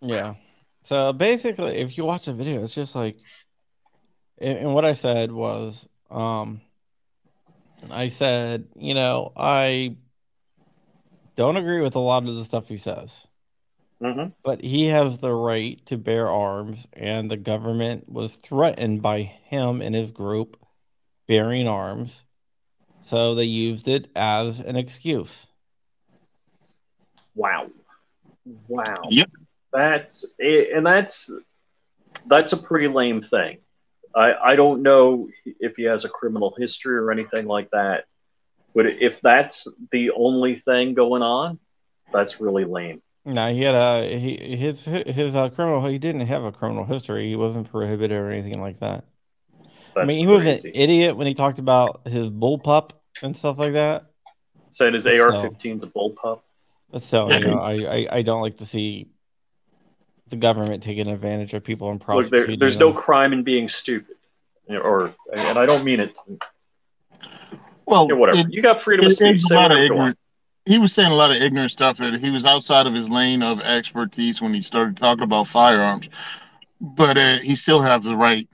Yeah. 0.00 0.34
So 0.82 1.12
basically, 1.12 1.76
if 1.76 1.96
you 1.96 2.04
watch 2.04 2.24
the 2.26 2.34
video, 2.34 2.62
it's 2.64 2.74
just 2.74 2.94
like, 2.94 3.16
and, 4.40 4.58
and 4.58 4.74
what 4.74 4.84
I 4.84 4.92
said 4.92 5.32
was, 5.32 5.86
um, 6.10 6.60
I 7.90 8.08
said, 8.08 8.68
you 8.76 8.94
know, 8.94 9.32
I 9.36 9.96
don't 11.36 11.56
agree 11.56 11.80
with 11.80 11.94
a 11.94 12.00
lot 12.00 12.26
of 12.26 12.34
the 12.34 12.44
stuff 12.44 12.68
he 12.68 12.76
says, 12.76 13.28
Mhm. 14.02 14.32
but 14.42 14.62
he 14.62 14.86
has 14.86 15.20
the 15.20 15.32
right 15.32 15.84
to 15.86 15.96
bear 15.96 16.28
arms, 16.28 16.88
and 16.92 17.30
the 17.30 17.36
government 17.36 18.08
was 18.08 18.36
threatened 18.36 19.02
by 19.02 19.22
him 19.22 19.80
and 19.80 19.94
his 19.94 20.10
group 20.10 20.56
bearing 21.26 21.68
arms, 21.68 22.24
so 23.02 23.34
they 23.34 23.44
used 23.44 23.86
it 23.86 24.10
as 24.16 24.60
an 24.60 24.76
excuse. 24.76 25.46
Wow. 27.34 27.70
Wow. 28.66 29.02
Yep. 29.10 29.30
That's 29.72 30.34
and 30.40 30.84
that's 30.84 31.30
that's 32.26 32.52
a 32.52 32.56
pretty 32.56 32.88
lame 32.88 33.20
thing. 33.20 33.58
I 34.14 34.34
I 34.34 34.56
don't 34.56 34.82
know 34.82 35.28
if 35.44 35.76
he 35.76 35.84
has 35.84 36.04
a 36.04 36.08
criminal 36.08 36.54
history 36.58 36.96
or 36.96 37.10
anything 37.10 37.46
like 37.46 37.70
that, 37.70 38.04
but 38.74 38.86
if 38.86 39.20
that's 39.20 39.68
the 39.92 40.10
only 40.12 40.56
thing 40.56 40.94
going 40.94 41.22
on, 41.22 41.58
that's 42.12 42.40
really 42.40 42.64
lame. 42.64 43.02
No, 43.24 43.52
he 43.52 43.62
had 43.62 43.74
a 43.74 44.18
he 44.18 44.56
his 44.56 44.84
his 44.84 45.34
uh, 45.34 45.50
criminal. 45.50 45.86
He 45.86 45.98
didn't 45.98 46.22
have 46.22 46.44
a 46.44 46.52
criminal 46.52 46.84
history. 46.84 47.28
He 47.28 47.36
wasn't 47.36 47.70
prohibited 47.70 48.16
or 48.18 48.30
anything 48.30 48.60
like 48.60 48.78
that. 48.78 49.04
That's 49.94 50.04
I 50.04 50.04
mean, 50.04 50.18
he 50.18 50.26
was 50.26 50.46
an 50.46 50.72
idiot 50.74 51.16
when 51.16 51.26
he 51.26 51.34
talked 51.34 51.58
about 51.58 52.06
his 52.06 52.30
bullpup 52.30 52.92
and 53.22 53.36
stuff 53.36 53.58
like 53.58 53.72
that. 53.74 54.06
Said 54.70 54.94
his 54.94 55.04
So- 55.04 55.10
AR-15's 55.10 55.84
a 55.84 55.88
bullpup. 55.88 56.40
But 56.90 57.02
still, 57.02 57.30
you 57.30 57.40
know, 57.40 57.58
I, 57.60 57.72
I 57.72 58.08
I 58.10 58.22
don't 58.22 58.40
like 58.40 58.58
to 58.58 58.66
see 58.66 59.08
the 60.30 60.36
government 60.36 60.82
taking 60.82 61.08
advantage 61.08 61.54
of 61.54 61.64
people 61.64 61.90
and 61.90 61.98
Look, 62.00 62.06
there, 62.06 62.22
prosecuting. 62.24 62.58
there's 62.58 62.78
no 62.78 62.92
crime 62.92 63.32
in 63.32 63.42
being 63.42 63.68
stupid, 63.68 64.16
or 64.68 65.14
and 65.34 65.58
I 65.58 65.66
don't 65.66 65.84
mean 65.84 66.00
it. 66.00 66.18
Well, 67.86 68.06
Yeah, 68.08 68.16
whatever. 68.16 68.38
it- 68.40 68.46
you 68.50 68.62
got 68.62 68.82
freedom 68.82 69.06
of 69.06 69.12
speech. 69.12 69.42
Say 69.42 69.54
a 69.54 69.58
lot 69.58 69.66
of 69.66 69.76
whatever 69.76 69.84
ignorant. 69.84 70.18
He 70.66 70.78
was 70.78 70.92
saying 70.92 71.10
a 71.10 71.14
lot 71.14 71.30
of 71.30 71.38
ignorant 71.42 71.70
stuff 71.70 71.96
that 71.96 72.20
he 72.20 72.28
was 72.30 72.44
outside 72.44 72.86
of 72.86 72.92
his 72.92 73.08
lane 73.08 73.42
of 73.42 73.60
expertise 73.60 74.42
when 74.42 74.52
he 74.52 74.60
started 74.60 74.98
talking 74.98 75.24
about 75.24 75.48
firearms, 75.48 76.08
but 76.80 77.16
uh, 77.16 77.38
he 77.38 77.56
still 77.56 77.80
has 77.80 78.02
the 78.04 78.14
right. 78.14 78.46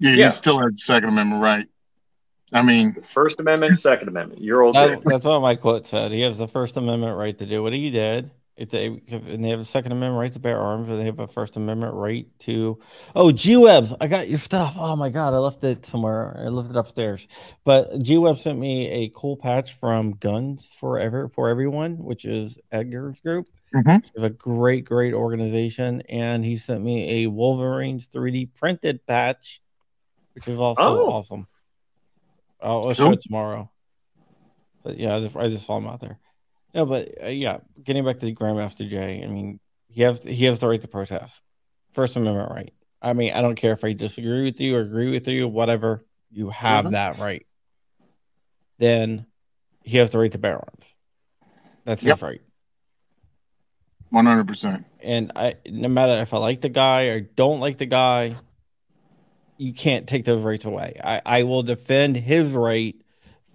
Yeah, 0.00 0.10
Yeah. 0.14 0.30
he 0.30 0.36
still 0.36 0.58
has 0.60 0.74
the 0.74 0.78
Second 0.80 1.10
Amendment 1.10 1.40
right. 1.42 1.68
I 2.52 2.62
mean, 2.62 2.96
First 3.14 3.38
Amendment, 3.38 3.78
Second 3.78 4.08
Amendment. 4.08 4.42
You're 4.42 4.64
all 4.64 4.72
That, 4.72 5.02
that's 5.04 5.24
what 5.24 5.40
my 5.40 5.54
quote 5.54 5.86
said. 5.86 6.10
He 6.10 6.22
has 6.22 6.36
the 6.36 6.48
First 6.48 6.76
Amendment 6.76 7.16
right 7.16 7.38
to 7.38 7.46
do 7.46 7.62
what 7.62 7.72
he 7.72 7.90
did. 7.92 8.32
If 8.60 8.68
they 8.68 8.88
and 9.08 9.42
they 9.42 9.48
have 9.48 9.60
a 9.60 9.64
Second 9.64 9.92
Amendment 9.92 10.20
right 10.20 10.32
to 10.34 10.38
bear 10.38 10.60
arms, 10.60 10.90
and 10.90 11.00
they 11.00 11.06
have 11.06 11.18
a 11.18 11.26
First 11.26 11.56
Amendment 11.56 11.94
right 11.94 12.26
to. 12.40 12.78
Oh, 13.16 13.32
G 13.32 13.56
Webs, 13.56 13.94
I 14.02 14.06
got 14.06 14.28
your 14.28 14.36
stuff. 14.36 14.74
Oh 14.76 14.94
my 14.96 15.08
God, 15.08 15.32
I 15.32 15.38
left 15.38 15.64
it 15.64 15.86
somewhere. 15.86 16.36
I 16.38 16.48
left 16.48 16.68
it 16.68 16.76
upstairs. 16.76 17.26
But 17.64 18.02
G 18.02 18.18
Web 18.18 18.36
sent 18.36 18.58
me 18.58 18.86
a 18.90 19.10
cool 19.14 19.38
patch 19.38 19.72
from 19.72 20.12
Guns 20.12 20.68
Forever 20.78 21.30
for 21.30 21.48
Everyone, 21.48 21.96
which 22.04 22.26
is 22.26 22.58
Edgar's 22.70 23.18
group. 23.20 23.46
Mhm. 23.74 23.98
It's 24.04 24.12
a 24.22 24.28
great, 24.28 24.84
great 24.84 25.14
organization, 25.14 26.02
and 26.10 26.44
he 26.44 26.58
sent 26.58 26.84
me 26.84 27.24
a 27.24 27.30
Wolverines 27.30 28.08
3D 28.08 28.44
printed 28.54 29.06
patch, 29.06 29.62
which 30.34 30.46
is 30.48 30.58
also 30.58 30.82
Oh. 30.82 31.08
awesome. 31.08 31.46
I'll, 32.60 32.88
I'll 32.88 32.94
show 32.94 33.10
it 33.12 33.22
tomorrow. 33.22 33.70
But 34.84 34.98
yeah, 34.98 35.16
I 35.16 35.20
just, 35.20 35.34
I 35.36 35.48
just 35.48 35.64
saw 35.64 35.78
him 35.78 35.86
out 35.86 36.00
there. 36.00 36.18
No, 36.74 36.86
but 36.86 37.08
uh, 37.22 37.28
yeah, 37.28 37.58
getting 37.82 38.04
back 38.04 38.18
to 38.20 38.32
Grandmaster 38.34 38.88
Jay, 38.88 39.22
I 39.24 39.26
mean, 39.26 39.58
he 39.88 40.02
has 40.02 40.22
he 40.24 40.44
has 40.44 40.60
the 40.60 40.68
right 40.68 40.80
to 40.80 40.88
protest. 40.88 41.42
First 41.92 42.16
Amendment 42.16 42.50
right. 42.50 42.72
I 43.02 43.12
mean, 43.12 43.32
I 43.32 43.40
don't 43.40 43.56
care 43.56 43.72
if 43.72 43.82
I 43.84 43.92
disagree 43.92 44.44
with 44.44 44.60
you 44.60 44.76
or 44.76 44.80
agree 44.80 45.10
with 45.10 45.26
you, 45.26 45.48
whatever. 45.48 46.04
You 46.30 46.50
have 46.50 46.84
Mhm. 46.86 46.90
that 46.92 47.18
right. 47.18 47.44
Then 48.78 49.26
he 49.82 49.98
has 49.98 50.10
the 50.10 50.18
right 50.18 50.30
to 50.32 50.38
bear 50.38 50.56
arms. 50.56 50.96
That's 51.84 52.04
Yep. 52.04 52.16
his 52.16 52.22
right. 52.22 52.40
one 54.10 54.26
hundred 54.26 54.46
percent. 54.48 54.84
And 55.02 55.32
I, 55.36 55.54
no 55.66 55.88
matter 55.88 56.20
if 56.20 56.34
I 56.34 56.38
like 56.38 56.60
the 56.60 56.68
guy 56.68 57.04
or 57.06 57.20
don't 57.20 57.60
like 57.60 57.78
the 57.78 57.86
guy, 57.86 58.36
you 59.56 59.72
can't 59.72 60.08
take 60.08 60.24
those 60.24 60.42
rights 60.42 60.64
away. 60.64 61.00
I, 61.02 61.22
I 61.24 61.42
will 61.44 61.62
defend 61.62 62.16
his 62.16 62.50
right 62.52 62.96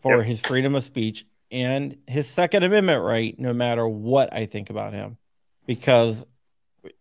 for 0.02 0.18
Yep. 0.18 0.26
his 0.28 0.40
freedom 0.40 0.76
of 0.76 0.84
speech 0.84 1.26
and 1.52 1.98
his 2.08 2.28
Second 2.28 2.64
Amendment 2.64 3.04
right, 3.04 3.38
no 3.40 3.54
matter 3.54 3.88
what 3.88 4.34
I 4.34 4.46
think 4.46 4.70
about 4.70 4.94
him. 4.94 5.18
Because 5.66 6.26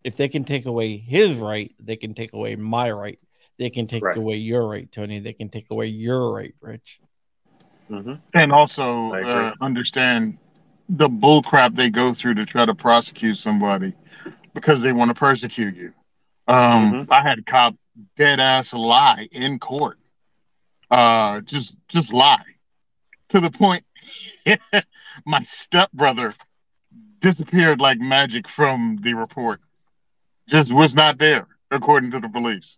if 0.03 0.17
they 0.17 0.29
can 0.29 0.45
take 0.45 0.67
away 0.67 0.97
his 0.97 1.39
right, 1.39 1.75
they 1.79 1.97
can 1.97 2.15
take 2.15 2.33
away 2.33 2.57
my 2.57 2.91
right. 2.91 3.19
They 3.59 3.71
can 3.71 3.87
take 3.87 4.03
Right. 4.03 4.17
away 4.17 4.37
your 4.37 4.67
right, 4.67 4.91
Tony. 4.91 5.19
They 5.19 5.33
can 5.33 5.49
take 5.49 5.71
away 5.71 5.87
your 5.87 6.33
right, 6.33 6.55
Rich. 6.61 7.01
hmm 7.89 8.15
And 8.33 8.53
also 8.53 9.13
uh, 9.13 9.53
understand 9.61 10.39
the 10.89 11.09
bullcrap 11.09 11.75
they 11.75 11.91
go 11.91 12.13
through 12.13 12.35
to 12.35 12.47
try 12.47 12.65
to 12.65 12.75
prosecute 12.75 13.37
somebody 13.37 13.95
because 14.55 14.83
they 14.83 14.93
want 14.93 15.11
to 15.11 15.15
persecute 15.15 15.75
you. 15.75 15.93
Um, 16.47 16.93
Mhm. 16.93 17.11
I 17.11 17.23
had 17.23 17.39
a 17.39 17.43
cop 17.43 17.75
dead 18.17 18.41
ass 18.41 18.73
lie 18.73 19.29
in 19.33 19.59
court. 19.59 19.99
Uh, 20.91 21.41
just 21.41 21.77
just 21.89 22.13
lie 22.13 22.45
to 23.31 23.41
the 23.41 23.51
point 23.51 23.85
my 25.27 25.43
stepbrother 25.43 26.35
disappeared 27.21 27.81
like 27.81 27.99
magic 27.99 28.49
from 28.49 28.99
the 29.03 29.15
report. 29.15 29.61
Just 30.49 30.73
was 30.73 30.95
not 30.95 31.19
there, 31.19 31.47
according 31.71 32.11
to 32.11 32.21
the 32.21 32.29
police. 32.29 32.77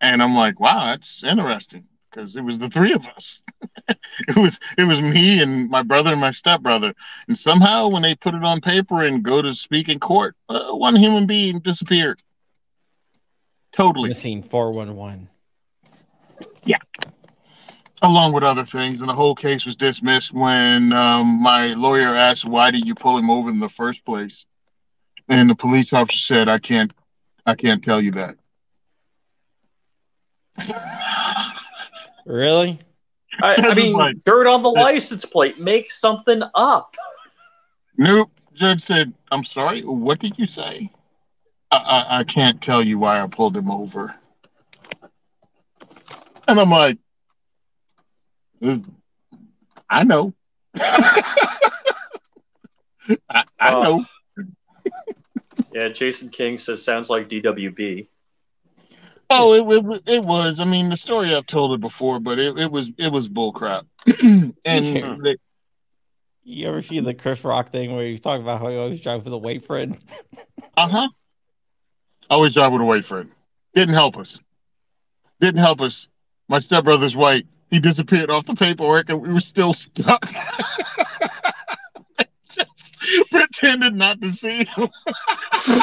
And 0.00 0.22
I'm 0.22 0.34
like, 0.36 0.60
wow, 0.60 0.86
that's 0.86 1.24
interesting 1.24 1.86
because 2.10 2.36
it 2.36 2.42
was 2.42 2.58
the 2.58 2.70
three 2.70 2.92
of 2.92 3.06
us. 3.06 3.42
it 3.88 4.36
was 4.36 4.58
it 4.76 4.84
was 4.84 5.00
me 5.00 5.42
and 5.42 5.68
my 5.68 5.82
brother 5.82 6.12
and 6.12 6.20
my 6.20 6.30
stepbrother. 6.30 6.94
And 7.26 7.36
somehow, 7.36 7.88
when 7.88 8.02
they 8.02 8.14
put 8.14 8.34
it 8.34 8.44
on 8.44 8.60
paper 8.60 9.02
and 9.02 9.22
go 9.22 9.42
to 9.42 9.54
speak 9.54 9.88
in 9.88 9.98
court, 9.98 10.36
uh, 10.48 10.70
one 10.70 10.94
human 10.94 11.26
being 11.26 11.58
disappeared. 11.58 12.22
Totally, 13.72 14.10
Missing 14.10 14.44
411. 14.44 15.28
Along 18.02 18.32
with 18.32 18.44
other 18.44 18.64
things. 18.64 19.00
And 19.00 19.08
the 19.08 19.14
whole 19.14 19.34
case 19.34 19.66
was 19.66 19.76
dismissed 19.76 20.32
when 20.32 20.92
um, 20.92 21.42
my 21.42 21.74
lawyer 21.74 22.14
asked, 22.14 22.44
"Why 22.44 22.70
did 22.70 22.86
you 22.86 22.94
pull 22.94 23.18
him 23.18 23.30
over 23.30 23.50
in 23.50 23.60
the 23.60 23.68
first 23.68 24.04
place?" 24.04 24.46
And 25.28 25.50
the 25.50 25.54
police 25.54 25.92
officer 25.92 26.18
said, 26.18 26.48
"I 26.48 26.58
can't, 26.58 26.92
I 27.46 27.54
can't 27.54 27.82
tell 27.82 28.00
you 28.00 28.12
that." 28.12 28.36
Really? 32.26 32.78
I, 33.42 33.50
I 33.50 33.54
Judge 33.54 33.76
mean, 33.76 33.92
White. 33.96 34.18
dirt 34.20 34.46
on 34.46 34.62
the 34.62 34.68
license 34.70 35.24
plate. 35.24 35.58
Make 35.58 35.90
something 35.90 36.42
up. 36.54 36.94
Nope. 37.96 38.30
Judge 38.54 38.82
said, 38.82 39.14
I'm 39.30 39.44
sorry, 39.44 39.82
what 39.82 40.18
did 40.18 40.36
you 40.38 40.46
say? 40.46 40.90
I, 41.70 41.76
I, 41.76 42.18
I 42.20 42.24
can't 42.24 42.60
tell 42.60 42.82
you 42.82 42.98
why 42.98 43.22
I 43.22 43.26
pulled 43.28 43.56
him 43.56 43.70
over. 43.70 44.14
And 46.48 46.58
I'm 46.58 46.70
like, 46.70 46.96
"Uh, 46.96 47.07
I 49.90 50.04
know. 50.04 50.32
I, 50.78 51.34
I 53.30 53.44
Oh. 53.74 53.82
know. 53.82 54.04
Yeah, 55.72 55.88
Jason 55.88 56.30
King 56.30 56.58
says 56.58 56.82
sounds 56.84 57.10
like 57.10 57.28
DWB. 57.28 58.06
Oh, 59.30 59.52
it, 59.52 59.84
it, 59.84 60.02
it 60.06 60.24
was. 60.24 60.60
I 60.60 60.64
mean, 60.64 60.88
the 60.88 60.96
story 60.96 61.34
I've 61.34 61.46
told 61.46 61.72
it 61.74 61.80
before, 61.80 62.18
but 62.18 62.38
it, 62.38 62.58
it 62.58 62.70
was 62.72 62.90
it 62.96 63.12
was 63.12 63.28
bullcrap. 63.28 63.84
and 64.22 64.54
Yeah. 64.64 65.16
they, 65.22 65.36
You 66.44 66.68
ever 66.68 66.80
see 66.80 67.00
the 67.00 67.12
Chris 67.12 67.44
Rock 67.44 67.70
thing 67.70 67.94
where 67.94 68.06
you 68.06 68.18
talk 68.18 68.40
about 68.40 68.60
how 68.60 68.68
he 68.68 68.76
always 68.76 69.00
drives 69.00 69.24
with 69.24 69.32
a 69.34 69.38
white 69.38 69.64
friend? 69.64 69.96
Uh 70.76 70.86
huh. 70.88 71.08
Always 72.30 72.54
drive 72.54 72.70
with 72.70 72.80
a 72.80 72.84
white 72.84 73.04
friend. 73.04 73.32
Didn't 73.74 73.94
help 73.94 74.16
us. 74.16 74.38
Didn't 75.40 75.60
help 75.60 75.80
us. 75.80 76.06
My 76.48 76.60
stepbrother's 76.60 77.16
white. 77.16 77.46
He 77.70 77.80
disappeared 77.80 78.30
off 78.30 78.46
the 78.46 78.54
paperwork 78.54 79.10
and 79.10 79.20
we 79.20 79.32
were 79.32 79.40
still 79.40 79.74
stuck. 79.74 80.24
Just 82.50 82.98
pretended 83.30 83.94
not 83.94 84.20
to 84.20 84.32
see 84.32 84.64
him. 84.64 84.88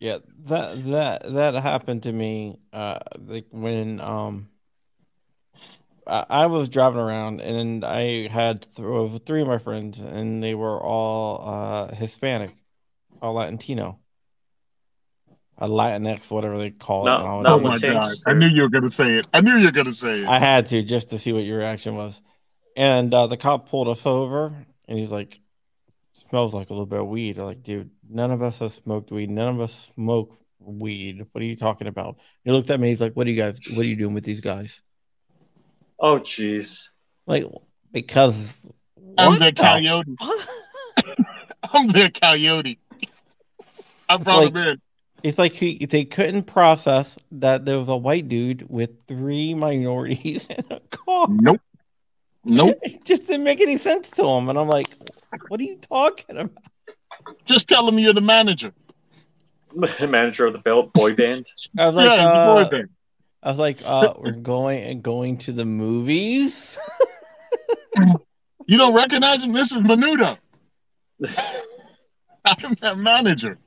Yeah, 0.00 0.18
that 0.44 0.84
that 0.86 1.32
that 1.32 1.54
happened 1.54 2.04
to 2.04 2.12
me. 2.12 2.60
Uh, 2.72 3.00
like 3.18 3.46
when 3.50 4.00
um, 4.00 4.48
I, 6.06 6.46
was 6.46 6.68
driving 6.68 7.00
around 7.00 7.40
and 7.40 7.84
I 7.84 8.28
had 8.28 8.62
th- 8.76 9.22
three 9.26 9.42
of 9.42 9.48
my 9.48 9.58
friends, 9.58 9.98
and 9.98 10.42
they 10.42 10.54
were 10.54 10.80
all 10.80 11.48
uh 11.48 11.94
Hispanic, 11.94 12.52
all 13.20 13.34
Latino, 13.34 13.98
a 15.60 15.68
Latinx, 15.68 16.30
whatever 16.30 16.56
they 16.58 16.70
call 16.70 17.04
No, 17.04 17.12
it. 17.12 17.14
I 17.18 17.22
don't 17.22 17.42
no. 17.42 17.54
Oh 17.54 17.60
my 17.60 17.78
god. 17.78 18.08
I 18.26 18.32
knew 18.32 18.46
you 18.46 18.62
were 18.62 18.68
gonna 18.68 18.88
say 18.88 19.14
it. 19.16 19.26
I 19.32 19.40
knew 19.40 19.56
you 19.56 19.66
were 19.66 19.72
gonna 19.72 19.92
say 19.92 20.20
it. 20.20 20.28
I 20.28 20.38
had 20.38 20.66
to 20.66 20.82
just 20.82 21.10
to 21.10 21.18
see 21.18 21.32
what 21.32 21.44
your 21.44 21.58
reaction 21.58 21.96
was. 21.96 22.20
And 22.76 23.12
uh, 23.12 23.26
the 23.26 23.36
cop 23.36 23.68
pulled 23.68 23.88
us 23.88 24.06
over 24.06 24.54
and 24.86 24.98
he's 24.98 25.10
like, 25.10 25.40
smells 26.28 26.54
like 26.54 26.70
a 26.70 26.72
little 26.72 26.86
bit 26.86 27.00
of 27.00 27.08
weed. 27.08 27.38
I'm 27.38 27.44
like, 27.44 27.62
dude, 27.62 27.90
none 28.08 28.30
of 28.30 28.40
us 28.42 28.58
have 28.60 28.72
smoked 28.72 29.10
weed. 29.10 29.30
None 29.30 29.48
of 29.48 29.60
us 29.60 29.90
smoke 29.94 30.38
weed. 30.60 31.26
What 31.32 31.42
are 31.42 31.46
you 31.46 31.56
talking 31.56 31.86
about? 31.88 32.18
He 32.44 32.52
looked 32.52 32.70
at 32.70 32.78
me. 32.78 32.88
He's 32.90 33.00
like, 33.00 33.14
what 33.14 33.26
are 33.26 33.30
you 33.30 33.36
guys, 33.36 33.58
what 33.72 33.84
are 33.84 33.88
you 33.88 33.96
doing 33.96 34.14
with 34.14 34.24
these 34.24 34.40
guys? 34.40 34.82
Oh, 35.98 36.18
jeez. 36.20 36.88
Like, 37.26 37.44
because 37.92 38.70
I'm 39.16 39.30
what 39.30 39.38
the 39.40 39.44
the 39.46 39.52
coyote. 39.52 40.16
I'm 41.72 41.88
the 41.88 42.10
coyote. 42.10 42.78
I 44.08 44.16
brought 44.18 44.38
like- 44.38 44.54
him 44.54 44.56
in. 44.56 44.80
It's 45.22 45.38
like 45.38 45.52
he, 45.52 45.84
they 45.84 46.04
couldn't 46.04 46.44
process 46.44 47.18
that 47.32 47.64
there 47.64 47.78
was 47.78 47.88
a 47.88 47.96
white 47.96 48.28
dude 48.28 48.68
with 48.68 49.02
three 49.06 49.54
minorities 49.54 50.46
in 50.50 50.64
a 50.70 50.80
car. 50.90 51.26
Nope. 51.30 51.60
Nope. 52.44 52.78
It 52.82 53.04
just 53.04 53.26
didn't 53.26 53.44
make 53.44 53.60
any 53.60 53.76
sense 53.76 54.10
to 54.12 54.24
him. 54.24 54.48
And 54.48 54.58
I'm 54.58 54.68
like, 54.68 54.88
what 55.48 55.60
are 55.60 55.64
you 55.64 55.76
talking 55.76 56.38
about? 56.38 56.64
Just 57.44 57.68
tell 57.68 57.86
him 57.88 57.98
you're 57.98 58.12
the 58.12 58.20
manager. 58.20 58.72
The 59.74 60.06
Manager 60.08 60.46
of 60.46 60.54
the 60.54 60.60
belt 60.60 60.92
boy 60.94 61.14
band. 61.14 61.46
I 61.78 61.86
was 61.86 61.96
like, 61.96 62.06
yeah, 62.06 62.16
the 62.16 62.22
uh, 62.22 62.64
boy 62.64 62.70
band. 62.70 62.88
I 63.42 63.48
was 63.48 63.58
like, 63.58 63.78
uh, 63.84 64.14
we're 64.16 64.32
going 64.32 64.82
and 64.82 65.02
going 65.02 65.38
to 65.38 65.52
the 65.52 65.64
movies. 65.64 66.78
You 68.66 68.76
don't 68.76 68.94
recognize 68.94 69.44
him? 69.44 69.52
This 69.52 69.72
is 69.72 69.78
Menudo. 69.78 70.38
I'm 72.44 72.74
that 72.80 72.98
manager. 72.98 73.58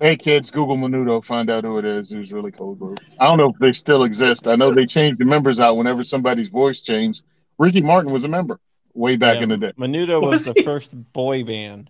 Hey 0.00 0.16
kids, 0.16 0.50
Google 0.52 0.76
Menudo, 0.76 1.24
find 1.24 1.50
out 1.50 1.64
who 1.64 1.78
it 1.78 1.84
is. 1.84 2.12
It 2.12 2.18
was 2.18 2.32
really 2.32 2.52
cool, 2.52 2.76
bro. 2.76 2.94
I 3.18 3.26
don't 3.26 3.36
know 3.36 3.50
if 3.50 3.58
they 3.58 3.72
still 3.72 4.04
exist. 4.04 4.46
I 4.46 4.54
know 4.54 4.70
they 4.72 4.86
changed 4.86 5.18
the 5.18 5.24
members 5.24 5.58
out 5.58 5.76
whenever 5.76 6.04
somebody's 6.04 6.48
voice 6.48 6.82
changed. 6.82 7.22
Ricky 7.58 7.80
Martin 7.80 8.12
was 8.12 8.24
a 8.24 8.28
member. 8.28 8.60
way 8.94 9.16
back 9.16 9.36
Yeah, 9.36 9.42
in 9.44 9.48
the 9.50 9.56
day. 9.56 9.72
Menudo 9.78 10.20
was, 10.20 10.46
Was 10.46 10.54
the 10.54 10.62
first 10.64 11.12
boy 11.12 11.44
band. 11.44 11.88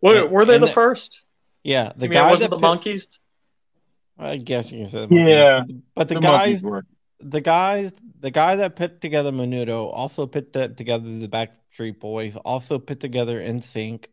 Were, 0.00 0.22
And- 0.24 0.30
were 0.30 0.44
they 0.46 0.58
the 0.58 0.66
the- 0.66 0.72
first? 0.72 1.22
Yeah, 1.62 1.92
the 1.96 2.06
you 2.06 2.10
mean 2.10 2.18
it 2.18 2.20
guy 2.22 2.30
wasn't 2.30 2.50
that 2.52 2.56
the 2.60 2.66
put- 2.68 2.80
Monkees? 2.84 3.18
I 4.18 4.36
guess 4.38 4.72
you 4.72 4.82
can 4.82 4.90
say 4.90 5.06
the 5.06 5.14
Yeah, 5.14 5.64
but 5.94 6.08
the, 6.08 6.14
The 6.14 6.20
guys, 6.20 6.62
the 7.20 7.40
guys, 7.42 7.92
the 8.20 8.30
guy 8.30 8.56
that 8.56 8.76
put 8.76 9.00
together 9.02 9.30
Menudo 9.32 9.90
also 9.92 10.26
put 10.26 10.54
that 10.54 10.76
together 10.78 11.04
the 11.18 11.28
Backstreet 11.28 11.98
Boys, 12.00 12.36
also 12.36 12.78
put 12.78 13.00
together 13.00 13.38
NSYNC. 13.40 14.04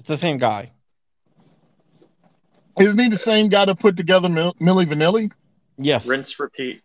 It's 0.00 0.08
the 0.08 0.18
same 0.18 0.36
guy. 0.38 0.72
Isn't 2.78 2.98
he 2.98 3.08
the 3.08 3.16
same 3.16 3.48
guy 3.48 3.64
that 3.64 3.78
put 3.78 3.96
together 3.96 4.28
Milli 4.28 4.54
Vanilli? 4.86 5.32
Yes. 5.78 6.06
Rinse, 6.06 6.38
repeat. 6.38 6.82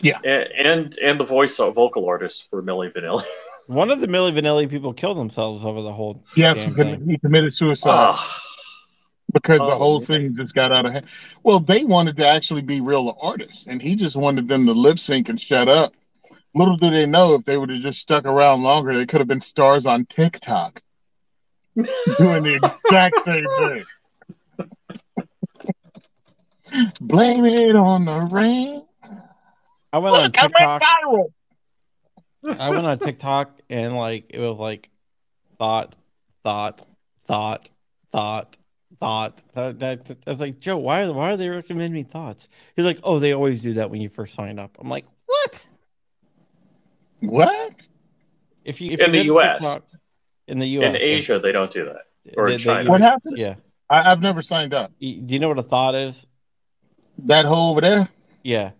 Yeah. 0.00 0.18
And 0.24 0.48
and, 0.52 0.98
and 0.98 1.18
the 1.18 1.24
voice 1.24 1.58
of 1.58 1.74
vocal 1.74 2.06
artist 2.08 2.48
for 2.50 2.62
Milli 2.62 2.92
Vanilli. 2.92 3.24
One 3.66 3.90
of 3.90 4.00
the 4.00 4.06
Milli 4.06 4.32
Vanilli 4.32 4.68
people 4.70 4.92
killed 4.94 5.18
themselves 5.18 5.64
over 5.64 5.82
the 5.82 5.92
whole 5.92 6.22
Yes, 6.36 6.56
damn 6.56 6.68
he, 6.68 6.74
thing. 6.74 7.08
he 7.10 7.18
committed 7.18 7.52
suicide 7.52 7.90
Ah, 7.92 8.40
because 9.32 9.58
the 9.58 9.64
oh, 9.72 9.76
whole 9.78 9.98
man. 9.98 10.06
thing 10.06 10.34
just 10.34 10.54
got 10.54 10.72
out 10.72 10.86
of 10.86 10.92
hand. 10.92 11.06
Well, 11.42 11.60
they 11.60 11.84
wanted 11.84 12.16
to 12.16 12.26
actually 12.28 12.62
be 12.62 12.80
real 12.80 13.18
artists, 13.20 13.66
and 13.66 13.82
he 13.82 13.94
just 13.94 14.16
wanted 14.16 14.48
them 14.48 14.64
to 14.66 14.72
lip 14.72 14.98
sync 14.98 15.28
and 15.28 15.38
shut 15.38 15.68
up. 15.68 15.92
Little 16.54 16.76
did 16.78 16.94
they 16.94 17.04
know 17.04 17.34
if 17.34 17.44
they 17.44 17.58
would 17.58 17.68
have 17.68 17.80
just 17.80 18.00
stuck 18.00 18.24
around 18.24 18.62
longer, 18.62 18.96
they 18.96 19.04
could 19.04 19.20
have 19.20 19.28
been 19.28 19.40
stars 19.40 19.84
on 19.84 20.06
TikTok 20.06 20.82
doing 22.16 22.42
the 22.44 22.54
exact 22.54 23.18
same 23.22 23.46
thing. 23.56 23.84
Blame 27.00 27.44
it 27.44 27.74
on 27.76 28.04
the 28.04 28.20
rain. 28.30 28.84
I 29.92 29.98
went 29.98 30.14
on 30.16 30.22
Look, 30.24 30.38
I 30.38 30.42
went 30.42 30.54
TikTok. 30.56 30.82
viral. 30.82 31.24
I 32.60 32.70
went 32.70 32.86
on 32.86 32.98
TikTok 32.98 33.60
and 33.70 33.96
like 33.96 34.26
it 34.30 34.38
was 34.40 34.56
like 34.58 34.90
thought, 35.58 35.94
thought, 36.44 36.86
thought, 37.26 37.68
thought, 38.12 38.56
thought. 39.00 39.44
That, 39.78 40.04
that, 40.04 40.16
I 40.26 40.30
was 40.30 40.40
like, 40.40 40.60
Joe, 40.60 40.76
why 40.76 41.08
why 41.08 41.32
are 41.32 41.36
they 41.36 41.48
recommending 41.48 41.92
me 41.94 42.02
thoughts? 42.02 42.48
He's 42.76 42.84
like, 42.84 43.00
oh, 43.02 43.18
they 43.18 43.32
always 43.32 43.62
do 43.62 43.74
that 43.74 43.90
when 43.90 44.00
you 44.00 44.08
first 44.08 44.34
sign 44.34 44.58
up. 44.58 44.76
I'm 44.78 44.88
like, 44.88 45.06
what? 45.26 45.66
What? 47.20 47.88
If 48.64 48.80
you 48.80 48.90
if 48.92 49.00
In 49.00 49.14
you 49.14 49.34
the 49.34 49.40
US. 49.40 49.58
TikTok- 49.74 50.00
in 50.48 50.58
the 50.58 50.66
U.S. 50.66 50.94
in 50.96 51.00
Asia, 51.00 51.38
they 51.38 51.52
don't 51.52 51.70
do 51.70 51.84
that. 51.84 52.02
or 52.36 52.46
in 52.48 52.52
they- 52.52 52.56
they 52.58 52.64
China. 52.64 52.84
do 52.84 52.90
What 52.90 53.00
happens? 53.00 53.34
Yeah. 53.36 53.54
I, 53.90 54.10
I've 54.12 54.20
never 54.20 54.42
signed 54.42 54.74
up. 54.74 54.92
Do 55.00 55.06
you 55.06 55.38
know 55.38 55.48
what 55.48 55.58
a 55.58 55.62
thought 55.62 55.94
is? 55.94 56.26
That 57.24 57.44
hole 57.46 57.70
over 57.70 57.80
there? 57.80 58.08
Yeah. 58.42 58.72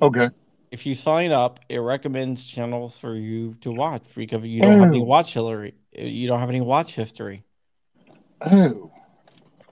Okay. 0.00 0.28
If 0.70 0.84
you 0.86 0.94
sign 0.94 1.32
up, 1.32 1.60
it 1.68 1.78
recommends 1.78 2.44
channels 2.44 2.96
for 2.96 3.14
you 3.14 3.54
to 3.62 3.70
watch 3.72 4.02
because 4.14 4.44
you 4.44 4.60
don't 4.62 4.78
have 4.78 4.88
any 4.88 5.00
Oh. 5.00 5.04
watch 5.04 5.34
history. 5.34 5.74
You 5.92 6.28
don't 6.28 6.40
have 6.40 6.48
any 6.48 6.60
watch 6.60 6.94
history. 6.94 7.44
Oh. 8.50 8.90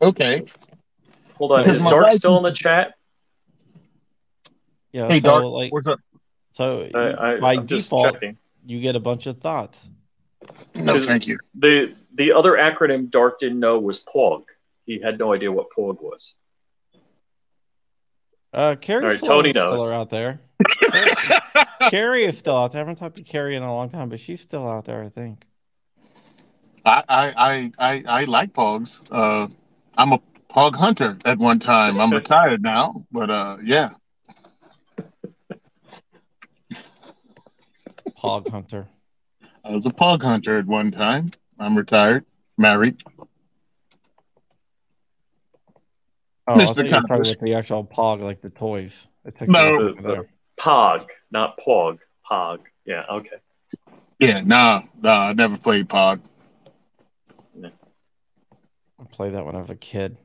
Okay. 0.02 0.44
Hold 1.38 1.52
on, 1.52 1.58
Because 1.64 1.78
is 1.82 1.84
Dark 1.86 2.04
wife- 2.06 2.14
still 2.14 2.36
in 2.38 2.42
the 2.42 2.52
chat? 2.52 2.94
Yeah. 4.92 5.08
Hey, 5.08 5.20
so 5.20 5.28
Dark, 5.28 5.44
like 5.44 5.72
what's 5.72 5.86
up? 5.86 6.00
so 6.52 6.88
I, 6.94 7.34
I, 7.34 7.40
by 7.40 7.52
I'm 7.54 7.66
default, 7.66 8.14
checking. 8.14 8.38
you 8.64 8.80
get 8.80 8.96
a 8.96 9.00
bunch 9.00 9.26
of 9.26 9.38
thoughts. 9.38 9.90
No, 10.74 11.00
thank 11.00 11.26
you. 11.26 11.38
The 11.54 11.94
the 12.14 12.32
other 12.32 12.52
acronym 12.52 13.10
Dark 13.10 13.38
didn't 13.38 13.60
know 13.60 13.78
was 13.78 14.00
POG. 14.00 14.44
He 14.84 15.00
had 15.00 15.18
no 15.18 15.32
idea 15.32 15.50
what 15.50 15.70
POG 15.70 16.00
was. 16.00 16.34
Uh, 18.52 18.74
Carrie 18.76 19.02
All 19.02 19.10
right, 19.10 19.18
Sloan's 19.18 19.28
Tony 19.28 19.50
still 19.52 19.76
knows. 19.76 19.90
out 19.90 20.10
there. 20.10 20.40
Carrie 21.90 22.24
is 22.24 22.38
still 22.38 22.56
out 22.56 22.72
there. 22.72 22.80
I 22.80 22.82
haven't 22.82 22.96
talked 22.96 23.16
to 23.16 23.22
Carrie 23.22 23.54
in 23.54 23.62
a 23.62 23.74
long 23.74 23.90
time, 23.90 24.08
but 24.08 24.18
she's 24.18 24.40
still 24.40 24.66
out 24.66 24.86
there, 24.86 25.02
I 25.02 25.08
think. 25.10 25.44
I, 26.86 27.02
I, 27.08 27.32
I, 27.36 27.72
I, 27.78 28.04
I 28.06 28.24
like 28.24 28.54
pogs. 28.54 29.00
Uh, 29.10 29.48
I'm 29.98 30.12
a 30.12 30.20
pog 30.50 30.76
hunter 30.76 31.18
at 31.24 31.38
one 31.38 31.58
time. 31.58 32.00
I'm 32.00 32.12
retired 32.12 32.62
now, 32.62 33.04
but 33.12 33.28
uh, 33.28 33.58
yeah. 33.62 33.90
Hog 38.16 38.48
Hunter. 38.48 38.88
I 39.66 39.72
was 39.72 39.84
a 39.84 39.90
pog 39.90 40.22
hunter 40.22 40.58
at 40.58 40.66
one 40.66 40.92
time. 40.92 41.30
I'm 41.58 41.76
retired, 41.76 42.24
married. 42.56 43.02
Oh, 46.46 46.54
I 46.54 46.58
Mr. 46.58 46.66
thought 46.66 46.76
you 46.76 46.84
were 46.84 46.90
talking 46.90 47.08
Congress. 47.08 47.36
the 47.42 47.54
actual 47.54 47.84
Pog, 47.84 48.20
like 48.20 48.40
the 48.40 48.50
toys. 48.50 49.08
It 49.24 49.34
took 49.34 49.48
No. 49.48 49.78
me 49.80 49.94
a. 50.04 50.24
POG, 50.56 51.10
not 51.32 51.58
POG. 51.58 51.98
POG. 52.28 52.60
Yeah, 52.84 53.04
okay. 53.10 53.36
Yeah, 54.20 54.40
nah, 54.42 54.82
nah. 55.02 55.28
I 55.28 55.32
never 55.32 55.58
played 55.58 55.88
pog. 55.88 56.20
I 57.64 59.04
played 59.10 59.34
that 59.34 59.44
when 59.44 59.56
I 59.56 59.60
was 59.60 59.70
a 59.70 59.74
kid. 59.76 60.16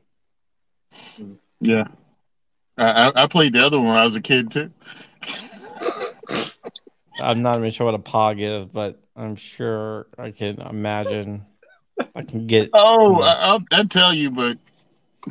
Yeah, 1.59 1.85
I, 2.77 2.85
I, 2.85 3.23
I 3.23 3.27
played 3.27 3.53
the 3.53 3.65
other 3.65 3.77
one 3.79 3.87
when 3.89 3.97
I 3.97 4.05
was 4.05 4.15
a 4.15 4.21
kid 4.21 4.51
too. 4.51 4.71
I'm 7.19 7.41
not 7.41 7.57
even 7.59 7.71
sure 7.71 7.85
what 7.85 7.95
a 7.95 7.99
Pog 7.99 8.39
is, 8.39 8.65
but 8.65 8.99
I'm 9.21 9.35
sure 9.35 10.07
I 10.17 10.31
can 10.31 10.59
imagine. 10.61 11.45
I 12.15 12.23
can 12.23 12.47
get. 12.47 12.71
Oh. 12.73 13.21
I, 13.21 13.33
I'll, 13.33 13.63
I'll 13.71 13.87
tell 13.87 14.13
you, 14.13 14.31
but 14.31 14.57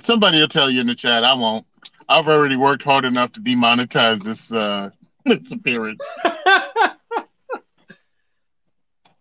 somebody 0.00 0.38
will 0.40 0.46
tell 0.48 0.70
you 0.70 0.80
in 0.80 0.86
the 0.86 0.94
chat. 0.94 1.24
I 1.24 1.34
won't. 1.34 1.66
I've 2.08 2.28
already 2.28 2.54
worked 2.54 2.84
hard 2.84 3.04
enough 3.04 3.32
to 3.32 3.40
demonetize 3.40 4.22
this 4.22 4.52
uh, 4.52 4.90
this 5.24 5.50
appearance. 5.50 6.06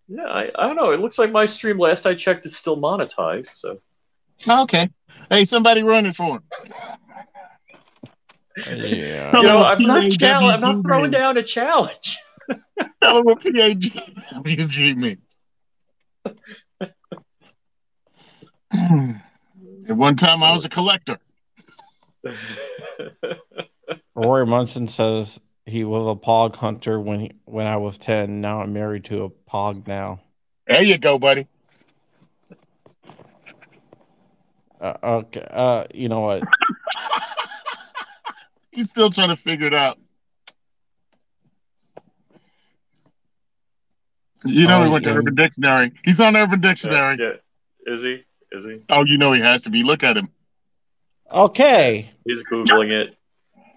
yeah, 0.07 0.23
I, 0.23 0.51
I 0.55 0.67
don't 0.67 0.75
know. 0.75 0.91
It 0.91 0.99
looks 0.99 1.17
like 1.17 1.31
my 1.31 1.47
stream 1.47 1.79
last 1.79 2.05
I 2.05 2.13
checked 2.13 2.45
is 2.45 2.55
still 2.55 2.79
monetized. 2.79 3.47
So 3.47 3.79
Okay. 4.47 4.89
Hey, 5.31 5.45
somebody 5.45 5.81
running 5.81 6.13
for 6.13 6.35
him. 6.37 6.43
Yeah. 8.67 9.35
you 9.35 9.43
know, 9.43 9.63
I'm 9.63 9.81
not 9.81 10.11
challenge. 10.11 10.53
I'm 10.53 10.61
not 10.61 10.83
throwing 10.83 11.11
down 11.11 11.37
a 11.37 11.43
challenge. 11.43 12.19
Tell 13.03 13.17
him 13.17 13.25
what 13.25 13.41
PAWG 13.41 14.95
means. 14.97 15.19
At 18.71 19.97
one 19.97 20.15
time, 20.15 20.43
I 20.43 20.51
was 20.51 20.65
a 20.65 20.69
collector. 20.69 21.17
Rory 24.15 24.45
Munson 24.45 24.85
says 24.87 25.39
he 25.65 25.83
was 25.83 26.07
a 26.07 26.15
Pog 26.19 26.55
hunter 26.55 26.99
when 26.99 27.19
he, 27.21 27.31
when 27.45 27.65
I 27.67 27.77
was 27.77 27.97
ten. 27.97 28.41
Now 28.41 28.61
I'm 28.61 28.73
married 28.73 29.05
to 29.05 29.23
a 29.23 29.29
Pog 29.29 29.87
now. 29.87 30.19
There 30.67 30.83
you 30.83 30.97
go, 30.97 31.17
buddy. 31.17 31.47
Uh, 34.79 34.93
okay. 35.03 35.47
Uh, 35.49 35.85
you 35.93 36.09
know 36.09 36.21
what? 36.21 36.43
He's 38.71 38.89
still 38.89 39.09
trying 39.09 39.29
to 39.29 39.35
figure 39.35 39.67
it 39.67 39.73
out. 39.73 39.97
You 44.45 44.67
know, 44.67 44.81
Oh, 44.81 44.83
he 44.85 44.89
went 44.89 45.03
to. 45.05 45.11
Urban 45.11 45.35
Dictionary. 45.35 45.91
He's 46.05 46.19
on 46.19 46.35
Urban 46.35 46.61
Dictionary. 46.61 47.17
yeah. 47.19 47.93
Is 47.93 48.01
he? 48.01 48.23
Is 48.51 48.65
he? 48.65 48.79
Oh, 48.89 49.03
you 49.05 49.17
know 49.17 49.33
he 49.33 49.41
has 49.41 49.63
to 49.63 49.69
be. 49.69 49.83
Look 49.83 50.03
at 50.03 50.17
him. 50.17 50.29
Okay. 51.31 52.09
He's 52.25 52.43
googling 52.43 52.91
it. 52.91 53.15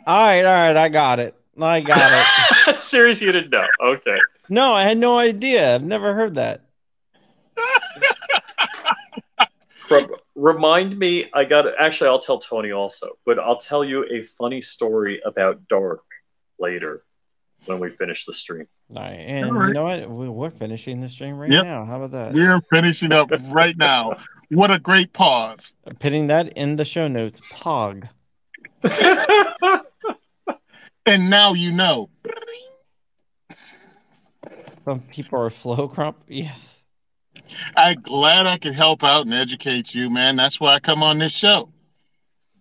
All 0.06 0.22
right. 0.24 0.44
All 0.44 0.52
right. 0.52 0.76
I 0.76 0.88
got 0.88 1.18
it. 1.18 1.34
I 1.60 1.80
got 1.80 2.26
it. 2.68 2.78
Serious, 2.80 3.20
you 3.20 3.30
didn't 3.32 3.50
know. 3.50 3.66
Okay. 3.82 4.14
No, 4.48 4.72
I 4.72 4.84
had 4.84 4.98
no 4.98 5.18
idea. 5.18 5.74
I've 5.74 5.82
never 5.82 6.14
heard 6.14 6.36
that. 6.36 6.62
Remind 10.34 10.98
me. 10.98 11.26
I 11.34 11.44
got. 11.44 11.66
Actually, 11.78 12.08
I'll 12.08 12.18
tell 12.18 12.38
Tony 12.38 12.72
also, 12.72 13.10
but 13.26 13.38
I'll 13.38 13.58
tell 13.58 13.84
you 13.84 14.06
a 14.10 14.22
funny 14.38 14.62
story 14.62 15.20
about 15.24 15.68
Dark 15.68 16.02
later 16.58 17.04
when 17.66 17.78
we 17.78 17.90
finish 17.90 18.24
the 18.26 18.32
stream. 18.32 18.66
All 18.94 19.02
right. 19.02 19.12
And 19.14 19.46
All 19.46 19.52
right. 19.52 19.68
you 19.68 19.74
know 19.74 19.84
what? 19.84 20.10
We- 20.10 20.28
We're 20.28 20.50
finishing 20.50 21.00
the 21.00 21.08
stream 21.08 21.36
right 21.38 21.50
Yep. 21.50 21.64
now. 21.64 21.84
How 21.84 21.96
about 22.02 22.10
that? 22.12 22.32
We're 22.34 22.60
finishing 22.70 23.12
up 23.12 23.30
right 23.48 23.76
now. 23.76 24.16
What 24.50 24.70
a 24.70 24.78
great 24.78 25.12
pause. 25.12 25.74
Putting 26.00 26.26
that 26.26 26.48
in 26.54 26.76
the 26.76 26.84
show 26.84 27.08
notes. 27.08 27.40
Pog. 27.52 28.08
And 31.04 31.30
now 31.30 31.52
you 31.54 31.72
know. 31.72 32.10
Some 34.84 35.00
people 35.00 35.40
are 35.40 35.50
flow 35.50 35.88
crump. 35.88 36.16
Yes. 36.28 36.78
I'm 37.76 38.00
glad 38.02 38.46
I 38.46 38.56
could 38.58 38.74
help 38.74 39.02
out 39.02 39.24
and 39.26 39.34
educate 39.34 39.94
you, 39.96 40.10
man. 40.10 40.36
That's 40.36 40.60
why 40.60 40.74
I 40.74 40.78
come 40.80 41.02
on 41.02 41.18
this 41.18 41.32
show. 41.32 41.70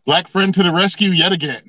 Black 0.07 0.27
friend 0.27 0.53
to 0.55 0.63
the 0.63 0.71
rescue 0.71 1.11
yet 1.11 1.31
again. 1.31 1.61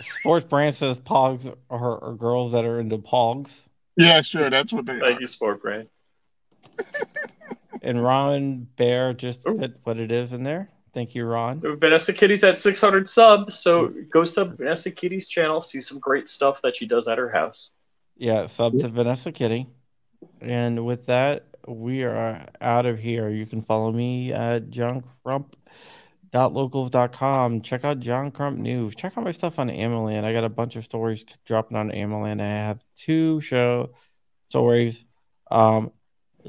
Sports 0.00 0.46
brand 0.46 0.74
says 0.74 0.98
pogs 0.98 1.52
are, 1.70 2.04
are 2.04 2.14
girls 2.14 2.52
that 2.52 2.64
are 2.64 2.80
into 2.80 2.98
pogs. 2.98 3.50
Yeah, 3.96 4.22
sure. 4.22 4.48
That's 4.48 4.72
what 4.72 4.86
they 4.86 4.92
are. 4.92 5.00
Thank 5.00 5.20
you, 5.20 5.26
Sport 5.26 5.60
Brand. 5.60 5.88
And 7.82 8.02
Ron 8.02 8.66
Bear 8.76 9.14
just 9.14 9.46
Ooh. 9.46 9.54
put 9.54 9.78
what 9.84 9.98
it 9.98 10.10
is 10.10 10.32
in 10.32 10.42
there. 10.42 10.70
Thank 10.94 11.14
you, 11.14 11.24
Ron. 11.24 11.60
Vanessa 11.78 12.12
Kitty's 12.12 12.42
at 12.42 12.58
600 12.58 13.08
subs, 13.08 13.54
so 13.58 13.88
go 14.10 14.24
sub 14.24 14.56
Vanessa 14.56 14.90
Kitty's 14.90 15.28
channel. 15.28 15.60
See 15.60 15.80
some 15.80 15.98
great 15.98 16.28
stuff 16.28 16.60
that 16.62 16.76
she 16.76 16.86
does 16.86 17.06
at 17.08 17.18
her 17.18 17.28
house. 17.28 17.70
Yeah, 18.16 18.46
sub 18.46 18.78
to 18.80 18.88
Vanessa 18.88 19.30
Kitty. 19.30 19.68
And 20.40 20.84
with 20.84 21.06
that, 21.06 21.44
we 21.68 22.02
are 22.04 22.46
out 22.60 22.86
of 22.86 22.98
here. 22.98 23.28
You 23.28 23.46
can 23.46 23.62
follow 23.62 23.92
me 23.92 24.32
at 24.32 24.70
johncrump.locals.com. 26.32 27.62
Check 27.62 27.84
out 27.84 28.00
John 28.00 28.30
Crump 28.30 28.58
News. 28.58 28.94
Check 28.94 29.16
out 29.16 29.24
my 29.24 29.32
stuff 29.32 29.58
on 29.58 29.68
AmmoLand. 29.68 30.24
I 30.24 30.32
got 30.32 30.44
a 30.44 30.48
bunch 30.48 30.76
of 30.76 30.84
stories 30.84 31.24
dropping 31.44 31.76
on 31.76 31.90
AmmoLand. 31.90 32.40
I 32.40 32.46
have 32.46 32.84
two 32.96 33.40
show 33.40 33.90
stories. 34.48 35.04
Um, 35.50 35.92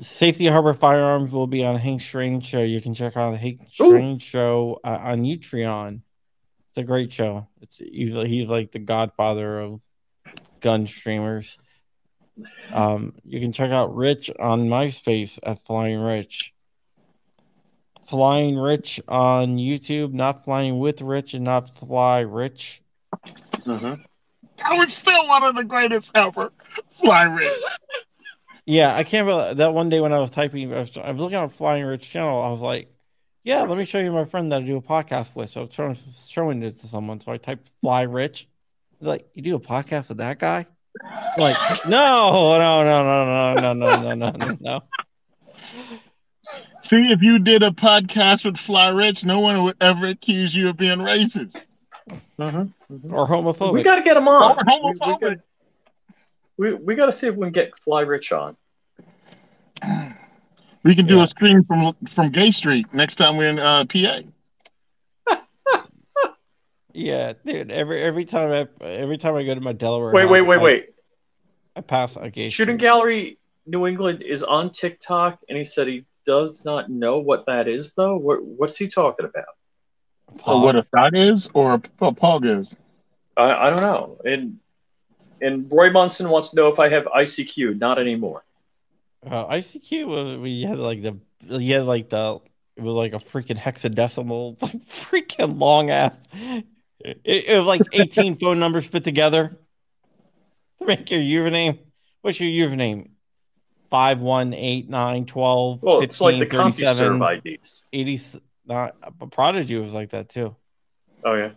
Safety 0.02 0.48
Harbor 0.48 0.74
Firearms 0.74 1.32
will 1.32 1.48
be 1.48 1.66
on 1.66 1.76
Hank 1.76 2.02
Strange 2.02 2.46
show. 2.46 2.62
You 2.62 2.82
can 2.82 2.94
check 2.94 3.18
out 3.18 3.38
Hank 3.38 3.62
Strange 3.72 4.22
show 4.22 4.80
uh, 4.84 5.00
on 5.02 5.24
Utreon. 5.24 6.02
It's 6.70 6.78
a 6.78 6.84
great 6.84 7.12
show. 7.12 7.48
It's 7.62 7.80
usually 7.80 8.30
he's 8.30 8.48
like 8.48 8.72
the 8.72 8.80
godfather 8.80 9.60
of 9.60 9.82
gun 10.60 10.88
streamers. 10.88 11.58
Um, 12.72 13.16
you 13.26 13.40
can 13.40 13.52
check 13.52 13.72
out 13.72 13.96
Rich 13.96 14.32
on 14.40 14.70
MySpace 14.70 15.40
at 15.44 15.66
Flying 15.66 16.00
Rich. 16.00 16.54
Flying 18.10 18.58
Rich 18.58 19.00
on 19.08 19.58
YouTube, 19.58 20.14
not 20.14 20.44
flying 20.44 20.80
with 20.80 21.02
Rich 21.02 21.34
and 21.36 21.46
not 21.46 21.78
fly 21.78 22.20
Rich. 22.22 22.82
Mhm. 23.60 24.04
I 24.64 24.78
was 24.78 24.94
still 24.94 25.28
one 25.28 25.44
of 25.44 25.56
the 25.56 25.64
greatest 25.64 26.12
ever. 26.16 26.52
Fly 27.00 27.24
Rich. 27.24 27.64
Yeah, 28.66 28.96
I 28.96 29.04
can't 29.04 29.28
believe 29.28 29.58
that 29.58 29.74
one 29.74 29.90
day 29.90 30.00
when 30.00 30.14
I 30.14 30.20
was 30.20 30.32
typing, 30.32 30.74
I 30.74 30.80
was, 30.80 30.98
I 30.98 31.12
was 31.12 31.22
looking 31.22 31.38
at 31.38 31.52
Flying 31.52 31.84
Rich 31.84 32.10
channel. 32.10 32.42
I 32.42 32.50
was 32.50 32.60
like, 32.62 32.92
"Yeah, 33.44 33.62
let 33.64 33.78
me 33.78 33.86
show 33.86 34.00
you 34.00 34.12
my 34.12 34.26
friend 34.26 34.52
that 34.52 34.62
I 34.62 34.66
do 34.66 34.78
a 34.78 34.82
podcast 34.82 35.36
with." 35.36 35.50
So 35.50 35.62
I 35.62 35.64
was 35.64 35.74
showing, 35.74 35.98
showing 36.28 36.64
it 36.64 36.80
to 36.82 36.88
someone. 36.88 37.20
So 37.20 37.32
I 37.32 37.38
typed 37.38 37.70
"Fly 37.82 38.04
Rich." 38.04 38.48
He's 39.00 39.08
like, 39.08 39.28
"You 39.34 39.42
do 39.42 39.56
a 39.56 39.60
podcast 39.60 40.10
with 40.10 40.18
that 40.18 40.40
guy?" 40.40 40.66
I'm 41.02 41.42
like, 41.42 41.86
no, 41.86 42.58
no, 42.58 42.84
no, 42.84 43.04
no, 43.04 43.54
no, 43.56 43.74
no, 43.74 43.74
no, 43.74 44.14
no, 44.14 44.14
no, 44.16 44.32
no, 44.32 44.58
no. 44.60 44.82
See, 46.90 47.10
if 47.12 47.22
you 47.22 47.38
did 47.38 47.62
a 47.62 47.70
podcast 47.70 48.46
with 48.46 48.58
Fly 48.58 48.90
Rich, 48.90 49.24
no 49.24 49.40
one 49.42 49.64
would 49.64 49.76
ever 49.80 50.08
accuse 50.08 50.56
you 50.56 50.70
of 50.70 50.78
being 50.78 50.98
racist. 50.98 51.64
Mhm. 52.40 52.74
Mhm. 52.92 53.14
Or 53.14 53.28
homophobic. 53.28 53.74
We 53.74 53.84
got 53.84 53.98
to 53.98 54.02
get 54.02 54.18
him 54.18 54.28
on. 54.28 54.58
Or 54.58 54.64
We, 54.66 54.74
we, 54.74 54.94
homophobic. 55.00 55.20
got, 55.22 55.38
we, 56.58 56.74
we 56.74 56.96
got 56.96 57.06
to 57.06 57.12
see 57.12 57.28
if 57.28 57.36
we 57.36 57.46
can 57.46 57.52
get 57.54 57.78
Fly 57.82 58.02
Rich 58.02 58.32
on. 58.32 58.58
We 60.82 60.96
can 60.96 61.06
do 61.08 61.18
Yeah. 61.18 61.24
a 61.24 61.28
stream 61.28 61.62
from 61.62 61.94
from 62.08 62.32
Gay 62.32 62.52
Street 62.52 62.94
next 62.94 63.16
time 63.16 63.36
we're 63.36 63.50
in 63.50 63.60
uh, 63.60 63.84
PA. 63.84 64.22
yeah, 66.94 67.34
dude. 67.46 67.70
Every 67.70 68.02
every 68.02 68.24
time 68.24 68.50
I 68.50 68.84
every 68.86 69.18
time 69.18 69.36
I 69.36 69.44
go 69.44 69.54
to 69.56 69.60
my 69.60 69.74
Delaware. 69.74 70.14
Wait, 70.14 70.22
house, 70.22 70.32
wait, 70.32 70.42
wait, 70.44 70.60
I- 70.60 70.64
wait. 70.64 70.86
I 71.76 71.82
pass 71.82 72.16
a 72.16 72.30
gay 72.30 72.48
Shooting 72.48 72.78
street. 72.78 72.82
Gallery 72.82 73.38
New 73.68 73.88
England 73.88 74.24
is 74.24 74.42
on 74.42 74.72
TikTok, 74.72 75.40
and 75.50 75.58
he 75.58 75.66
said 75.66 75.88
he 75.88 76.06
does 76.30 76.64
not 76.64 76.92
know 76.92 77.18
what 77.18 77.48
that 77.48 77.68
is, 77.68 77.96
though. 77.96 78.16
What, 78.16 78.44
what's 78.44 78.78
he 78.78 78.88
talking 78.88 79.26
about? 79.26 79.56
Or 80.46 80.62
what 80.62 80.76
a 80.76 80.84
thought 80.84 81.18
is, 81.18 81.50
or 81.56 81.74
a, 81.74 81.82
a 82.06 82.12
pog 82.12 82.46
is. 82.46 82.78
I, 83.36 83.52
I 83.52 83.70
don't 83.72 83.82
know. 83.82 84.20
And 84.24 84.60
and 85.42 85.66
Roy 85.72 85.90
Munson 85.90 86.30
wants 86.30 86.52
to 86.52 86.58
know 86.58 86.68
if 86.68 86.78
I 86.78 86.90
have 86.90 87.06
ICQ. 87.06 87.80
Not 87.80 87.98
anymore. 87.98 88.44
Uh, 89.26 89.48
ICQ 89.48 90.06
was 90.06 90.38
we 90.38 90.62
had 90.62 90.78
like 90.78 91.02
the 91.02 91.18
you 91.42 91.74
had 91.74 91.86
like 91.86 92.10
the 92.10 92.40
it 92.76 92.84
was 92.84 92.94
like 92.94 93.14
a 93.14 93.18
freaking 93.18 93.58
hexadecimal 93.58 94.60
freaking 94.88 95.60
long 95.60 95.90
ass. 95.90 96.28
It, 97.00 97.22
it 97.26 97.58
was 97.58 97.66
like 97.66 97.82
18 97.92 98.38
phone 98.38 98.60
numbers 98.60 98.88
put 98.88 99.04
together 99.04 99.58
to 100.78 100.86
make 100.86 101.10
your 101.10 101.22
username. 101.22 101.80
What's 102.22 102.40
your 102.40 102.70
username? 102.70 103.10
5, 103.90 104.22
1, 104.22 104.54
8, 104.54 104.90
9, 104.90 105.26
12, 105.26 105.82
Well, 105.84 106.02
15, 106.02 106.04
it's 106.04 106.22
like 106.22 106.50
the 106.50 106.58
37, 106.58 107.20
CompuServe 107.20 107.46
IDs. 107.46 107.88
80. 107.94 108.20
Not, 108.66 108.96
but 109.18 109.32
Prodigy 109.32 109.78
was 109.78 109.92
like 109.92 110.10
that 110.12 110.30
too. 110.30 110.56
Oh 111.24 111.34
yeah. 111.34 111.52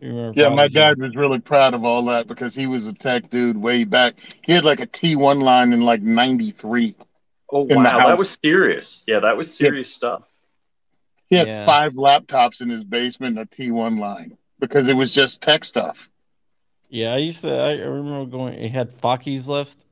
You 0.00 0.08
remember 0.08 0.40
Yeah, 0.40 0.48
my 0.54 0.68
dad 0.68 0.98
was 0.98 1.14
really 1.14 1.40
proud 1.40 1.74
of 1.74 1.84
all 1.84 2.04
that 2.06 2.26
because 2.26 2.54
he 2.54 2.66
was 2.66 2.86
a 2.86 2.92
tech 2.92 3.28
dude 3.30 3.56
way 3.56 3.84
back. 3.84 4.14
He 4.44 4.52
had 4.52 4.64
like 4.64 4.80
a 4.80 4.86
T1 4.86 5.42
line 5.42 5.72
in 5.72 5.82
like 5.82 6.00
93. 6.02 6.96
Oh 7.52 7.64
wow, 7.68 8.06
that 8.06 8.18
was 8.18 8.38
serious. 8.42 9.04
Yeah, 9.06 9.20
that 9.20 9.36
was 9.36 9.54
serious 9.54 9.92
stuff. 9.92 10.22
He 11.28 11.36
had 11.36 11.46
Yeah. 11.46 11.66
five 11.66 11.92
laptops 11.92 12.62
in 12.62 12.70
his 12.70 12.84
basement 12.84 13.38
and 13.38 13.46
a 13.46 13.54
T1 13.54 13.98
line 13.98 14.38
because 14.58 14.88
it 14.88 14.94
was 14.94 15.12
just 15.12 15.42
tech 15.42 15.64
stuff. 15.64 16.08
Yeah, 16.88 17.12
I 17.12 17.18
used 17.18 17.42
to. 17.42 17.52
I 17.52 17.72
I 17.72 17.84
remember 17.84 18.24
going. 18.30 18.54
It 18.54 18.70
had 18.70 18.94
Focky's 18.94 19.46
list, 19.46 19.84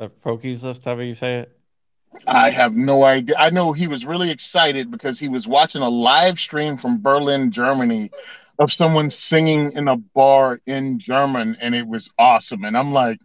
uh, 0.00 0.08
Proky's 0.08 0.62
list, 0.62 0.84
however 0.84 1.04
you 1.04 1.14
say 1.14 1.40
it. 1.40 1.58
I 2.26 2.50
have 2.50 2.74
no 2.74 3.04
idea. 3.04 3.36
I 3.36 3.50
know 3.50 3.72
he 3.72 3.86
was 3.86 4.04
really 4.04 4.30
excited 4.30 4.90
because 4.90 5.18
he 5.18 5.28
was 5.28 5.46
watching 5.46 5.82
a 5.82 5.88
live 5.88 6.38
stream 6.38 6.76
from 6.76 7.02
Berlin, 7.02 7.50
Germany, 7.50 8.10
of 8.58 8.72
someone 8.72 9.10
singing 9.10 9.72
in 9.72 9.88
a 9.88 9.96
bar 9.96 10.60
in 10.66 10.98
German, 10.98 11.56
and 11.60 11.74
it 11.74 11.86
was 11.86 12.10
awesome. 12.18 12.64
And 12.64 12.76
I'm 12.76 12.92
like, 12.92 13.18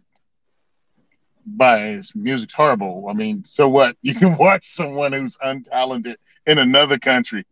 but 1.45 1.81
his 1.81 2.11
music's 2.15 2.53
horrible. 2.53 3.07
I 3.09 3.13
mean, 3.13 3.43
so 3.45 3.67
what? 3.67 3.95
You 4.01 4.15
can 4.15 4.37
watch 4.37 4.65
someone 4.65 5.13
who's 5.13 5.37
untalented 5.37 6.15
in 6.45 6.57
another 6.57 6.97
country. 6.97 7.45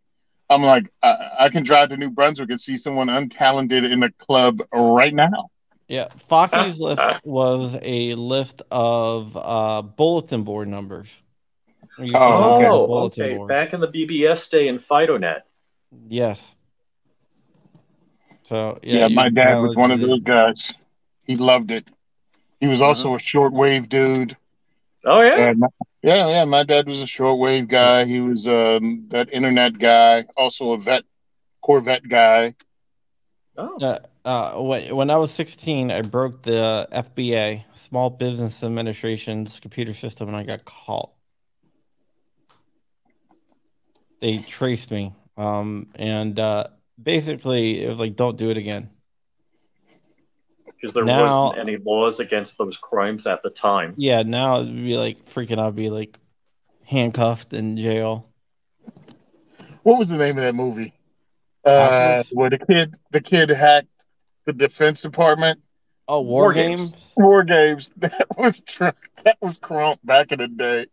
I'm 0.50 0.62
like, 0.62 0.90
I, 1.02 1.30
I 1.40 1.48
can 1.50 1.62
drive 1.62 1.90
to 1.90 1.96
New 1.96 2.10
Brunswick 2.10 2.50
and 2.50 2.60
see 2.60 2.78
someone 2.78 3.08
untalented 3.08 3.90
in 3.90 4.02
a 4.02 4.10
club 4.12 4.62
right 4.72 5.14
now. 5.14 5.50
Yeah, 5.88 6.08
Focky's 6.28 6.78
list 6.78 7.00
was 7.24 7.78
a 7.82 8.14
list 8.14 8.62
of 8.70 9.36
uh, 9.36 9.82
bulletin 9.82 10.42
board 10.44 10.68
numbers. 10.68 11.22
We 11.98 12.04
used 12.04 12.14
to 12.14 12.20
Oh, 12.22 13.06
okay. 13.06 13.26
Oh, 13.26 13.34
okay. 13.34 13.46
Back 13.46 13.72
in 13.72 13.80
the 13.80 13.88
BBS 13.88 14.50
day 14.50 14.68
in 14.68 14.78
FidoNet. 14.78 15.42
Yes. 16.08 16.56
So 18.44 18.78
Yeah, 18.82 19.06
you 19.06 19.14
my 19.16 19.30
dad 19.30 19.58
was 19.60 19.74
one 19.76 19.90
of 19.90 20.00
those 20.00 20.20
guys. 20.20 20.74
He 21.26 21.36
loved 21.36 21.70
it. 21.70 21.86
He 22.60 22.66
was 22.66 22.80
also 22.80 23.14
a 23.14 23.18
shortwave 23.18 23.88
dude. 23.88 24.36
Oh 25.04 25.22
yeah. 25.22 25.52
My- 25.56 25.68
yeah, 26.02 26.28
yeah. 26.28 26.44
My 26.44 26.62
dad 26.64 26.86
was 26.86 27.00
a 27.00 27.06
shortwave 27.06 27.66
guy. 27.68 28.04
He 28.04 28.20
was 28.20 28.46
um, 28.46 29.06
that 29.08 29.32
internet 29.32 29.78
guy. 29.78 30.26
Also 30.36 30.72
a 30.72 30.78
vet, 30.78 31.02
Corvette 31.60 32.06
guy. 32.08 32.54
Oh. 33.56 33.76
Uh, 33.78 33.98
uh, 34.28 34.60
when 34.60 34.94
when 34.94 35.10
I 35.10 35.16
was 35.16 35.30
16, 35.30 35.90
I 35.90 36.02
broke 36.02 36.42
the 36.42 36.86
SBA, 36.92 37.64
Small 37.72 38.10
Business 38.10 38.62
Administration's 38.62 39.58
computer 39.58 39.94
system, 39.94 40.28
and 40.28 40.36
I 40.36 40.42
got 40.42 40.66
caught. 40.66 41.12
They 44.20 44.38
traced 44.38 44.90
me, 44.90 45.14
um, 45.38 45.88
and 45.94 46.38
uh, 46.38 46.66
basically 47.02 47.82
it 47.82 47.88
was 47.88 47.98
like, 47.98 48.16
"Don't 48.16 48.36
do 48.36 48.50
it 48.50 48.58
again." 48.58 48.90
Because 50.66 50.92
there 50.92 51.06
Now- 51.06 51.46
wasn't 51.46 51.66
any 51.66 51.78
laws 51.78 52.20
against 52.20 52.58
those 52.58 52.76
crimes 52.76 53.26
at 53.26 53.42
the 53.42 53.50
time. 53.50 53.94
Yeah, 53.96 54.22
now 54.24 54.60
it'd 54.60 54.74
be 54.76 54.98
like 54.98 55.24
freaking. 55.24 55.58
I'd 55.58 55.74
be 55.74 55.88
like 55.88 56.18
handcuffed 56.84 57.54
in 57.54 57.78
jail. 57.78 58.28
What 59.84 59.98
was 59.98 60.10
the 60.10 60.18
name 60.18 60.36
of 60.36 60.44
that 60.44 60.54
movie? 60.54 60.92
Uh, 61.64 61.70
Apocalypse? 61.70 62.30
where 62.32 62.50
the 62.50 62.58
kid, 62.58 62.94
the 63.10 63.20
kid 63.22 63.48
hacked 63.48 63.88
the 64.48 64.54
Defense 64.54 65.02
Department. 65.02 65.60
Oh, 66.08 66.22
war, 66.22 66.44
War 66.44 66.52
games. 66.54 66.90
Games. 66.90 67.12
War 67.16 67.44
games. 67.44 67.92
That 68.00 68.26
was 68.38 68.60
tr- 68.60 68.96
that 69.24 69.36
was 69.42 69.58
crump 69.58 70.00
back 70.02 70.32
in 70.32 70.38
the 70.38 70.48
day. 70.48 70.86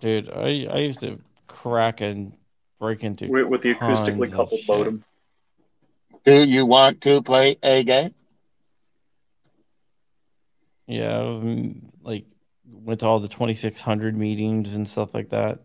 dude. 0.00 0.28
I 0.28 0.66
I 0.70 0.78
used 0.80 1.00
to 1.00 1.18
crack 1.48 2.02
and 2.02 2.36
break 2.78 3.02
into. 3.02 3.28
With, 3.28 3.46
with 3.46 3.62
the 3.62 3.74
acoustically 3.74 4.30
coupled 4.30 4.60
shit. 4.60 4.68
modem. 4.68 5.04
Do 6.24 6.44
you 6.44 6.66
want 6.66 7.00
to 7.02 7.22
play 7.22 7.56
a 7.62 7.82
game? 7.82 8.14
Yeah, 10.86 11.40
like 12.02 12.26
went 12.66 13.00
to 13.00 13.06
all 13.06 13.20
the 13.20 13.28
2600 13.28 14.14
meetings 14.14 14.74
and 14.74 14.86
stuff 14.86 15.14
like 15.14 15.30
that. 15.30 15.60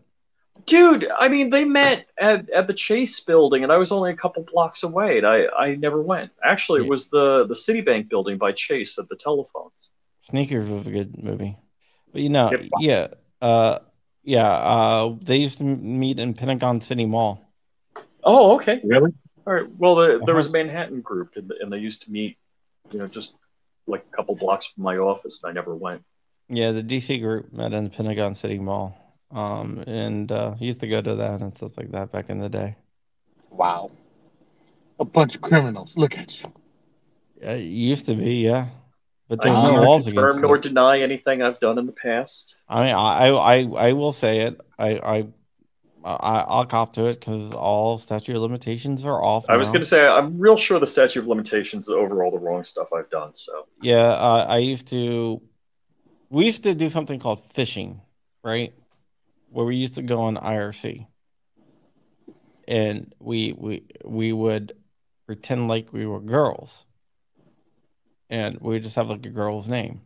Dude, 0.66 1.06
I 1.18 1.28
mean, 1.28 1.50
they 1.50 1.64
met 1.64 2.06
at, 2.18 2.48
at 2.50 2.66
the 2.66 2.74
Chase 2.74 3.20
building, 3.20 3.62
and 3.62 3.72
I 3.72 3.76
was 3.76 3.92
only 3.92 4.10
a 4.10 4.16
couple 4.16 4.42
blocks 4.52 4.82
away, 4.82 5.18
and 5.18 5.26
I, 5.26 5.46
I 5.46 5.74
never 5.76 6.00
went. 6.02 6.30
Actually, 6.44 6.82
it 6.84 6.88
was 6.88 7.08
the, 7.10 7.46
the 7.46 7.54
Citibank 7.54 8.08
building 8.08 8.36
by 8.38 8.52
Chase 8.52 8.98
at 8.98 9.08
the 9.08 9.16
telephones. 9.16 9.90
Sneakers 10.28 10.68
was 10.68 10.86
a 10.86 10.90
good 10.90 11.22
movie, 11.22 11.56
but 12.12 12.22
you 12.22 12.28
know, 12.28 12.50
Yep. 12.52 12.66
yeah, 12.78 13.06
uh, 13.40 13.78
yeah, 14.22 14.48
uh, 14.50 15.14
they 15.22 15.36
used 15.36 15.58
to 15.58 15.64
meet 15.64 16.18
in 16.18 16.34
Pentagon 16.34 16.80
City 16.80 17.06
Mall. 17.06 17.40
Oh, 18.22 18.54
okay. 18.56 18.80
Really? 18.84 19.12
All 19.46 19.54
right. 19.54 19.66
Well, 19.78 19.94
the, 19.96 20.06
there 20.08 20.20
Uh-huh. 20.20 20.34
was 20.34 20.48
a 20.48 20.52
Manhattan 20.52 21.00
group, 21.00 21.36
and, 21.36 21.50
and 21.52 21.72
they 21.72 21.78
used 21.78 22.02
to 22.04 22.12
meet, 22.12 22.36
you 22.92 22.98
know, 22.98 23.06
just 23.06 23.34
like 23.86 24.04
a 24.12 24.16
couple 24.16 24.34
blocks 24.36 24.66
from 24.66 24.84
my 24.84 24.98
office, 24.98 25.42
and 25.42 25.50
I 25.50 25.54
never 25.54 25.74
went. 25.74 26.02
Yeah, 26.48 26.72
the 26.72 26.82
DC 26.82 27.20
group 27.20 27.52
met 27.52 27.72
in 27.72 27.84
the 27.84 27.90
Pentagon 27.90 28.34
City 28.34 28.58
Mall, 28.58 28.94
um, 29.30 29.84
and 29.86 30.30
uh, 30.30 30.54
he 30.54 30.66
used 30.66 30.80
to 30.80 30.88
go 30.88 31.00
to 31.00 31.14
that 31.16 31.40
and 31.40 31.56
stuff 31.56 31.76
like 31.76 31.90
that 31.92 32.10
back 32.10 32.30
in 32.30 32.38
the 32.38 32.48
day. 32.48 32.76
Wow. 33.50 33.90
A 34.98 35.04
bunch 35.04 35.34
of 35.34 35.40
criminals. 35.40 35.96
Look 35.96 36.18
at 36.18 36.40
you. 36.40 36.52
Yeah, 37.40 37.52
it 37.52 37.62
used 37.62 38.06
to 38.06 38.14
be, 38.14 38.34
yeah. 38.34 38.66
but 39.28 39.40
I 39.40 39.44
there's 39.44 39.56
no 39.56 39.70
neither 39.70 39.86
laws 39.86 40.04
confirm 40.04 40.24
against 40.24 40.42
nor 40.42 40.56
it. 40.56 40.62
deny 40.62 41.00
anything 41.00 41.42
I've 41.42 41.58
done 41.60 41.78
in 41.78 41.86
the 41.86 41.92
past. 41.92 42.56
I 42.68 42.84
mean, 42.84 42.94
I, 42.94 43.28
I, 43.28 43.88
I 43.88 43.92
will 43.92 44.12
say 44.12 44.40
it. 44.40 44.60
I, 44.78 44.88
I, 44.98 45.26
I 46.04 46.44
I'll 46.48 46.66
cop 46.66 46.94
to 46.94 47.06
it 47.06 47.20
because 47.20 47.52
all 47.52 47.98
statute 47.98 48.34
of 48.34 48.42
limitations 48.42 49.04
are 49.04 49.22
off. 49.22 49.48
I 49.48 49.56
was 49.56 49.68
going 49.68 49.80
to 49.80 49.86
say 49.86 50.06
I'm 50.06 50.38
real 50.38 50.56
sure 50.56 50.78
the 50.78 50.86
statute 50.86 51.20
of 51.20 51.26
limitations 51.26 51.88
is 51.88 51.94
over 51.94 52.24
all 52.24 52.30
the 52.30 52.38
wrong 52.38 52.64
stuff 52.64 52.88
I've 52.92 53.10
done. 53.10 53.34
So 53.34 53.66
Yeah, 53.82 53.98
uh, 53.98 54.46
I 54.48 54.58
used 54.58 54.88
to. 54.88 55.40
We 56.30 56.46
used 56.46 56.62
to 56.62 56.74
do 56.74 56.88
something 56.90 57.18
called 57.18 57.44
fishing, 57.52 58.00
right? 58.44 58.72
Where 59.50 59.66
we 59.66 59.76
used 59.76 59.96
to 59.96 60.02
go 60.02 60.20
on 60.22 60.36
IRC, 60.36 61.06
and 62.68 63.12
we 63.18 63.52
we 63.52 63.84
we 64.04 64.32
would 64.32 64.72
pretend 65.26 65.68
like 65.68 65.92
we 65.92 66.06
were 66.06 66.20
girls, 66.20 66.86
and 68.28 68.58
we 68.60 68.78
just 68.78 68.96
have 68.96 69.08
like 69.08 69.26
a 69.26 69.30
girl's 69.30 69.68
name, 69.68 70.02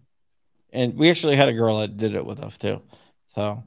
and 0.72 0.96
we 0.96 1.10
actually 1.10 1.36
had 1.36 1.50
a 1.50 1.52
girl 1.52 1.78
that 1.78 1.98
did 1.98 2.14
it 2.14 2.24
with 2.24 2.40
us 2.40 2.56
too. 2.56 2.80
So, 3.34 3.62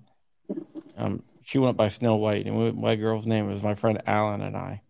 um, 0.97 1.21
she 1.43 1.59
went 1.59 1.77
by 1.77 1.89
Snow 1.89 2.15
White, 2.15 2.47
and 2.47 2.57
we, 2.57 2.71
my 2.71 2.95
girl's 2.95 3.27
name 3.27 3.47
was 3.47 3.61
my 3.61 3.75
friend 3.75 4.01
Alan 4.07 4.41
and 4.41 4.57
I. 4.57 4.81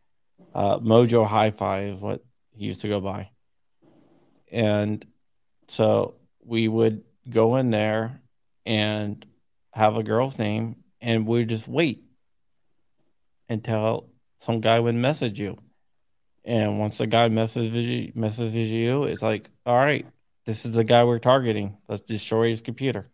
Uh, 0.56 0.80
Mojo 0.80 1.28
Hi-Fi 1.28 1.84
is 1.84 2.00
what 2.00 2.24
he 2.52 2.66
used 2.66 2.82
to 2.82 2.88
go 2.88 3.02
by, 3.02 3.30
and 4.52 5.06
so 5.68 6.16
we 6.46 6.70
would 6.70 7.04
go 7.30 7.58
in 7.58 7.72
there 7.72 8.22
and 8.66 9.26
have 9.78 9.96
a 9.96 10.02
girl's 10.02 10.40
name, 10.40 10.76
and 11.02 11.28
we'd 11.28 11.50
just 11.50 11.68
wait 11.68 12.04
until 13.48 14.10
some 14.40 14.60
guy 14.60 14.80
would 14.80 14.96
message 14.96 15.40
you. 15.40 15.56
And 16.44 16.80
once 16.80 16.98
the 16.98 17.06
guy 17.06 17.30
messages 17.30 17.86
you, 17.86 18.12
messages 18.16 18.72
you, 18.72 19.04
it's 19.04 19.22
like, 19.22 19.52
all 19.68 19.76
right, 19.76 20.08
this 20.46 20.66
is 20.66 20.74
the 20.74 20.84
guy 20.84 21.04
we're 21.04 21.20
targeting. 21.20 21.78
Let's 21.88 22.02
destroy 22.02 22.50
his 22.50 22.62
computer. 22.62 23.06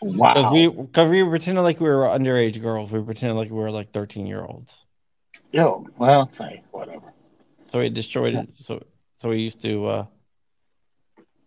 Because 0.00 0.16
Wow. 0.16 0.52
we, 0.52 0.68
because 0.68 1.10
we 1.10 1.22
were 1.24 1.30
pretending 1.30 1.64
like 1.64 1.80
we 1.80 1.88
were 1.88 2.04
underage 2.04 2.62
girls. 2.62 2.92
We 2.92 3.02
pretended 3.02 3.34
like 3.34 3.50
we 3.50 3.56
were 3.56 3.72
like 3.72 3.90
13 3.90 4.26
year 4.26 4.44
olds. 4.44 4.86
Yo, 5.50 5.86
well, 5.98 6.30
hey, 6.38 6.62
whatever. 6.70 7.12
So 7.72 7.80
we 7.80 7.88
destroyed 7.88 8.34
it. 8.34 8.48
So, 8.54 8.84
so 9.18 9.28
we 9.28 9.40
used 9.40 9.60
to, 9.62 9.86
uh, 9.86 10.06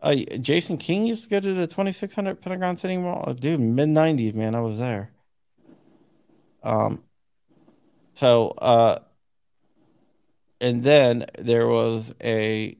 uh, 0.03 0.15
Jason 0.41 0.77
King 0.77 1.05
used 1.05 1.23
to 1.23 1.29
go 1.29 1.39
to 1.39 1.53
the 1.53 1.65
2600 1.65 2.41
Pentagon 2.41 2.75
City 2.75 2.97
Mall. 2.97 3.23
Uh, 3.25 3.33
Dude, 3.33 3.59
mid 3.61 3.87
90s, 3.89 4.35
man. 4.35 4.53
I 4.53 4.59
was 4.59 4.77
there. 4.77 5.11
Um, 6.61 7.03
so, 8.13 8.49
uh, 8.49 8.99
and 10.59 10.83
then 10.83 11.25
there 11.39 11.67
was 11.67 12.13
a 12.21 12.77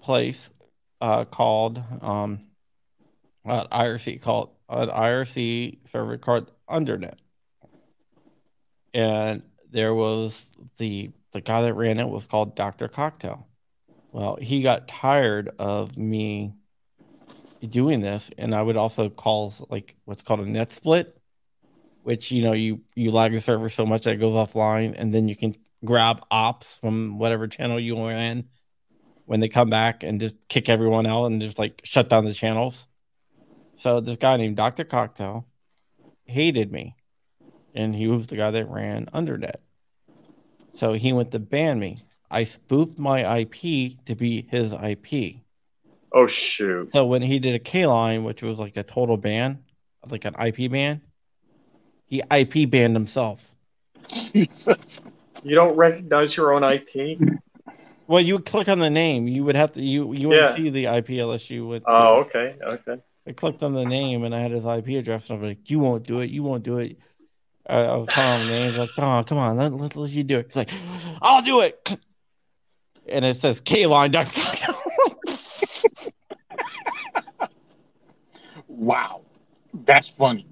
place, 0.00 0.50
uh, 1.00 1.24
called, 1.24 1.82
um, 2.00 2.46
an 3.44 3.66
IRC 3.72 4.22
called, 4.22 4.50
an 4.68 4.88
IRC 4.88 5.88
server 5.88 6.18
called 6.18 6.52
Undernet. 6.70 7.18
And 8.94 9.42
there 9.70 9.92
was 9.92 10.52
the, 10.78 11.10
the 11.32 11.40
guy 11.40 11.62
that 11.62 11.74
ran 11.74 11.98
it 11.98 12.08
was 12.08 12.26
called 12.26 12.54
Dr. 12.54 12.86
Cocktail. 12.86 13.48
Well, 14.14 14.36
he 14.40 14.62
got 14.62 14.86
tired 14.86 15.50
of 15.58 15.98
me 15.98 16.54
doing 17.68 18.00
this, 18.00 18.30
and 18.38 18.54
I 18.54 18.62
would 18.62 18.76
also 18.76 19.10
call 19.10 19.52
like 19.70 19.96
what's 20.04 20.22
called 20.22 20.38
a 20.38 20.46
net 20.46 20.70
split, 20.70 21.20
which 22.04 22.30
you 22.30 22.42
know 22.44 22.52
you 22.52 22.82
you 22.94 23.10
lag 23.10 23.32
the 23.32 23.40
server 23.40 23.68
so 23.68 23.84
much 23.84 24.04
that 24.04 24.14
it 24.14 24.20
goes 24.20 24.34
offline, 24.34 24.94
and 24.96 25.12
then 25.12 25.26
you 25.26 25.34
can 25.34 25.56
grab 25.84 26.24
ops 26.30 26.78
from 26.78 27.18
whatever 27.18 27.48
channel 27.48 27.80
you 27.80 27.96
were 27.96 28.12
in 28.12 28.44
when 29.26 29.40
they 29.40 29.48
come 29.48 29.68
back 29.68 30.04
and 30.04 30.20
just 30.20 30.46
kick 30.46 30.68
everyone 30.68 31.06
out 31.06 31.24
and 31.24 31.42
just 31.42 31.58
like 31.58 31.80
shut 31.82 32.08
down 32.08 32.24
the 32.24 32.34
channels. 32.34 32.86
So 33.74 33.98
this 33.98 34.16
guy 34.16 34.36
named 34.36 34.54
Dr. 34.54 34.84
Cocktail 34.84 35.48
hated 36.24 36.70
me, 36.70 36.94
and 37.74 37.96
he 37.96 38.06
was 38.06 38.28
the 38.28 38.36
guy 38.36 38.52
that 38.52 38.70
ran 38.70 39.06
Undernet. 39.06 39.56
So 40.72 40.92
he 40.92 41.12
went 41.12 41.32
to 41.32 41.40
ban 41.40 41.80
me. 41.80 41.96
I 42.34 42.42
spoofed 42.42 42.98
my 42.98 43.38
IP 43.38 43.96
to 44.06 44.16
be 44.16 44.46
his 44.50 44.72
IP. 44.72 45.36
oh 46.12 46.26
shoot, 46.26 46.92
So 46.92 47.06
when 47.06 47.22
he 47.22 47.38
did 47.38 47.54
a 47.54 47.60
K 47.60 47.86
line, 47.86 48.24
which 48.24 48.42
was 48.42 48.58
like 48.58 48.76
a 48.76 48.82
total 48.82 49.16
ban, 49.16 49.62
like 50.10 50.24
an 50.24 50.34
IP 50.44 50.68
ban, 50.68 51.00
he 52.06 52.22
IP 52.30 52.68
banned 52.68 52.96
himself. 52.96 53.54
Jesus. 54.08 55.00
you 55.44 55.54
don't 55.54 55.76
recognize 55.76 56.36
your 56.36 56.52
own 56.54 56.64
IP? 56.64 57.20
Well, 58.08 58.20
you 58.20 58.34
would 58.34 58.46
click 58.46 58.68
on 58.68 58.80
the 58.80 58.90
name. 58.90 59.28
You 59.28 59.44
would 59.44 59.54
have 59.54 59.72
to 59.74 59.80
you 59.80 60.12
you 60.12 60.28
wouldn't 60.28 60.46
Yeah. 60.48 60.54
see 60.56 60.70
the 60.70 60.86
IP 60.86 61.10
unless 61.20 61.48
you 61.50 61.68
went. 61.68 61.84
To, 61.84 61.90
Oh, 61.90 62.16
okay, 62.26 62.56
okay. 62.62 62.98
I 63.28 63.32
clicked 63.32 63.62
on 63.62 63.74
the 63.74 63.86
name 63.86 64.24
and 64.24 64.34
I 64.34 64.40
had 64.40 64.50
his 64.50 64.64
IP 64.64 64.88
address. 64.98 65.30
And 65.30 65.38
I'm 65.38 65.44
like, 65.48 65.70
"You 65.70 65.78
won't 65.78 66.04
do 66.04 66.20
it. 66.20 66.30
You 66.30 66.42
won't 66.42 66.64
do 66.64 66.78
it." 66.78 66.98
I, 67.66 67.78
I 67.78 67.96
was 67.96 68.08
calling 68.08 68.42
him 68.42 68.48
names 68.48 68.76
like, 68.76 68.94
"Come 68.96 69.04
on, 69.04 69.24
come 69.24 69.38
on, 69.38 69.56
let, 69.56 69.72
let, 69.72 69.94
let 69.96 70.10
you 70.10 70.24
do 70.24 70.40
it." 70.40 70.46
He's 70.48 70.56
like, 70.56 70.70
"I'll 71.22 71.40
do 71.40 71.60
it," 71.62 71.96
and 73.08 73.24
it 73.24 73.36
says 73.36 73.60
K 73.60 73.86
line. 73.86 74.12
Wow. 78.68 79.22
That's 79.72 80.08
funny. 80.08 80.46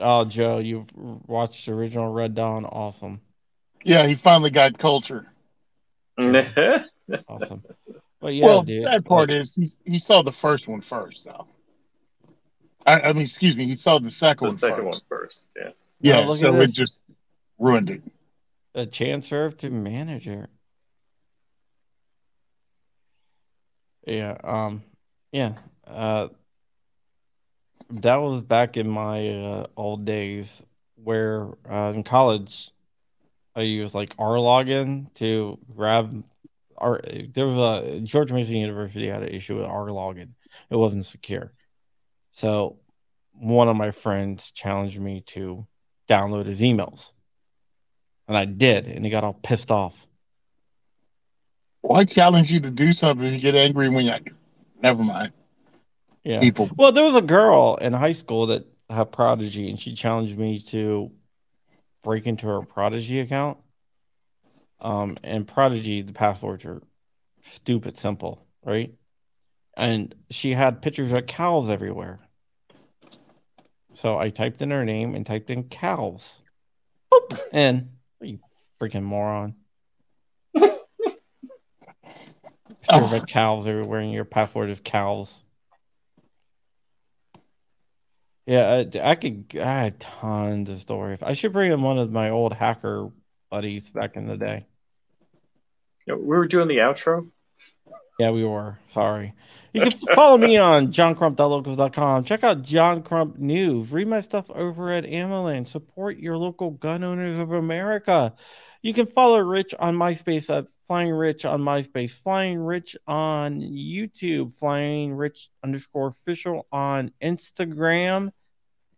oh, 0.00 0.24
Joe, 0.24 0.58
you've 0.58 0.88
watched 0.94 1.66
the 1.66 1.72
original 1.72 2.12
Red 2.12 2.34
Dawn. 2.34 2.64
Awesome, 2.64 3.20
Yeah, 3.84 4.06
he 4.06 4.14
finally 4.14 4.50
got 4.50 4.78
culture. 4.78 5.26
awesome. 7.28 7.62
But 8.20 8.34
yeah, 8.34 8.46
well, 8.46 8.62
dude, 8.62 8.76
the 8.76 8.80
sad 8.80 9.04
part 9.04 9.30
like, 9.30 9.40
is 9.40 9.54
he, 9.54 9.92
he 9.92 9.98
saw 9.98 10.22
the 10.22 10.32
first 10.32 10.66
one 10.66 10.80
first, 10.80 11.24
though. 11.24 11.46
I, 12.84 13.00
I 13.00 13.12
mean, 13.12 13.22
excuse 13.22 13.56
me, 13.56 13.66
he 13.66 13.76
saw 13.76 13.98
the 13.98 14.10
second 14.10 14.46
the 14.46 14.50
one 14.50 14.58
second 14.58 14.76
first. 14.76 14.86
one 14.86 15.00
first. 15.08 15.48
Yeah. 15.56 15.70
Yeah, 16.00 16.26
Oh, 16.26 16.34
so 16.34 16.60
it 16.60 16.72
just 16.72 17.02
ruined 17.58 17.90
it. 17.90 18.02
A 18.78 18.86
transfer 18.86 19.50
to 19.50 19.70
manager. 19.70 20.48
Yeah, 24.06 24.36
um, 24.44 24.82
yeah. 25.32 25.54
Uh, 25.86 26.28
that 27.90 28.16
was 28.16 28.42
back 28.42 28.76
in 28.76 28.88
my 28.88 29.28
uh, 29.28 29.66
old 29.76 30.04
days 30.04 30.62
where 30.96 31.48
uh, 31.68 31.92
in 31.94 32.02
college 32.04 32.70
I 33.56 33.62
used 33.62 33.94
like 33.94 34.14
R 34.18 34.36
login 34.36 35.12
to 35.14 35.58
grab 35.74 36.24
our 36.76 37.00
There 37.32 37.46
was 37.46 37.56
a 37.56 38.00
George 38.00 38.32
Mason 38.32 38.56
University 38.56 39.08
had 39.08 39.22
an 39.22 39.30
issue 39.30 39.56
with 39.56 39.66
R 39.66 39.86
login. 39.86 40.30
It 40.70 40.76
wasn't 40.76 41.06
secure, 41.06 41.52
so 42.32 42.78
one 43.32 43.68
of 43.68 43.76
my 43.76 43.90
friends 43.90 44.50
challenged 44.50 45.00
me 45.00 45.22
to 45.22 45.66
download 46.08 46.46
his 46.46 46.60
emails. 46.60 47.12
And 48.28 48.36
I 48.36 48.44
did, 48.44 48.86
and 48.86 49.04
he 49.04 49.10
got 49.10 49.24
all 49.24 49.34
pissed 49.42 49.70
off. 49.70 50.06
Why 51.80 52.04
challenge 52.04 52.52
you 52.52 52.60
to 52.60 52.70
do 52.70 52.92
something 52.92 53.26
if 53.26 53.34
you 53.34 53.40
get 53.40 53.54
angry 53.54 53.88
when 53.88 54.04
you 54.04 54.12
never 54.82 55.02
mind. 55.02 55.32
Yeah. 56.22 56.40
People 56.40 56.68
Well, 56.76 56.92
there 56.92 57.04
was 57.04 57.16
a 57.16 57.22
girl 57.22 57.78
in 57.80 57.94
high 57.94 58.12
school 58.12 58.46
that 58.46 58.66
had 58.90 59.12
Prodigy, 59.12 59.70
and 59.70 59.80
she 59.80 59.94
challenged 59.94 60.38
me 60.38 60.58
to 60.60 61.10
break 62.02 62.26
into 62.26 62.46
her 62.46 62.60
Prodigy 62.62 63.20
account. 63.20 63.58
Um, 64.80 65.16
and 65.22 65.48
Prodigy, 65.48 66.02
the 66.02 66.12
passwords 66.12 66.64
are 66.64 66.82
stupid 67.40 67.96
simple, 67.96 68.46
right? 68.64 68.94
And 69.76 70.14
she 70.30 70.52
had 70.52 70.82
pictures 70.82 71.12
of 71.12 71.26
cows 71.26 71.68
everywhere. 71.68 72.18
So 73.94 74.18
I 74.18 74.30
typed 74.30 74.62
in 74.62 74.70
her 74.70 74.84
name 74.84 75.14
and 75.14 75.26
typed 75.26 75.50
in 75.50 75.64
cows. 75.64 76.40
Boop, 77.12 77.38
and 77.52 77.90
freaking 78.80 79.02
moron. 79.04 79.54
Picture 80.54 80.76
of 82.90 83.12
Oh. 83.12 83.20
cows 83.26 83.66
everywhere, 83.66 84.00
and 84.00 84.12
your 84.12 84.24
password 84.24 84.70
is 84.70 84.80
cows. 84.82 85.42
Yeah, 88.46 88.84
I, 88.94 89.10
I 89.10 89.14
could. 89.14 89.46
I 89.60 89.64
had 89.82 90.00
tons 90.00 90.70
of 90.70 90.80
stories. 90.80 91.18
I 91.22 91.34
should 91.34 91.52
bring 91.52 91.70
in 91.70 91.82
one 91.82 91.98
of 91.98 92.10
my 92.10 92.30
old 92.30 92.54
hacker 92.54 93.10
buddies 93.50 93.90
back 93.90 94.16
in 94.16 94.26
the 94.26 94.38
day. 94.38 94.66
You 96.06 96.14
know, 96.14 96.18
we 96.20 96.28
were 96.28 96.46
doing 96.46 96.68
the 96.68 96.78
outro. 96.78 97.28
Yeah, 98.18 98.30
we 98.30 98.44
were. 98.44 98.78
Sorry. 98.88 99.34
You 99.74 99.82
can 99.82 99.90
follow 100.14 100.38
me 100.38 100.56
on 100.56 100.88
johncrump.locals.com. 100.92 102.24
Check 102.24 102.42
out 102.42 102.62
John 102.62 103.02
Crump 103.02 103.38
News. 103.38 103.92
Read 103.92 104.08
my 104.08 104.22
stuff 104.22 104.50
over 104.50 104.90
at 104.90 105.04
AmmoLand. 105.04 105.68
Support 105.68 106.16
your 106.16 106.38
local 106.38 106.70
gun 106.70 107.04
owners 107.04 107.36
of 107.38 107.52
America. 107.52 108.34
You 108.82 108.94
can 108.94 109.06
follow 109.06 109.38
Rich 109.38 109.74
on 109.78 109.96
MySpace 109.96 110.56
at 110.56 110.66
Flying 110.86 111.10
Rich 111.10 111.44
on 111.44 111.60
MySpace, 111.60 112.12
Flying 112.12 112.58
Rich 112.58 112.96
on 113.06 113.60
YouTube, 113.60 114.58
Flying 114.58 115.14
Rich 115.14 115.50
underscore 115.62 116.08
official 116.08 116.66
on 116.72 117.12
Instagram, 117.22 118.30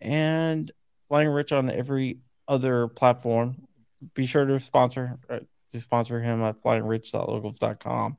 and 0.01 0.70
Flying 1.09 1.28
Rich 1.28 1.52
on 1.52 1.70
every 1.70 2.19
other 2.47 2.89
platform. 2.89 3.66
Be 4.15 4.27
sure 4.27 4.44
to 4.44 4.61
sponsor. 4.61 5.19
Uh, 5.28 5.40
to 5.73 5.81
sponsor 5.81 6.20
him 6.20 6.43
at 6.43 6.61
flyingrich.locals.com. 6.61 8.16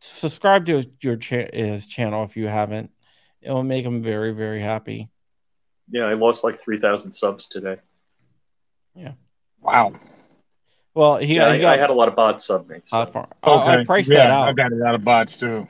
Subscribe 0.00 0.66
to 0.66 0.76
his, 0.76 0.86
your 1.00 1.16
cha- 1.16 1.50
his 1.52 1.86
channel 1.86 2.24
if 2.24 2.36
you 2.36 2.46
haven't. 2.46 2.90
It 3.40 3.50
will 3.50 3.62
make 3.62 3.84
him 3.84 4.02
very, 4.02 4.32
very 4.32 4.60
happy. 4.60 5.10
Yeah, 5.90 6.04
I 6.04 6.14
lost 6.14 6.44
like 6.44 6.62
three 6.62 6.80
thousand 6.80 7.12
subs 7.12 7.48
today. 7.48 7.76
Yeah. 8.94 9.12
Wow. 9.60 9.92
Well, 10.94 11.16
he, 11.18 11.34
Yeah, 11.36 11.52
he 11.52 11.58
I, 11.58 11.60
got 11.60 11.78
I 11.78 11.80
had 11.80 11.90
a 11.90 11.94
lot 11.94 12.08
of 12.08 12.16
bots 12.16 12.44
sub 12.44 12.68
me. 12.68 12.78
so- 12.86 12.96
platform. 13.04 13.26
I- 13.42 13.50
I, 13.50 13.74
Okay. 13.76 13.84
priced 13.84 14.10
yeah, 14.10 14.18
that 14.18 14.30
out. 14.30 14.48
I 14.48 14.52
got 14.52 14.72
a 14.72 14.76
lot 14.76 14.94
of 14.94 15.02
bots 15.04 15.38
too. 15.38 15.66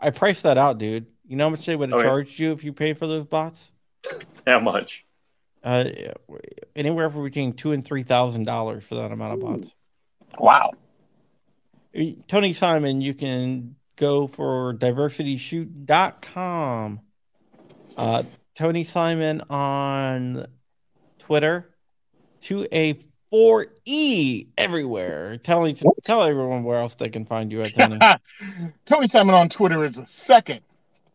I 0.00 0.10
priced 0.10 0.42
that 0.44 0.58
out, 0.58 0.78
dude. 0.78 1.06
You 1.26 1.36
know 1.36 1.44
how 1.46 1.50
much 1.50 1.64
they 1.66 1.74
would 1.76 1.90
have 1.90 1.98
yeah. 2.00 2.04
charged 2.04 2.38
you 2.38 2.52
if 2.52 2.62
you 2.64 2.72
paid 2.72 2.98
for 2.98 3.06
those 3.06 3.24
bots? 3.24 3.70
How 4.46 4.60
much? 4.60 5.04
Uh, 5.64 5.84
anywhere 6.74 7.08
from 7.08 7.22
between 7.24 7.52
two 7.52 7.70
and 7.72 7.84
three 7.84 8.02
thousand 8.02 8.44
dollars 8.44 8.82
for 8.84 8.96
that 8.96 9.12
amount 9.12 9.34
of 9.34 9.40
bots. 9.40 9.72
Wow. 10.38 10.72
Tony 12.26 12.52
Simon, 12.52 13.00
you 13.00 13.14
can 13.14 13.76
go 13.96 14.26
for 14.26 14.74
diversityshoot.com. 14.74 17.00
Uh, 17.96 18.22
Tony 18.56 18.82
Simon 18.84 19.40
on 19.50 20.46
Twitter, 21.18 21.70
2A4E 23.32 24.46
everywhere. 24.58 25.38
Tell, 25.38 25.72
tell 26.04 26.22
everyone 26.22 26.64
where 26.64 26.78
else 26.78 26.94
they 26.94 27.08
can 27.08 27.24
find 27.24 27.50
you 27.50 27.62
at, 27.62 27.74
Tony. 27.74 27.98
Tony 28.84 29.08
Simon 29.08 29.34
on 29.34 29.48
Twitter 29.48 29.84
is 29.84 29.98
a 29.98 30.06
second 30.06 30.60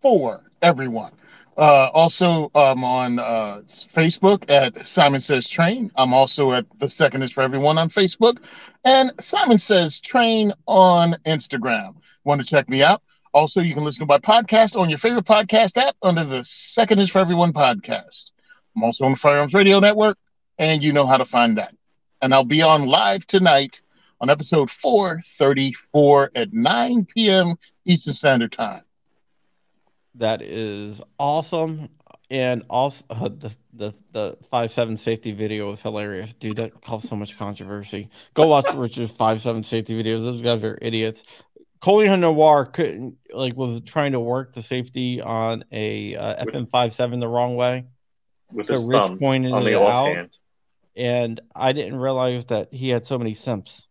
for 0.01 0.43
everyone. 0.61 1.11
Uh, 1.57 1.89
also, 1.91 2.51
um, 2.53 2.83
on 2.83 3.17
uh, 3.17 3.61
Facebook 3.65 4.47
at 4.47 4.87
Simon 4.87 5.19
Says 5.19 5.49
Train. 5.49 5.89
I'm 5.95 6.13
also 6.13 6.53
at 6.53 6.65
The 6.77 6.87
Second 6.87 7.23
is 7.23 7.31
for 7.31 7.41
Everyone 7.41 7.79
on 7.79 7.89
Facebook. 7.89 8.43
And 8.85 9.11
Simon 9.19 9.57
Says 9.57 9.99
Train 9.99 10.53
on 10.67 11.15
Instagram. 11.25 11.95
Want 12.25 12.41
to 12.41 12.47
check 12.47 12.69
me 12.69 12.83
out? 12.83 13.01
Also, 13.33 13.61
you 13.61 13.73
can 13.73 13.83
listen 13.83 14.05
to 14.05 14.05
my 14.05 14.19
podcast 14.19 14.79
on 14.79 14.87
your 14.89 14.99
favorite 14.99 15.25
podcast 15.25 15.77
app 15.77 15.95
under 16.03 16.23
the 16.23 16.43
Second 16.43 16.99
is 16.99 17.09
for 17.09 17.19
Everyone 17.19 17.53
podcast. 17.53 18.31
I'm 18.75 18.83
also 18.83 19.05
on 19.05 19.13
the 19.13 19.17
Firearms 19.17 19.55
Radio 19.55 19.79
Network, 19.79 20.17
and 20.59 20.83
you 20.83 20.93
know 20.93 21.07
how 21.07 21.17
to 21.17 21.25
find 21.25 21.57
that. 21.57 21.73
And 22.21 22.33
I'll 22.33 22.43
be 22.43 22.61
on 22.61 22.87
live 22.87 23.25
tonight 23.27 23.81
on 24.19 24.29
episode 24.29 24.69
434 24.69 26.31
at 26.35 26.53
9 26.53 27.05
p.m. 27.05 27.55
Eastern 27.85 28.13
Standard 28.13 28.51
Time. 28.51 28.81
That 30.15 30.41
is 30.41 31.01
awesome. 31.19 31.89
And 32.29 32.63
also, 32.69 33.05
uh, 33.09 33.29
the 33.29 33.55
the 33.73 33.93
the 34.11 34.37
five 34.51 34.71
seven 34.71 34.97
safety 34.97 35.31
video 35.31 35.67
was 35.67 35.81
hilarious, 35.81 36.33
dude. 36.33 36.57
That 36.57 36.81
caused 36.81 37.07
so 37.07 37.15
much 37.15 37.37
controversy. 37.37 38.09
Go 38.33 38.47
watch 38.47 38.65
Richard's 38.73 39.11
five 39.11 39.39
seven 39.39 39.63
safety 39.63 39.93
videos. 40.01 40.23
Those 40.25 40.41
guys 40.41 40.61
are 40.63 40.77
idiots. 40.81 41.23
Colion 41.81 42.19
Noir 42.19 42.65
couldn't 42.65 43.15
like 43.31 43.55
was 43.55 43.79
trying 43.81 44.11
to 44.11 44.19
work 44.19 44.53
the 44.53 44.63
safety 44.63 45.21
on 45.21 45.63
a 45.71 46.15
uh, 46.15 46.45
FN 46.45 46.69
five 46.69 46.91
seven 46.91 47.19
the 47.19 47.29
wrong 47.29 47.55
way. 47.55 47.85
With 48.51 48.67
So 48.67 48.73
his 48.73 48.85
Rich 48.85 49.03
thumb 49.03 49.19
pointed 49.19 49.53
on 49.53 49.61
it 49.61 49.71
the 49.71 49.79
out, 49.79 50.09
offhand. 50.09 50.37
And 50.97 51.39
I 51.55 51.71
didn't 51.73 51.97
realize 51.97 52.45
that 52.45 52.73
he 52.73 52.89
had 52.89 53.05
so 53.05 53.17
many 53.17 53.33
simps. 53.33 53.87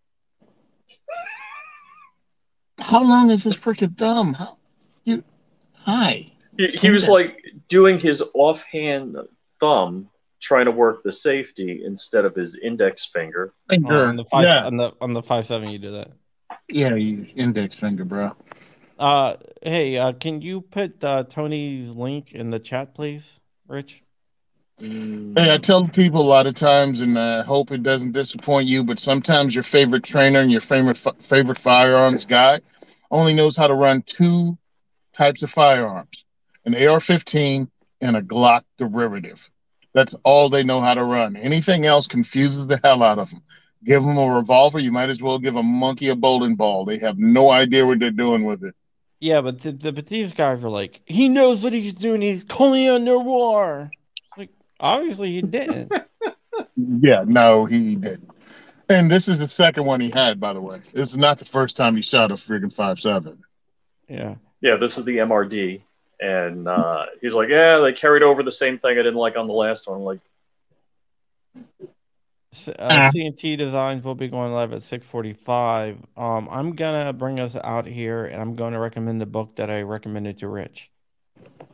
How 2.79 3.03
long 3.03 3.31
is 3.31 3.45
this 3.45 3.57
freaking 3.57 3.97
thumb? 3.97 4.35
How 4.35 4.59
you? 5.05 5.25
Hi. 5.73 6.31
He, 6.59 6.67
he 6.67 6.91
was 6.91 7.09
like 7.09 7.39
doing 7.69 7.99
his 7.99 8.23
offhand 8.35 9.17
thumb 9.61 10.11
trying 10.41 10.67
to 10.67 10.71
work 10.71 11.03
the 11.03 11.13
safety 11.13 11.83
instead 11.85 12.25
of 12.25 12.35
his 12.35 12.59
index 12.63 13.07
finger. 13.07 13.55
Finger. 13.71 14.07
on 14.07 14.17
the 14.17 14.25
five 14.25 14.45
yeah, 14.45 14.67
on 14.67 14.77
the 14.77 14.93
on 15.01 15.13
the 15.13 15.23
five 15.23 15.47
seven, 15.47 15.71
you 15.71 15.79
do 15.79 15.93
that. 15.93 16.13
yeah, 16.69 16.95
you 16.95 17.27
index 17.37 17.77
finger, 17.77 18.05
bro. 18.05 18.33
Uh, 18.99 19.37
hey, 19.63 19.97
uh, 19.97 20.13
can 20.13 20.41
you 20.41 20.61
put 20.61 21.03
uh, 21.05 21.25
Tony's 21.25 21.91
link 21.91 22.33
in 22.33 22.51
the 22.51 22.59
chat, 22.59 22.95
please, 22.95 23.41
Rich? 23.69 24.03
Hey, 24.79 24.85
I 24.87 25.57
mm. 25.57 25.63
tell 25.63 25.89
people 25.89 26.21
a 26.21 26.29
lot 26.29 26.47
of 26.47 26.55
times, 26.55 27.01
and 27.01 27.19
I 27.19 27.43
hope 27.43 27.71
it 27.71 27.83
doesn't 27.83 28.13
disappoint 28.13 28.69
you, 28.69 28.85
but 28.85 28.99
sometimes 28.99 29.55
your 29.55 29.63
favorite 29.63 30.03
trainer 30.03 30.41
and 30.41 30.51
your 30.51 30.61
favorite 30.61 30.99
favorite 31.23 31.57
firearms 31.57 32.27
guy 32.27 32.61
only 33.11 33.33
knows 33.33 33.57
how 33.57 33.69
to 33.69 33.75
run 33.75 34.03
two 34.03 34.59
types 35.15 35.43
of 35.43 35.51
firearms: 35.51 36.27
an 36.67 36.75
AR-15 36.75 37.71
and 38.03 38.17
a 38.19 38.23
Glock 38.23 38.65
derivative. 38.77 39.51
That's 39.95 40.15
all 40.25 40.51
they 40.51 40.63
know 40.63 40.83
how 40.83 40.93
to 40.93 41.05
run. 41.05 41.37
Anything 41.37 41.87
else 41.87 42.07
confuses 42.07 42.67
the 42.67 42.79
hell 42.85 43.03
out 43.03 43.19
of 43.19 43.31
them. 43.31 43.43
Give 43.83 44.03
them 44.03 44.19
a 44.19 44.35
revolver, 44.35 44.79
you 44.79 44.93
might 44.93 45.09
as 45.09 45.23
well 45.23 45.39
give 45.39 45.57
a 45.57 45.63
monkey 45.63 46.09
a 46.09 46.15
bowling 46.15 46.55
ball. 46.55 46.85
They 46.85 46.99
have 46.99 47.17
no 47.17 47.51
idea 47.51 47.87
what 47.87 47.99
they're 47.99 48.11
doing 48.11 48.45
with 48.45 48.63
it. 48.63 48.75
Yeah, 49.21 49.41
but 49.41 49.63
the, 49.63 49.73
the 49.73 49.93
but 49.93 50.09
these 50.09 50.35
guys 50.35 50.63
are 50.63 50.69
like, 50.69 51.01
he 51.07 51.31
knows 51.31 51.63
what 51.63 51.73
he's 51.73 51.95
doing. 51.95 52.21
He's 52.21 52.45
Colion 52.45 53.05
Noir. 53.05 53.91
Like, 54.81 54.99
obviously 54.99 55.33
he 55.33 55.43
didn't. 55.43 55.93
Yeah, 56.79 57.25
no, 57.27 57.65
he 57.65 57.97
didn't. 57.97 58.31
And 58.91 59.11
this 59.11 59.29
is 59.29 59.39
the 59.39 59.49
second 59.49 59.85
one 59.87 59.99
he 60.01 60.11
had, 60.11 60.39
by 60.39 60.53
the 60.53 60.61
way. 60.61 60.79
This 60.93 61.11
is 61.11 61.17
not 61.19 61.39
the 61.39 61.45
first 61.47 61.75
time 61.77 61.97
he 61.97 62.03
shot 62.03 62.31
a 62.31 62.35
friggin' 62.35 62.73
five 62.73 63.01
seven. 63.01 63.39
yeah. 64.09 64.35
Yeah, 64.61 64.77
this 64.77 64.99
is 64.99 65.05
the 65.07 65.17
MRD. 65.19 65.81
And 66.21 66.69
uh, 66.69 67.07
he's 67.23 67.33
like, 67.35 67.49
yeah, 67.49 67.79
they 67.79 67.93
carried 67.95 68.23
over 68.23 68.43
the 68.43 68.53
same 68.53 68.79
thing 68.79 68.93
I 68.93 68.95
didn't 69.03 69.15
like 69.17 69.37
on 69.37 69.47
the 69.47 69.53
last 69.55 69.89
one. 69.89 69.99
I'm 69.99 70.05
like, 70.05 70.21
S- 72.53 72.69
Uh, 72.69 72.75
Ah. 72.79 73.11
CNT 73.15 73.57
Designs 73.57 74.05
will 74.05 74.15
be 74.15 74.29
going 74.29 74.53
live 74.53 74.73
at 74.73 74.83
6:45. 74.83 75.99
Um, 76.17 76.49
I'm 76.51 76.75
gonna 76.75 77.13
bring 77.13 77.41
us 77.41 77.57
out 77.57 77.87
here, 77.87 78.25
and 78.25 78.41
I'm 78.41 78.55
going 78.55 78.73
to 78.73 78.79
recommend 78.79 79.21
the 79.21 79.27
book 79.27 79.57
that 79.57 79.71
I 79.71 79.83
recommended 79.83 80.39
to 80.39 80.49
Rich. 80.49 80.91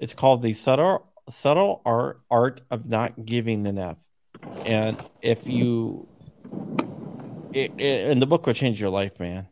It's 0.01 0.15
called 0.15 0.43
"The 0.43 0.53
Subtle 0.53 1.11
Subtle 1.32 1.82
Art 1.84 2.20
Art 2.30 2.62
of 2.70 2.88
Not 2.88 3.24
Giving 3.24 3.66
Enough," 3.66 3.98
and 4.64 5.02
if 5.22 5.46
you, 5.46 6.09
it, 7.52 7.72
it 7.78 8.10
and 8.10 8.20
the 8.20 8.26
book 8.26 8.46
will 8.46 8.54
change 8.54 8.80
your 8.80 8.90
life, 8.90 9.18
man. 9.18 9.48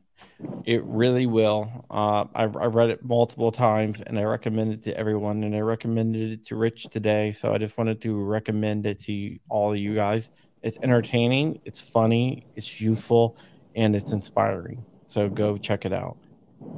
It 0.65 0.82
really 0.85 1.27
will. 1.27 1.86
Uh, 1.90 2.24
I've 2.35 2.57
I 2.57 2.66
read 2.66 2.90
it 2.90 3.05
multiple 3.05 3.52
times, 3.52 4.01
and 4.01 4.19
I 4.19 4.24
recommend 4.24 4.73
it 4.73 4.82
to 4.85 4.97
everyone, 4.97 5.44
and 5.44 5.55
I 5.55 5.61
recommended 5.61 6.31
it 6.32 6.47
to 6.47 6.57
Rich 6.57 6.85
today. 6.90 7.32
So 7.32 7.52
I 7.52 7.59
just 7.59 7.77
wanted 7.77 8.01
to 8.02 8.16
recommend 8.23 8.86
it 8.86 9.01
to 9.05 9.39
all 9.48 9.73
of 9.73 9.78
you 9.78 9.94
guys. 9.94 10.31
It's 10.62 10.78
entertaining, 10.82 11.61
it's 11.65 11.81
funny, 11.81 12.47
it's 12.57 12.81
youthful, 12.81 13.36
and 13.74 13.97
it's 13.97 14.12
inspiring. 14.12 14.85
So 15.07 15.28
go 15.28 15.57
check 15.57 15.85
it 15.85 15.93
out. 15.93 16.19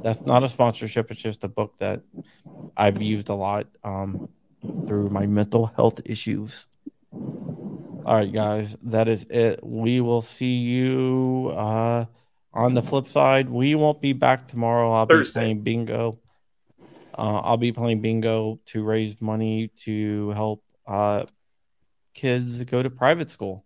That's 0.01 0.21
not 0.21 0.43
a 0.43 0.49
sponsorship, 0.49 1.11
it's 1.11 1.21
just 1.21 1.43
a 1.43 1.49
book 1.49 1.77
that 1.79 2.01
I've 2.77 3.01
used 3.01 3.29
a 3.29 3.33
lot 3.33 3.67
um, 3.83 4.29
through 4.87 5.09
my 5.09 5.25
mental 5.25 5.67
health 5.67 6.01
issues. 6.05 6.67
All 7.11 8.15
right, 8.15 8.31
guys, 8.31 8.75
that 8.83 9.07
is 9.07 9.23
it. 9.29 9.59
We 9.63 10.01
will 10.01 10.21
see 10.21 10.55
you 10.57 11.53
uh, 11.55 12.05
on 12.53 12.73
the 12.73 12.81
flip 12.81 13.07
side. 13.07 13.49
We 13.49 13.75
won't 13.75 14.01
be 14.01 14.13
back 14.13 14.47
tomorrow. 14.47 14.91
I'll 14.91 15.05
Thursday. 15.05 15.39
be 15.39 15.45
playing 15.45 15.61
bingo. 15.61 16.19
Uh, 17.17 17.39
I'll 17.43 17.57
be 17.57 17.71
playing 17.71 18.01
bingo 18.01 18.59
to 18.67 18.83
raise 18.83 19.21
money 19.21 19.69
to 19.83 20.31
help 20.31 20.63
uh, 20.87 21.25
kids 22.13 22.63
go 22.63 22.83
to 22.83 22.89
private 22.89 23.29
school. 23.29 23.63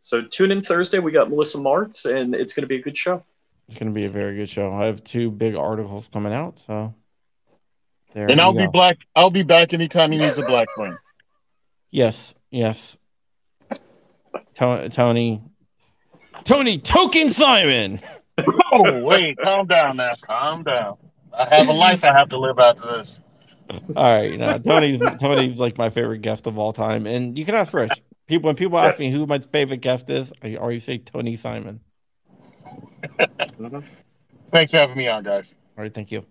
so 0.00 0.22
tune 0.22 0.50
in 0.52 0.62
Thursday. 0.62 1.00
We 1.00 1.12
got 1.12 1.28
Melissa 1.28 1.58
Martz, 1.58 2.06
and 2.10 2.34
it's 2.34 2.54
going 2.54 2.62
to 2.62 2.68
be 2.68 2.76
a 2.76 2.82
good 2.82 2.96
show. 2.96 3.22
It's 3.68 3.78
going 3.78 3.92
to 3.92 3.94
be 3.94 4.06
a 4.06 4.10
very 4.10 4.36
good 4.36 4.48
show. 4.48 4.72
I 4.72 4.86
have 4.86 5.04
two 5.04 5.30
big 5.30 5.54
articles 5.54 6.08
coming 6.12 6.32
out, 6.32 6.58
so 6.58 6.94
there 8.12 8.30
And 8.30 8.40
I'll 8.40 8.52
be 8.52 8.66
black. 8.66 8.98
I'll 9.14 9.30
be 9.30 9.42
back 9.42 9.72
anytime 9.72 10.12
he 10.12 10.18
needs 10.18 10.38
a 10.38 10.42
black 10.42 10.68
friend. 10.74 10.96
Yes, 11.90 12.34
yes. 12.50 12.98
To- 14.54 14.88
Tony, 14.90 15.42
Tony 16.44 16.78
Token 16.78 17.30
Simon. 17.30 18.00
Oh 18.72 19.02
wait, 19.02 19.36
calm 19.42 19.66
down 19.66 19.96
now. 19.96 20.10
Calm 20.22 20.62
down. 20.62 20.96
I 21.32 21.54
have 21.56 21.68
a 21.68 21.72
life 21.72 22.04
I 22.04 22.12
have 22.12 22.28
to 22.30 22.38
live 22.38 22.58
after 22.58 22.98
this. 22.98 23.20
All 23.70 24.20
right, 24.20 24.38
no, 24.38 24.58
Tony's 24.58 25.00
Tony's 25.20 25.60
like 25.60 25.78
my 25.78 25.90
favorite 25.90 26.22
guest 26.22 26.46
of 26.46 26.58
all 26.58 26.72
time, 26.72 27.06
and 27.06 27.38
you 27.38 27.44
can 27.44 27.54
ask 27.54 27.72
Rich. 27.72 28.02
People 28.26 28.48
when 28.48 28.56
people 28.56 28.78
ask 28.78 28.98
me 28.98 29.10
who 29.10 29.26
my 29.26 29.38
favorite 29.38 29.80
guest 29.80 30.08
is, 30.10 30.32
I 30.42 30.56
always 30.56 30.84
say 30.84 30.98
Tony 30.98 31.36
Simon. 31.36 31.80
Thanks 34.52 34.70
for 34.72 34.78
having 34.78 34.96
me 34.96 35.08
on, 35.08 35.22
guys. 35.22 35.54
All 35.76 35.82
right, 35.82 35.94
thank 35.94 36.10
you. 36.10 36.24